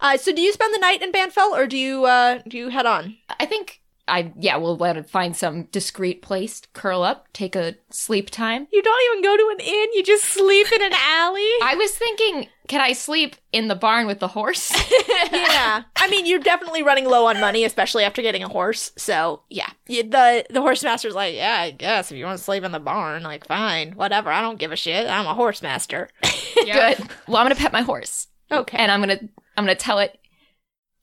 Uh, 0.00 0.16
so 0.16 0.32
do 0.32 0.40
you 0.40 0.52
spend 0.52 0.74
the 0.74 0.78
night 0.78 1.02
in 1.02 1.12
Banfell, 1.12 1.52
or 1.52 1.66
do 1.66 1.76
you 1.76 2.04
uh, 2.04 2.40
do 2.48 2.56
you 2.56 2.68
head 2.70 2.86
on? 2.86 3.16
I 3.38 3.46
think 3.46 3.80
I 4.10 4.32
yeah, 4.38 4.56
we'll 4.56 4.76
let 4.76 4.96
it 4.96 5.08
find 5.08 5.36
some 5.36 5.64
discreet 5.64 6.20
place, 6.20 6.62
curl 6.72 7.02
up, 7.02 7.28
take 7.32 7.54
a 7.54 7.76
sleep 7.90 8.30
time. 8.30 8.66
You 8.72 8.82
don't 8.82 9.02
even 9.12 9.22
go 9.22 9.36
to 9.36 9.50
an 9.52 9.60
inn. 9.60 9.88
You 9.94 10.02
just 10.02 10.24
sleep 10.24 10.70
in 10.72 10.82
an 10.82 10.92
alley. 10.92 11.48
I 11.62 11.76
was 11.76 11.92
thinking, 11.92 12.48
can 12.68 12.80
I 12.80 12.92
sleep 12.92 13.36
in 13.52 13.68
the 13.68 13.74
barn 13.74 14.06
with 14.06 14.18
the 14.18 14.28
horse? 14.28 14.72
yeah. 15.32 15.84
I 15.96 16.08
mean, 16.08 16.26
you're 16.26 16.40
definitely 16.40 16.82
running 16.82 17.04
low 17.04 17.26
on 17.26 17.40
money, 17.40 17.64
especially 17.64 18.04
after 18.04 18.20
getting 18.20 18.42
a 18.42 18.48
horse. 18.48 18.92
So 18.96 19.42
yeah, 19.48 19.70
the 19.86 20.44
the 20.50 20.60
horse 20.60 20.82
master's 20.82 21.14
like, 21.14 21.34
yeah, 21.34 21.60
I 21.60 21.70
guess 21.70 22.10
if 22.10 22.18
you 22.18 22.24
want 22.24 22.38
to 22.38 22.44
sleep 22.44 22.64
in 22.64 22.72
the 22.72 22.80
barn, 22.80 23.22
like 23.22 23.46
fine, 23.46 23.92
whatever. 23.92 24.30
I 24.30 24.40
don't 24.40 24.58
give 24.58 24.72
a 24.72 24.76
shit. 24.76 25.08
I'm 25.08 25.26
a 25.26 25.34
horse 25.34 25.62
master. 25.62 26.08
Good. 26.54 26.98
Well, 27.26 27.36
I'm 27.36 27.44
gonna 27.44 27.54
pet 27.54 27.72
my 27.72 27.82
horse. 27.82 28.26
Okay. 28.52 28.78
and 28.78 28.90
I'm 28.90 29.00
gonna 29.00 29.20
I'm 29.56 29.64
gonna 29.64 29.74
tell 29.74 29.98
it. 29.98 30.18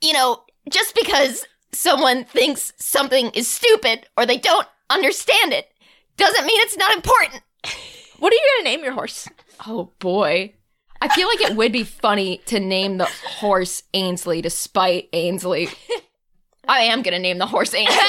You 0.02 0.14
know, 0.14 0.44
just 0.70 0.96
because 0.96 1.46
someone 1.72 2.26
thinks 2.26 2.74
something 2.78 3.30
is 3.32 3.48
stupid 3.48 4.08
or 4.18 4.26
they 4.26 4.38
don't 4.38 4.68
understand 4.90 5.54
it 5.54 5.68
doesn't 6.18 6.46
mean 6.46 6.60
it's 6.62 6.78
not 6.78 6.94
important. 6.96 7.42
what 8.20 8.34
are 8.34 8.36
you 8.36 8.54
gonna 8.58 8.70
name 8.70 8.84
your 8.84 8.94
horse? 8.94 9.28
Oh 9.66 9.92
boy. 10.00 10.54
I 11.00 11.10
feel 11.10 11.28
like 11.28 11.42
it 11.42 11.56
would 11.56 11.72
be 11.72 11.84
funny 11.84 12.40
to 12.48 12.60
name 12.60 12.98
the 12.98 13.06
horse 13.06 13.84
Ainsley 13.94 14.42
despite 14.42 15.10
Ainsley. 15.14 15.70
I 16.68 16.82
am 16.82 17.02
gonna 17.04 17.20
name 17.20 17.38
the 17.38 17.46
horse 17.46 17.74
Ainsley. 17.74 17.96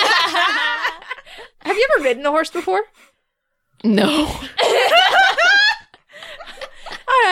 Have 1.60 1.76
you 1.76 1.88
ever 1.96 2.04
ridden 2.04 2.24
a 2.26 2.30
horse 2.30 2.50
before? 2.50 2.82
no. 3.84 4.26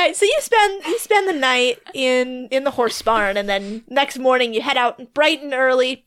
Right, 0.06 0.14
so 0.14 0.24
you 0.24 0.38
spend 0.38 0.84
you 0.84 0.98
spend 1.00 1.28
the 1.28 1.32
night 1.32 1.80
in 1.92 2.46
in 2.52 2.62
the 2.62 2.70
horse 2.70 3.02
barn, 3.02 3.36
and 3.36 3.48
then 3.48 3.82
next 3.88 4.20
morning 4.20 4.54
you 4.54 4.60
head 4.60 4.76
out 4.76 5.12
bright 5.14 5.42
and 5.42 5.52
early. 5.52 6.04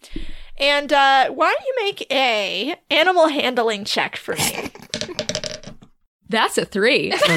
And 0.58 0.94
uh, 0.94 1.30
why 1.32 1.54
don't 1.54 1.68
you 1.68 1.76
make 1.84 2.10
a 2.10 2.76
animal 2.90 3.28
handling 3.28 3.84
check 3.84 4.16
for 4.16 4.36
me? 4.36 4.72
That's 6.30 6.58
a 6.58 6.64
three. 6.64 7.12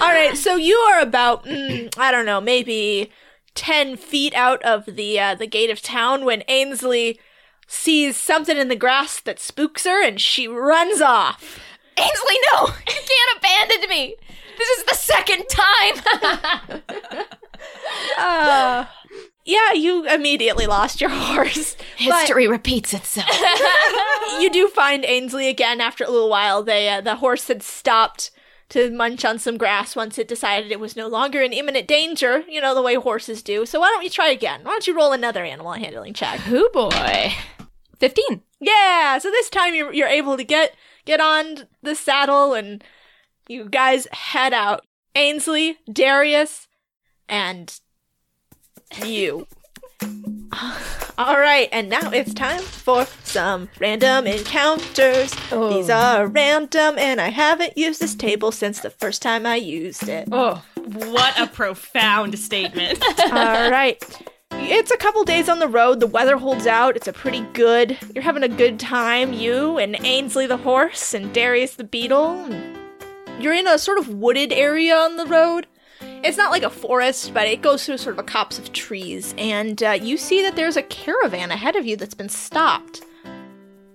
All 0.00 0.08
right, 0.08 0.36
so 0.36 0.56
you 0.56 0.74
are 0.74 1.00
about 1.00 1.44
mm, 1.44 1.96
I 1.96 2.10
don't 2.10 2.26
know, 2.26 2.40
maybe 2.40 3.12
ten 3.54 3.96
feet 3.96 4.34
out 4.34 4.60
of 4.64 4.86
the 4.86 5.20
uh, 5.20 5.36
the 5.36 5.46
gate 5.46 5.70
of 5.70 5.80
town 5.80 6.24
when 6.24 6.42
Ainsley 6.48 7.20
sees 7.68 8.16
something 8.16 8.56
in 8.58 8.66
the 8.66 8.74
grass 8.74 9.20
that 9.20 9.38
spooks 9.38 9.84
her, 9.84 10.04
and 10.04 10.20
she 10.20 10.48
runs 10.48 11.00
off. 11.00 11.60
Ainsley, 11.98 12.38
no! 12.52 12.66
You 12.66 13.00
can't 13.06 13.38
abandon 13.38 13.88
me! 13.88 14.16
This 14.58 14.68
is 14.78 14.84
the 14.84 14.94
second 14.94 15.46
time! 15.48 17.22
Uh, 18.18 18.86
yeah, 19.44 19.72
you 19.72 20.06
immediately 20.08 20.66
lost 20.66 21.00
your 21.00 21.10
horse. 21.10 21.76
History 21.96 22.46
repeats 22.46 22.94
itself. 22.94 23.28
you 24.40 24.50
do 24.50 24.68
find 24.68 25.04
Ainsley 25.04 25.48
again 25.48 25.80
after 25.80 26.04
a 26.04 26.10
little 26.10 26.28
while. 26.28 26.62
They 26.62 26.88
uh, 26.88 27.00
the 27.00 27.16
horse 27.16 27.48
had 27.48 27.62
stopped 27.62 28.30
to 28.70 28.90
munch 28.90 29.24
on 29.24 29.38
some 29.38 29.58
grass 29.58 29.94
once 29.94 30.18
it 30.18 30.28
decided 30.28 30.70
it 30.70 30.80
was 30.80 30.96
no 30.96 31.08
longer 31.08 31.42
in 31.42 31.52
imminent 31.52 31.88
danger. 31.88 32.44
You 32.48 32.60
know 32.60 32.74
the 32.74 32.82
way 32.82 32.94
horses 32.94 33.42
do. 33.42 33.66
So 33.66 33.80
why 33.80 33.88
don't 33.88 34.04
you 34.04 34.10
try 34.10 34.28
again? 34.28 34.60
Why 34.62 34.70
don't 34.72 34.86
you 34.86 34.96
roll 34.96 35.12
another 35.12 35.44
animal 35.44 35.72
handling 35.72 36.14
check? 36.14 36.40
oh 36.48 36.70
boy. 36.72 37.32
15. 37.98 38.42
Yeah. 38.60 39.18
So 39.18 39.30
this 39.30 39.50
time 39.50 39.74
you're 39.74 39.92
you're 39.92 40.08
able 40.08 40.36
to 40.36 40.44
get 40.44 40.74
get 41.04 41.20
on 41.20 41.66
the 41.82 41.94
saddle 41.94 42.54
and 42.54 42.82
you 43.48 43.66
guys 43.68 44.06
head 44.12 44.52
out. 44.52 44.84
Ainsley, 45.14 45.78
Darius, 45.92 46.68
and 47.28 47.78
you. 49.04 49.46
All 51.18 51.38
right, 51.38 51.68
and 51.70 51.88
now 51.88 52.10
it's 52.10 52.32
time 52.32 52.62
for 52.62 53.06
some 53.24 53.68
random 53.78 54.26
encounters. 54.26 55.34
Oh. 55.50 55.68
These 55.68 55.90
are 55.90 56.26
random, 56.26 56.98
and 56.98 57.20
I 57.20 57.28
haven't 57.28 57.76
used 57.76 58.00
this 58.00 58.14
table 58.14 58.50
since 58.50 58.80
the 58.80 58.90
first 58.90 59.20
time 59.22 59.44
I 59.44 59.56
used 59.56 60.08
it. 60.08 60.28
Oh, 60.32 60.64
what 60.76 61.38
a 61.38 61.46
profound 61.46 62.38
statement. 62.38 63.02
All 63.30 63.70
right. 63.70 64.02
It's 64.64 64.90
a 64.90 64.96
couple 64.96 65.22
days 65.24 65.48
on 65.48 65.58
the 65.58 65.68
road. 65.68 66.00
The 66.00 66.06
weather 66.06 66.36
holds 66.36 66.66
out. 66.66 66.96
It's 66.96 67.08
a 67.08 67.12
pretty 67.12 67.40
good. 67.52 67.98
You're 68.14 68.22
having 68.24 68.42
a 68.42 68.48
good 68.48 68.78
time. 68.80 69.32
You 69.32 69.78
and 69.78 69.96
Ainsley 70.04 70.46
the 70.46 70.56
horse 70.56 71.14
and 71.14 71.32
Darius 71.32 71.74
the 71.76 71.84
beetle. 71.84 72.48
You're 73.38 73.54
in 73.54 73.66
a 73.66 73.78
sort 73.78 73.98
of 73.98 74.08
wooded 74.08 74.52
area 74.52 74.96
on 74.96 75.16
the 75.16 75.26
road. 75.26 75.66
It's 76.24 76.36
not 76.36 76.50
like 76.50 76.62
a 76.62 76.70
forest, 76.70 77.34
but 77.34 77.46
it 77.46 77.62
goes 77.62 77.84
through 77.84 77.98
sort 77.98 78.14
of 78.14 78.20
a 78.20 78.28
copse 78.28 78.58
of 78.58 78.72
trees. 78.72 79.34
And 79.36 79.82
uh, 79.82 79.98
you 80.00 80.16
see 80.16 80.42
that 80.42 80.56
there's 80.56 80.76
a 80.76 80.82
caravan 80.82 81.50
ahead 81.50 81.76
of 81.76 81.84
you 81.84 81.96
that's 81.96 82.14
been 82.14 82.28
stopped. 82.28 83.02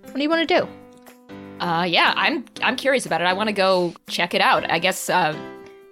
What 0.02 0.14
do 0.14 0.22
you 0.22 0.30
want 0.30 0.48
to 0.48 0.60
do? 0.60 0.68
Uh 1.60 1.82
yeah, 1.88 2.14
I'm 2.16 2.44
I'm 2.62 2.76
curious 2.76 3.04
about 3.04 3.20
it. 3.20 3.24
I 3.24 3.32
want 3.32 3.48
to 3.48 3.52
go 3.52 3.92
check 4.06 4.32
it 4.32 4.40
out. 4.40 4.70
I 4.70 4.78
guess 4.78 5.10
uh 5.10 5.36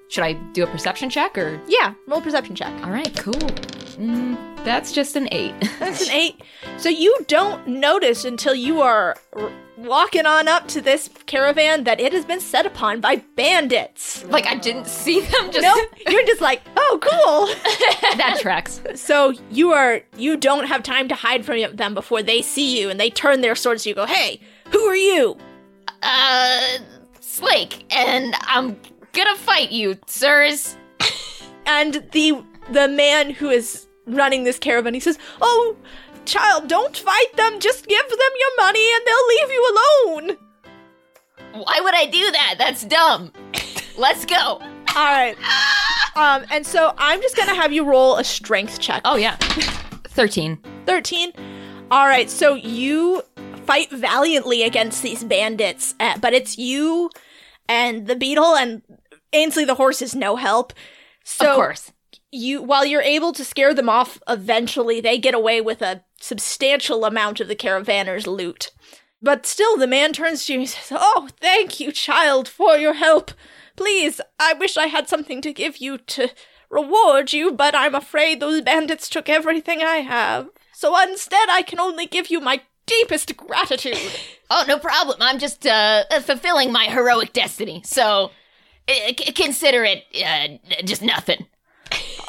should 0.09 0.23
I 0.23 0.35
do 0.53 0.63
a 0.63 0.67
perception 0.69 1.11
check 1.11 1.37
or 1.37 1.61
Yeah, 1.67 1.95
roll 2.07 2.21
a 2.21 2.23
perception 2.23 2.55
check. 2.55 2.73
All 2.85 2.91
right, 2.91 3.13
cool. 3.17 3.33
Mm, 3.35 4.37
that's 4.67 4.91
just 4.91 5.15
an 5.15 5.29
8. 5.31 5.55
That's 5.79 6.03
an 6.09 6.13
eight. 6.13 6.43
So 6.77 6.89
you 6.89 7.17
don't 7.29 7.67
notice 7.69 8.25
until 8.25 8.55
you 8.55 8.81
are 8.81 9.15
r- 9.35 9.51
walking 9.77 10.27
on 10.27 10.49
up 10.49 10.67
to 10.69 10.81
this 10.81 11.09
caravan 11.27 11.85
that 11.85 12.01
it 12.01 12.13
has 12.13 12.25
been 12.25 12.41
set 12.41 12.67
upon 12.67 13.01
by 13.01 13.17
bandits. 13.37 14.25
like 14.25 14.47
I 14.47 14.57
didn't 14.57 14.89
see 14.89 15.21
them 15.21 15.53
just 15.53 15.63
Nope, 15.63 15.89
you're 16.09 16.27
just 16.27 16.41
like, 16.41 16.63
oh, 16.77 16.99
cool. 17.01 18.17
that 18.17 18.39
tracks. 18.41 18.81
so 18.97 19.33
you 19.51 19.73
are, 19.73 20.01
you 20.17 20.37
don't 20.37 20.67
have 20.67 20.83
time 20.83 21.07
to 21.09 21.15
hide 21.15 21.45
from 21.45 21.77
them 21.77 21.95
before 21.95 22.23
they 22.23 22.43
see 22.43 22.81
you 22.81 22.91
and 22.91 22.99
they 22.99 23.09
turn 23.11 23.43
their 23.43 23.55
swords 23.55 23.85
to 23.85 23.91
you. 23.91 23.95
Go, 23.95 24.07
hey, 24.07 24.41
who 24.73 24.81
are 24.81 24.97
you? 24.97 25.37
Uh 26.03 26.79
Slake 27.21 27.85
and 27.95 28.35
I'm 28.41 28.77
gonna 29.13 29.37
fight 29.37 29.71
you, 29.71 29.97
sirs. 30.07 30.77
And 31.67 32.05
the 32.13 32.43
the 32.73 32.89
man 32.89 33.31
who 33.31 33.51
is 33.51 33.87
running 34.07 34.45
this 34.45 34.59
caravan, 34.59 34.95
he 34.95 35.01
says, 35.01 35.19
oh, 35.41 35.77
child, 36.25 36.69
don't 36.69 36.97
fight 36.97 37.37
them. 37.37 37.61
Just 37.61 37.87
give 37.87 38.09
them 38.09 38.19
your 38.19 38.67
money 38.67 38.87
and 38.95 39.03
they'll 39.07 39.29
leave 39.29 39.51
you 39.51 39.73
alone. 39.73 40.37
Why 41.65 41.81
would 41.81 41.95
I 41.95 42.07
do 42.07 42.31
that? 42.33 42.57
That's 42.59 42.85
dumb. 42.85 43.33
Let's 43.99 44.25
go. 44.25 44.37
All 44.37 44.61
right. 44.95 45.37
Um, 46.17 46.47
and 46.51 46.67
so 46.67 46.95
I'm 46.97 47.21
just 47.21 47.37
gonna 47.37 47.55
have 47.55 47.75
you 47.75 47.85
roll 47.85 48.17
a 48.17 48.25
strength 48.25 48.81
check. 48.81 49.03
Oh 49.05 49.17
yeah. 49.17 49.37
13. 49.37 50.59
13. 50.87 51.33
All 51.91 52.07
right, 52.07 52.31
so 52.31 52.55
you 52.55 53.23
fight 53.67 53.91
valiantly 53.91 54.63
against 54.63 55.03
these 55.03 55.23
bandits, 55.23 55.95
uh, 56.01 56.17
but 56.19 56.33
it's 56.33 56.57
you 56.57 57.11
and 57.69 58.07
the 58.07 58.17
beetle 58.17 58.57
and 58.57 58.81
Ainsley 59.35 59.67
the 59.67 59.75
horse 59.75 60.01
is 60.01 60.15
no 60.15 60.37
help. 60.37 60.73
So 61.23 61.51
of 61.51 61.57
course. 61.57 61.93
You 62.33 62.63
while 62.63 62.85
you're 62.85 63.03
able 63.03 63.33
to 63.33 63.45
scare 63.45 63.73
them 63.73 63.89
off 63.89 64.19
eventually 64.29 65.01
they 65.01 65.17
get 65.17 65.35
away 65.35 65.61
with 65.61 65.81
a 65.81 66.03
substantial 66.21 67.05
amount 67.05 67.41
of 67.41 67.49
the 67.49 67.57
caravaners 67.57 68.27
loot. 68.27 68.73
But 69.23 69.47
still, 69.47 69.77
the 69.77 69.87
man 69.87 70.13
turns 70.13 70.45
to 70.45 70.53
you 70.53 70.61
and 70.61 70.69
says, 70.69 70.99
Oh, 71.01 71.29
thank 71.41 71.81
you, 71.81 71.91
child, 71.91 72.49
for 72.49 72.77
your 72.77 72.95
help. 72.95 73.33
Please, 73.77 74.21
I 74.39 74.53
wish 74.55 74.77
I 74.77 74.87
had 74.87 75.09
something 75.09 75.41
to 75.43 75.53
give 75.53 75.79
you 75.79 75.99
to 75.99 76.31
reward 76.71 77.33
you, 77.33 77.53
but 77.53 77.75
I'm 77.75 77.95
afraid 77.95 78.41
those 78.41 78.61
bandits 78.61 79.09
took 79.09 79.29
everything 79.29 79.83
I 79.83 79.97
have. 79.97 80.49
So 80.73 81.01
instead, 81.03 81.49
I 81.51 81.63
can 81.63 81.81
only 81.81 82.07
give 82.07 82.31
you 82.31 82.41
my 82.41 82.63
deepest 82.87 83.37
gratitude. 83.37 83.99
Oh, 84.49 84.65
no 84.69 84.79
problem. 84.79 85.17
I'm 85.21 85.41
just 85.41 85.67
uh, 85.67 86.05
fulfilling 86.21 86.71
my 86.71 86.85
heroic 86.85 87.33
destiny. 87.33 87.83
So 87.85 88.31
uh, 88.89 89.13
consider 89.35 89.85
it 89.85 90.05
uh, 90.25 90.83
just 90.85 91.03
nothing. 91.03 91.47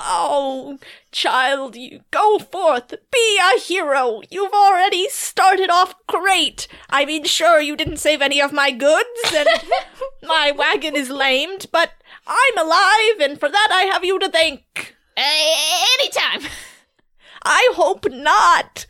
Oh, 0.10 0.78
child, 1.12 1.76
you 1.76 2.00
go 2.12 2.40
forth, 2.40 2.94
be 3.12 3.40
a 3.54 3.60
hero. 3.60 4.22
You've 4.32 4.54
already 4.54 5.10
started 5.10 5.70
off 5.70 5.96
great. 6.08 6.70
I 6.90 7.04
mean, 7.04 7.26
sure, 7.26 7.60
you 7.60 7.76
didn't 7.76 7.98
save 7.98 8.22
any 8.22 8.42
of 8.42 8.54
my 8.54 8.72
goods, 8.72 9.34
and 9.36 9.50
my 10.24 10.52
wagon 10.52 10.96
is 10.96 11.10
lamed, 11.10 11.66
but 11.74 11.92
I'm 12.26 12.58
alive, 12.58 13.20
and 13.20 13.38
for 13.38 13.50
that 13.50 13.68
I 13.70 13.82
have 13.92 14.06
you 14.06 14.18
to 14.18 14.30
thank. 14.30 14.96
Uh, 15.18 15.22
anytime. 16.00 16.50
I 17.44 17.70
hope 17.76 18.10
not. 18.10 18.86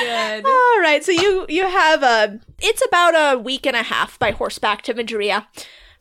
Good. 0.00 0.44
All 0.44 0.80
right, 0.80 1.02
so 1.04 1.12
you 1.12 1.46
you 1.48 1.66
have 1.66 2.02
a 2.02 2.40
it's 2.60 2.84
about 2.84 3.14
a 3.14 3.38
week 3.38 3.64
and 3.64 3.76
a 3.76 3.82
half 3.82 4.18
by 4.18 4.32
horseback 4.32 4.82
to 4.82 4.94
Madria. 4.94 5.46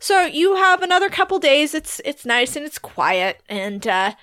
So 0.05 0.21
you 0.21 0.53
have 0.53 0.83
another 0.83 1.09
couple 1.09 1.39
days. 1.39 1.73
It's 1.73 1.99
it's 2.05 2.27
nice 2.27 2.55
and 2.55 2.63
it's 2.63 2.77
quiet 2.77 3.41
and 3.49 3.87
uh 3.87 4.13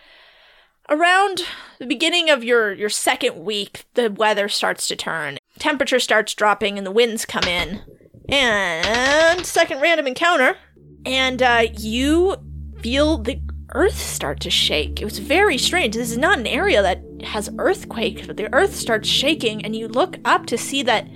around 0.89 1.43
the 1.81 1.87
beginning 1.87 2.31
of 2.31 2.45
your 2.45 2.73
your 2.73 2.89
second 2.89 3.45
week, 3.45 3.85
the 3.95 4.09
weather 4.09 4.49
starts 4.49 4.87
to 4.87 4.95
turn. 4.95 5.39
Temperature 5.59 5.99
starts 5.99 6.35
dropping 6.35 6.79
and 6.79 6.87
the 6.87 6.93
winds 6.93 7.27
come 7.27 7.43
in. 7.43 7.81
And 8.29 9.45
second 9.45 9.81
random 9.81 10.07
encounter 10.07 10.57
and 11.05 11.43
uh 11.43 11.65
you 11.77 12.37
feel 12.81 13.19
the 13.19 13.41
earth 13.71 13.99
start 13.99 14.39
to 14.43 14.51
shake. 14.51 15.03
It 15.03 15.05
was 15.05 15.19
very 15.19 15.59
strange. 15.59 15.97
This 15.97 16.13
is 16.13 16.17
not 16.17 16.39
an 16.39 16.47
area 16.47 16.81
that 16.81 17.03
has 17.25 17.51
earthquakes, 17.59 18.29
but 18.29 18.37
the 18.37 18.55
earth 18.55 18.77
starts 18.77 19.09
shaking, 19.09 19.65
and 19.65 19.75
you 19.75 19.89
look 19.89 20.19
up 20.25 20.47
to 20.47 20.57
see 20.57 20.85
that 20.85 21.09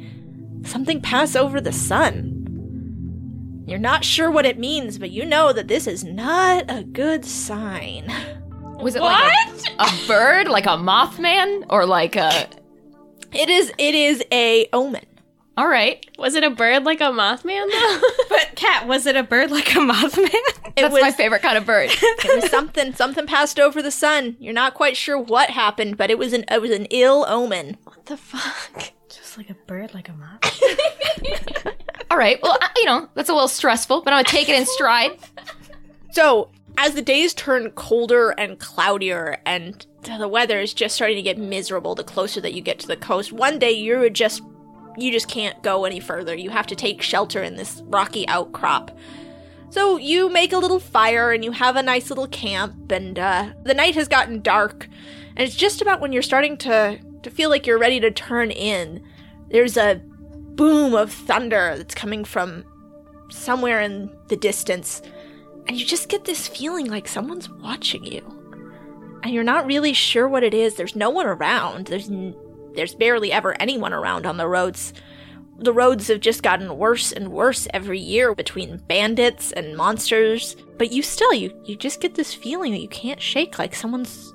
something 0.64 1.00
pass 1.00 1.36
over 1.36 1.60
the 1.60 1.72
sun. 1.72 2.45
You're 3.66 3.78
not 3.78 4.04
sure 4.04 4.30
what 4.30 4.46
it 4.46 4.58
means, 4.58 4.98
but 4.98 5.10
you 5.10 5.24
know 5.24 5.52
that 5.52 5.66
this 5.68 5.86
is 5.86 6.04
not 6.04 6.64
a 6.68 6.84
good 6.84 7.24
sign. 7.24 8.12
Was 8.80 8.94
it 8.94 9.02
like 9.02 9.32
a, 9.78 9.82
a 9.82 10.06
bird, 10.06 10.48
like 10.48 10.66
a 10.66 10.76
mothman, 10.76 11.64
or 11.68 11.84
like 11.84 12.14
a? 12.14 12.48
It 13.32 13.48
is 13.48 13.72
it 13.76 13.94
is 13.94 14.22
a 14.30 14.68
omen. 14.72 15.04
All 15.58 15.66
right, 15.68 16.04
Was 16.18 16.34
it 16.34 16.44
a 16.44 16.50
bird 16.50 16.84
like 16.84 17.00
a 17.00 17.04
Mothman 17.04 17.70
though? 17.70 18.00
But 18.28 18.52
cat, 18.56 18.86
was 18.86 19.06
it 19.06 19.16
a 19.16 19.22
bird 19.22 19.50
like 19.50 19.70
a 19.74 19.78
mothman? 19.78 20.28
It 20.28 20.82
that's 20.82 20.92
was 20.92 21.00
my 21.00 21.10
favorite 21.12 21.40
kind 21.40 21.56
of 21.56 21.64
bird. 21.64 21.88
it 21.92 22.42
was 22.42 22.50
something 22.50 22.92
something 22.92 23.26
passed 23.26 23.58
over 23.58 23.80
the 23.80 23.90
sun. 23.90 24.36
You're 24.38 24.52
not 24.52 24.74
quite 24.74 24.98
sure 24.98 25.18
what 25.18 25.48
happened, 25.48 25.96
but 25.96 26.10
it 26.10 26.18
was 26.18 26.34
an 26.34 26.44
it 26.50 26.60
was 26.60 26.70
an 26.72 26.84
ill 26.90 27.24
omen. 27.26 27.78
what 27.84 28.04
the 28.04 28.18
fuck? 28.18 28.92
Just 29.08 29.38
like 29.38 29.48
a 29.48 29.54
bird 29.54 29.94
like 29.94 30.10
a 30.10 30.12
moth. 30.12 30.62
All 32.10 32.16
right, 32.18 32.38
well, 32.42 32.56
I- 32.60 32.70
you 32.76 32.84
know 32.84 33.08
that's 33.14 33.28
a 33.28 33.32
little 33.34 33.48
stressful, 33.48 34.02
but 34.02 34.12
I'm 34.12 34.18
gonna 34.18 34.28
take 34.28 34.48
it 34.48 34.56
in 34.58 34.66
stride. 34.76 35.18
So, 36.12 36.50
as 36.78 36.94
the 36.94 37.02
days 37.02 37.34
turn 37.34 37.70
colder 37.70 38.30
and 38.30 38.58
cloudier 38.58 39.38
and 39.44 39.84
the 40.02 40.28
weather 40.28 40.60
is 40.60 40.72
just 40.72 40.94
starting 40.94 41.16
to 41.16 41.22
get 41.22 41.36
miserable 41.38 41.94
the 41.94 42.04
closer 42.04 42.40
that 42.40 42.52
you 42.52 42.60
get 42.62 42.78
to 42.80 42.86
the 42.86 42.96
coast, 42.96 43.32
one 43.32 43.58
day 43.58 43.72
you're 43.72 44.08
just 44.10 44.42
you 44.98 45.12
just 45.12 45.28
can't 45.28 45.62
go 45.62 45.84
any 45.84 46.00
further. 46.00 46.34
You 46.34 46.48
have 46.50 46.66
to 46.68 46.74
take 46.76 47.02
shelter 47.02 47.42
in 47.42 47.56
this 47.56 47.82
rocky 47.86 48.26
outcrop. 48.28 48.96
So 49.68 49.98
you 49.98 50.30
make 50.30 50.52
a 50.54 50.58
little 50.58 50.80
fire 50.80 51.32
and 51.32 51.44
you 51.44 51.50
have 51.52 51.76
a 51.76 51.82
nice 51.82 52.08
little 52.08 52.28
camp 52.28 52.90
and 52.90 53.18
uh, 53.18 53.50
the 53.64 53.74
night 53.74 53.94
has 53.96 54.08
gotten 54.08 54.40
dark 54.40 54.88
and 55.36 55.46
it's 55.46 55.56
just 55.56 55.82
about 55.82 56.00
when 56.00 56.12
you're 56.12 56.22
starting 56.22 56.56
to 56.58 56.98
to 57.22 57.30
feel 57.30 57.50
like 57.50 57.66
you're 57.66 57.78
ready 57.78 57.98
to 58.00 58.10
turn 58.10 58.50
in. 58.52 59.02
There's 59.50 59.76
a 59.76 60.00
boom 60.56 60.94
of 60.94 61.12
thunder 61.12 61.74
that's 61.76 61.94
coming 61.94 62.24
from 62.24 62.64
somewhere 63.28 63.80
in 63.80 64.10
the 64.28 64.36
distance 64.36 65.02
and 65.68 65.76
you 65.76 65.84
just 65.84 66.08
get 66.08 66.24
this 66.24 66.46
feeling 66.46 66.86
like 66.86 67.08
someone's 67.08 67.48
watching 67.48 68.04
you. 68.04 68.22
And 69.22 69.34
you're 69.34 69.44
not 69.44 69.66
really 69.66 69.92
sure 69.92 70.28
what 70.28 70.44
it 70.44 70.54
is. 70.54 70.74
There's 70.74 70.94
no 70.94 71.10
one 71.10 71.26
around. 71.26 71.86
There's 71.86 72.08
n- 72.08 72.36
there's 72.74 72.94
barely 72.94 73.32
ever 73.32 73.60
anyone 73.60 73.92
around 73.92 74.26
on 74.26 74.36
the 74.36 74.46
roads. 74.46 74.92
The 75.58 75.72
roads 75.72 76.08
have 76.08 76.20
just 76.20 76.42
gotten 76.42 76.76
worse 76.76 77.10
and 77.10 77.32
worse 77.32 77.66
every 77.72 77.98
year 77.98 78.34
between 78.34 78.82
bandits 78.86 79.50
and 79.52 79.76
monsters. 79.76 80.54
But 80.78 80.92
you 80.92 81.02
still 81.02 81.32
you 81.32 81.52
you 81.64 81.74
just 81.74 82.00
get 82.00 82.14
this 82.14 82.34
feeling 82.34 82.72
that 82.72 82.82
you 82.82 82.88
can't 82.88 83.20
shake 83.20 83.58
like 83.58 83.74
someone's 83.74 84.34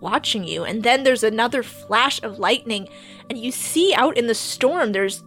watching 0.00 0.44
you. 0.44 0.62
And 0.62 0.84
then 0.84 1.02
there's 1.02 1.24
another 1.24 1.64
flash 1.64 2.22
of 2.22 2.38
lightning 2.38 2.88
and 3.28 3.38
you 3.38 3.50
see 3.50 3.92
out 3.94 4.16
in 4.16 4.28
the 4.28 4.34
storm 4.34 4.92
there's 4.92 5.24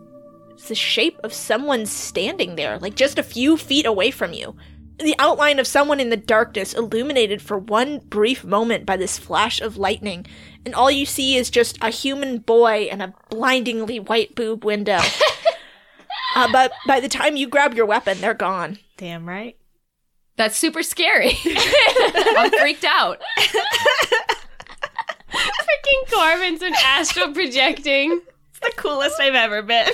the 0.68 0.76
shape 0.76 1.18
of 1.24 1.34
someone 1.34 1.86
standing 1.86 2.56
there 2.56 2.80
like 2.80 2.96
just 2.96 3.18
a 3.18 3.24
few 3.24 3.58
feet 3.58 3.86
away 3.86 4.12
from 4.12 4.34
you 4.34 4.56
the 5.04 5.16
outline 5.20 5.60
of 5.60 5.68
someone 5.68 6.00
in 6.00 6.10
the 6.10 6.18
darkness 6.18 6.74
illuminated 6.74 7.42
for 7.42 7.58
one 7.58 8.00
brief 8.00 8.44
moment 8.44 8.86
by 8.86 8.98
this 8.98 9.18
flash 9.18 9.62
of 9.62 9.78
lightning, 9.78 10.26
and 10.66 10.76
all 10.76 10.92
you 10.92 11.06
see 11.06 11.36
is 11.36 11.50
just 11.50 11.78
a 11.82 11.90
human 11.90 12.40
boy 12.40 12.88
and 12.92 13.02
a 13.02 13.14
blindingly 13.30 14.00
white 14.00 14.36
boob 14.36 14.64
window. 14.64 15.00
uh, 16.36 16.52
but 16.52 16.72
by 16.88 17.00
the 17.00 17.10
time 17.10 17.36
you 17.36 17.48
grab 17.48 17.74
your 17.74 17.86
weapon, 17.86 18.20
they're 18.22 18.34
gone. 18.34 18.80
Damn 18.98 19.28
right. 19.28 19.58
That's 20.38 20.58
super 20.58 20.84
scary. 20.84 21.38
I'm 21.46 22.52
freaked 22.52 22.86
out. 22.86 23.22
Freaking 25.30 26.12
Corbin's 26.12 26.60
been 26.60 26.74
astral 26.84 27.34
projecting. 27.34 28.22
It's 28.50 28.60
the 28.60 28.72
coolest 28.76 29.20
I've 29.20 29.36
ever 29.36 29.62
been. 29.62 29.92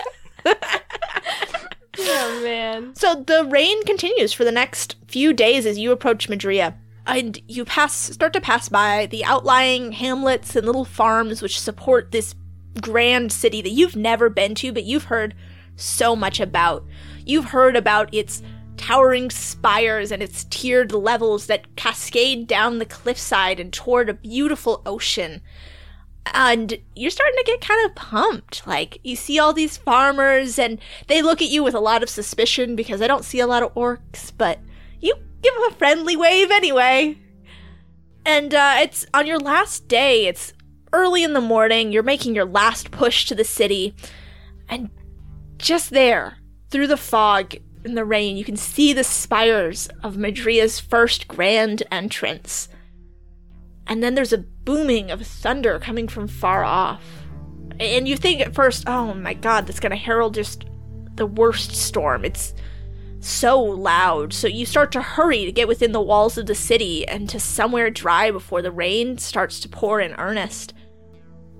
Oh 1.99 2.41
man. 2.43 2.95
So 2.95 3.15
the 3.15 3.45
rain 3.49 3.83
continues 3.85 4.33
for 4.33 4.43
the 4.43 4.51
next 4.51 4.95
few 5.07 5.33
days 5.33 5.65
as 5.65 5.77
you 5.77 5.91
approach 5.91 6.29
Madria. 6.29 6.75
And 7.05 7.39
you 7.47 7.65
pass 7.65 7.93
start 7.93 8.33
to 8.33 8.41
pass 8.41 8.69
by 8.69 9.07
the 9.07 9.23
outlying 9.25 9.93
hamlets 9.93 10.55
and 10.55 10.65
little 10.65 10.85
farms 10.85 11.41
which 11.41 11.59
support 11.59 12.11
this 12.11 12.35
grand 12.81 13.31
city 13.31 13.61
that 13.61 13.71
you've 13.71 13.95
never 13.95 14.29
been 14.29 14.55
to, 14.55 14.71
but 14.71 14.83
you've 14.83 15.05
heard 15.05 15.33
so 15.75 16.15
much 16.15 16.39
about. 16.39 16.85
You've 17.25 17.45
heard 17.45 17.75
about 17.75 18.13
its 18.13 18.43
towering 18.75 19.31
spires 19.31 20.11
and 20.11 20.21
its 20.21 20.43
tiered 20.45 20.91
levels 20.91 21.47
that 21.47 21.75
cascade 21.75 22.45
down 22.47 22.77
the 22.77 22.85
cliffside 22.85 23.59
and 23.59 23.73
toward 23.73 24.09
a 24.09 24.13
beautiful 24.13 24.81
ocean 24.85 25.41
and 26.33 26.77
you're 26.95 27.11
starting 27.11 27.37
to 27.37 27.43
get 27.45 27.61
kind 27.61 27.85
of 27.85 27.95
pumped. 27.95 28.65
Like, 28.65 28.99
you 29.03 29.15
see 29.15 29.39
all 29.39 29.53
these 29.53 29.77
farmers, 29.77 30.59
and 30.59 30.79
they 31.07 31.21
look 31.21 31.41
at 31.41 31.49
you 31.49 31.63
with 31.63 31.73
a 31.73 31.79
lot 31.79 32.03
of 32.03 32.09
suspicion 32.09 32.75
because 32.75 33.01
I 33.01 33.07
don't 33.07 33.25
see 33.25 33.39
a 33.39 33.47
lot 33.47 33.63
of 33.63 33.73
orcs, 33.73 34.31
but 34.37 34.59
you 34.99 35.13
give 35.41 35.53
them 35.53 35.71
a 35.71 35.75
friendly 35.75 36.15
wave 36.15 36.51
anyway. 36.51 37.17
And 38.25 38.53
uh, 38.53 38.77
it's 38.81 39.05
on 39.13 39.27
your 39.27 39.39
last 39.39 39.87
day, 39.87 40.27
it's 40.27 40.53
early 40.93 41.23
in 41.23 41.33
the 41.33 41.41
morning, 41.41 41.91
you're 41.91 42.03
making 42.03 42.35
your 42.35 42.45
last 42.45 42.91
push 42.91 43.25
to 43.25 43.35
the 43.35 43.43
city, 43.43 43.95
and 44.67 44.89
just 45.57 45.91
there, 45.91 46.37
through 46.69 46.87
the 46.87 46.97
fog 46.97 47.55
and 47.83 47.97
the 47.97 48.05
rain, 48.05 48.35
you 48.35 48.43
can 48.43 48.57
see 48.57 48.93
the 48.93 49.03
spires 49.03 49.87
of 50.03 50.17
Madria's 50.17 50.79
first 50.79 51.27
grand 51.27 51.83
entrance 51.91 52.67
and 53.87 54.03
then 54.03 54.15
there's 54.15 54.33
a 54.33 54.37
booming 54.37 55.11
of 55.11 55.25
thunder 55.25 55.79
coming 55.79 56.07
from 56.07 56.27
far 56.27 56.63
off. 56.63 57.03
And 57.79 58.07
you 58.07 58.17
think 58.17 58.41
at 58.41 58.55
first, 58.55 58.87
oh 58.87 59.13
my 59.13 59.33
god, 59.33 59.67
that's 59.67 59.79
gonna 59.79 59.95
herald 59.95 60.33
just 60.33 60.65
the 61.15 61.25
worst 61.25 61.75
storm. 61.75 62.23
It's 62.25 62.53
so 63.19 63.61
loud. 63.61 64.33
So 64.33 64.47
you 64.47 64.65
start 64.65 64.91
to 64.93 65.01
hurry 65.01 65.45
to 65.45 65.51
get 65.51 65.67
within 65.67 65.91
the 65.91 66.01
walls 66.01 66.37
of 66.37 66.45
the 66.45 66.55
city 66.55 67.07
and 67.07 67.29
to 67.29 67.39
somewhere 67.39 67.89
dry 67.89 68.31
before 68.31 68.61
the 68.61 68.71
rain 68.71 69.17
starts 69.17 69.59
to 69.61 69.69
pour 69.69 69.99
in 69.99 70.13
earnest. 70.13 70.73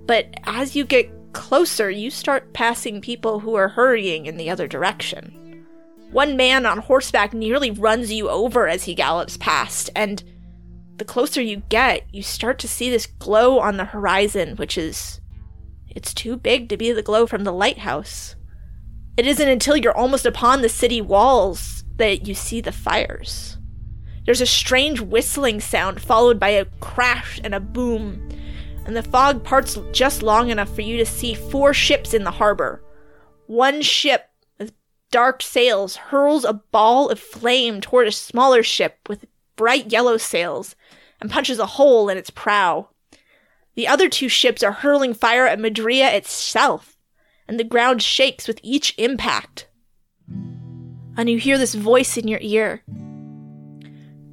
But 0.06 0.34
as 0.44 0.76
you 0.76 0.86
get 0.86 1.12
closer, 1.34 1.90
you 1.90 2.10
start 2.10 2.54
passing 2.54 3.02
people 3.02 3.40
who 3.40 3.56
are 3.56 3.68
hurrying 3.68 4.26
in 4.26 4.38
the 4.38 4.50
other 4.50 4.68
direction. 4.68 5.66
One 6.12 6.38
man 6.38 6.66
on 6.66 6.78
horseback 6.78 7.34
nearly 7.34 7.70
runs 7.70 8.12
you 8.12 8.30
over 8.30 8.68
as 8.68 8.86
he 8.86 8.96
gallops 8.96 9.36
past, 9.38 9.90
and 9.96 10.24
the 10.98 11.06
closer 11.06 11.42
you 11.42 11.64
get, 11.70 12.06
you 12.12 12.24
start 12.24 12.60
to 12.60 12.68
see 12.68 12.90
this 12.90 13.06
glow 13.06 13.60
on 13.60 13.78
the 13.78 13.86
horizon, 13.86 14.56
which 14.56 14.78
is. 14.78 15.22
It's 15.90 16.14
too 16.14 16.38
big 16.38 16.70
to 16.70 16.78
be 16.78 16.92
the 16.92 17.02
glow 17.02 17.26
from 17.26 17.44
the 17.44 17.52
lighthouse. 17.52 18.36
It 19.16 19.26
isn't 19.26 19.50
until 19.50 19.78
you're 19.78 19.98
almost 19.98 20.26
upon 20.26 20.62
the 20.62 20.70
city 20.70 21.02
walls 21.02 21.84
that 21.96 22.28
you 22.28 22.36
see 22.36 22.62
the 22.62 22.72
fires. 22.72 23.58
There's 24.26 24.42
a 24.42 24.46
strange 24.46 25.00
whistling 25.02 25.60
sound 25.60 26.02
followed 26.02 26.40
by 26.40 26.50
a 26.50 26.66
crash 26.82 27.40
and 27.44 27.56
a 27.56 27.60
boom. 27.60 28.30
and 28.86 28.96
the 28.96 29.04
fog 29.04 29.44
parts 29.44 29.78
just 29.92 30.24
long 30.24 30.50
enough 30.50 30.74
for 30.74 30.82
you 30.82 30.98
to 30.98 31.06
see 31.06 31.34
four 31.34 31.74
ships 31.74 32.14
in 32.14 32.24
the 32.24 32.32
harbor. 32.32 32.82
One 33.48 33.82
ship 33.82 34.30
with 34.58 34.74
dark 35.12 35.42
sails 35.42 35.96
hurls 35.96 36.46
a 36.46 36.54
ball 36.54 37.10
of 37.10 37.20
flame 37.20 37.82
toward 37.82 38.08
a 38.08 38.12
smaller 38.12 38.64
ship 38.64 38.98
with 39.10 39.26
bright 39.58 39.92
yellow 39.92 40.16
sails 40.16 40.78
and 41.20 41.30
punches 41.30 41.60
a 41.60 41.66
hole 41.66 42.08
in 42.08 42.18
its 42.18 42.30
prow. 42.30 42.88
The 43.76 43.88
other 43.88 44.08
two 44.08 44.30
ships 44.30 44.64
are 44.64 44.72
hurling 44.72 45.14
fire 45.14 45.46
at 45.46 45.60
Madria 45.60 46.14
itself, 46.14 46.98
and 47.48 47.60
the 47.60 47.64
ground 47.66 48.02
shakes 48.02 48.48
with 48.48 48.60
each 48.64 48.94
impact. 48.98 49.68
And 51.18 51.30
you 51.30 51.38
hear 51.38 51.58
this 51.58 51.76
voice 51.76 52.16
in 52.16 52.28
your 52.28 52.40
ear 52.42 52.84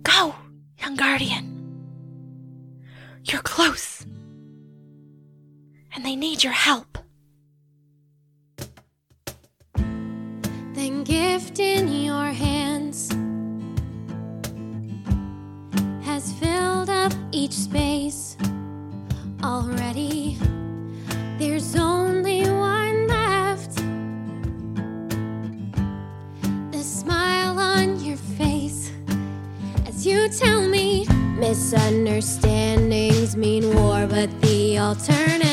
Go, 0.02 0.34
young 0.78 0.96
guardian. 0.96 1.50
You're 3.24 3.42
close. 3.42 4.06
And 5.94 6.04
they 6.04 6.14
need 6.16 6.44
your 6.44 6.52
help. 6.52 6.98
Then 9.76 11.04
gift 11.04 11.58
in 11.58 11.88
your 11.88 12.26
hands 12.26 13.10
has 16.24 16.32
filled 16.34 16.88
up 16.88 17.12
each 17.32 17.52
space 17.52 18.36
already. 19.42 20.38
There's 21.38 21.74
only 21.76 22.48
one 22.48 23.06
left. 23.06 23.76
The 26.72 26.82
smile 26.82 27.58
on 27.58 28.02
your 28.02 28.16
face 28.16 28.90
as 29.86 30.06
you 30.06 30.30
tell 30.30 30.66
me 30.66 31.06
misunderstandings 31.36 33.36
mean 33.36 33.74
war, 33.74 34.06
but 34.06 34.30
the 34.40 34.78
alternative 34.78 35.43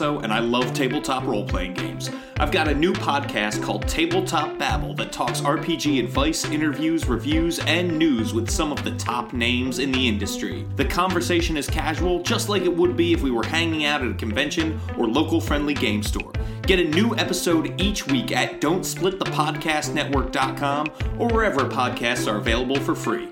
And 0.00 0.30
I 0.30 0.40
love 0.40 0.74
tabletop 0.74 1.24
role 1.24 1.46
playing 1.46 1.72
games. 1.72 2.10
I've 2.38 2.52
got 2.52 2.68
a 2.68 2.74
new 2.74 2.92
podcast 2.92 3.62
called 3.62 3.88
Tabletop 3.88 4.58
Babble 4.58 4.92
that 4.96 5.10
talks 5.10 5.40
RPG 5.40 6.04
advice, 6.04 6.44
interviews, 6.44 7.08
reviews, 7.08 7.60
and 7.60 7.98
news 7.98 8.34
with 8.34 8.50
some 8.50 8.72
of 8.72 8.84
the 8.84 8.90
top 8.96 9.32
names 9.32 9.78
in 9.78 9.92
the 9.92 10.06
industry. 10.06 10.66
The 10.76 10.84
conversation 10.84 11.56
is 11.56 11.66
casual, 11.66 12.22
just 12.22 12.50
like 12.50 12.64
it 12.64 12.76
would 12.76 12.94
be 12.94 13.14
if 13.14 13.22
we 13.22 13.30
were 13.30 13.46
hanging 13.46 13.86
out 13.86 14.02
at 14.02 14.10
a 14.10 14.14
convention 14.14 14.78
or 14.98 15.08
local 15.08 15.40
friendly 15.40 15.72
game 15.72 16.02
store. 16.02 16.30
Get 16.62 16.78
a 16.78 16.84
new 16.84 17.16
episode 17.16 17.80
each 17.80 18.06
week 18.06 18.32
at 18.32 18.60
don'tsplitthepodcastnetwork.com 18.60 20.86
or 21.18 21.28
wherever 21.28 21.60
podcasts 21.60 22.30
are 22.30 22.36
available 22.36 22.76
for 22.76 22.94
free. 22.94 23.30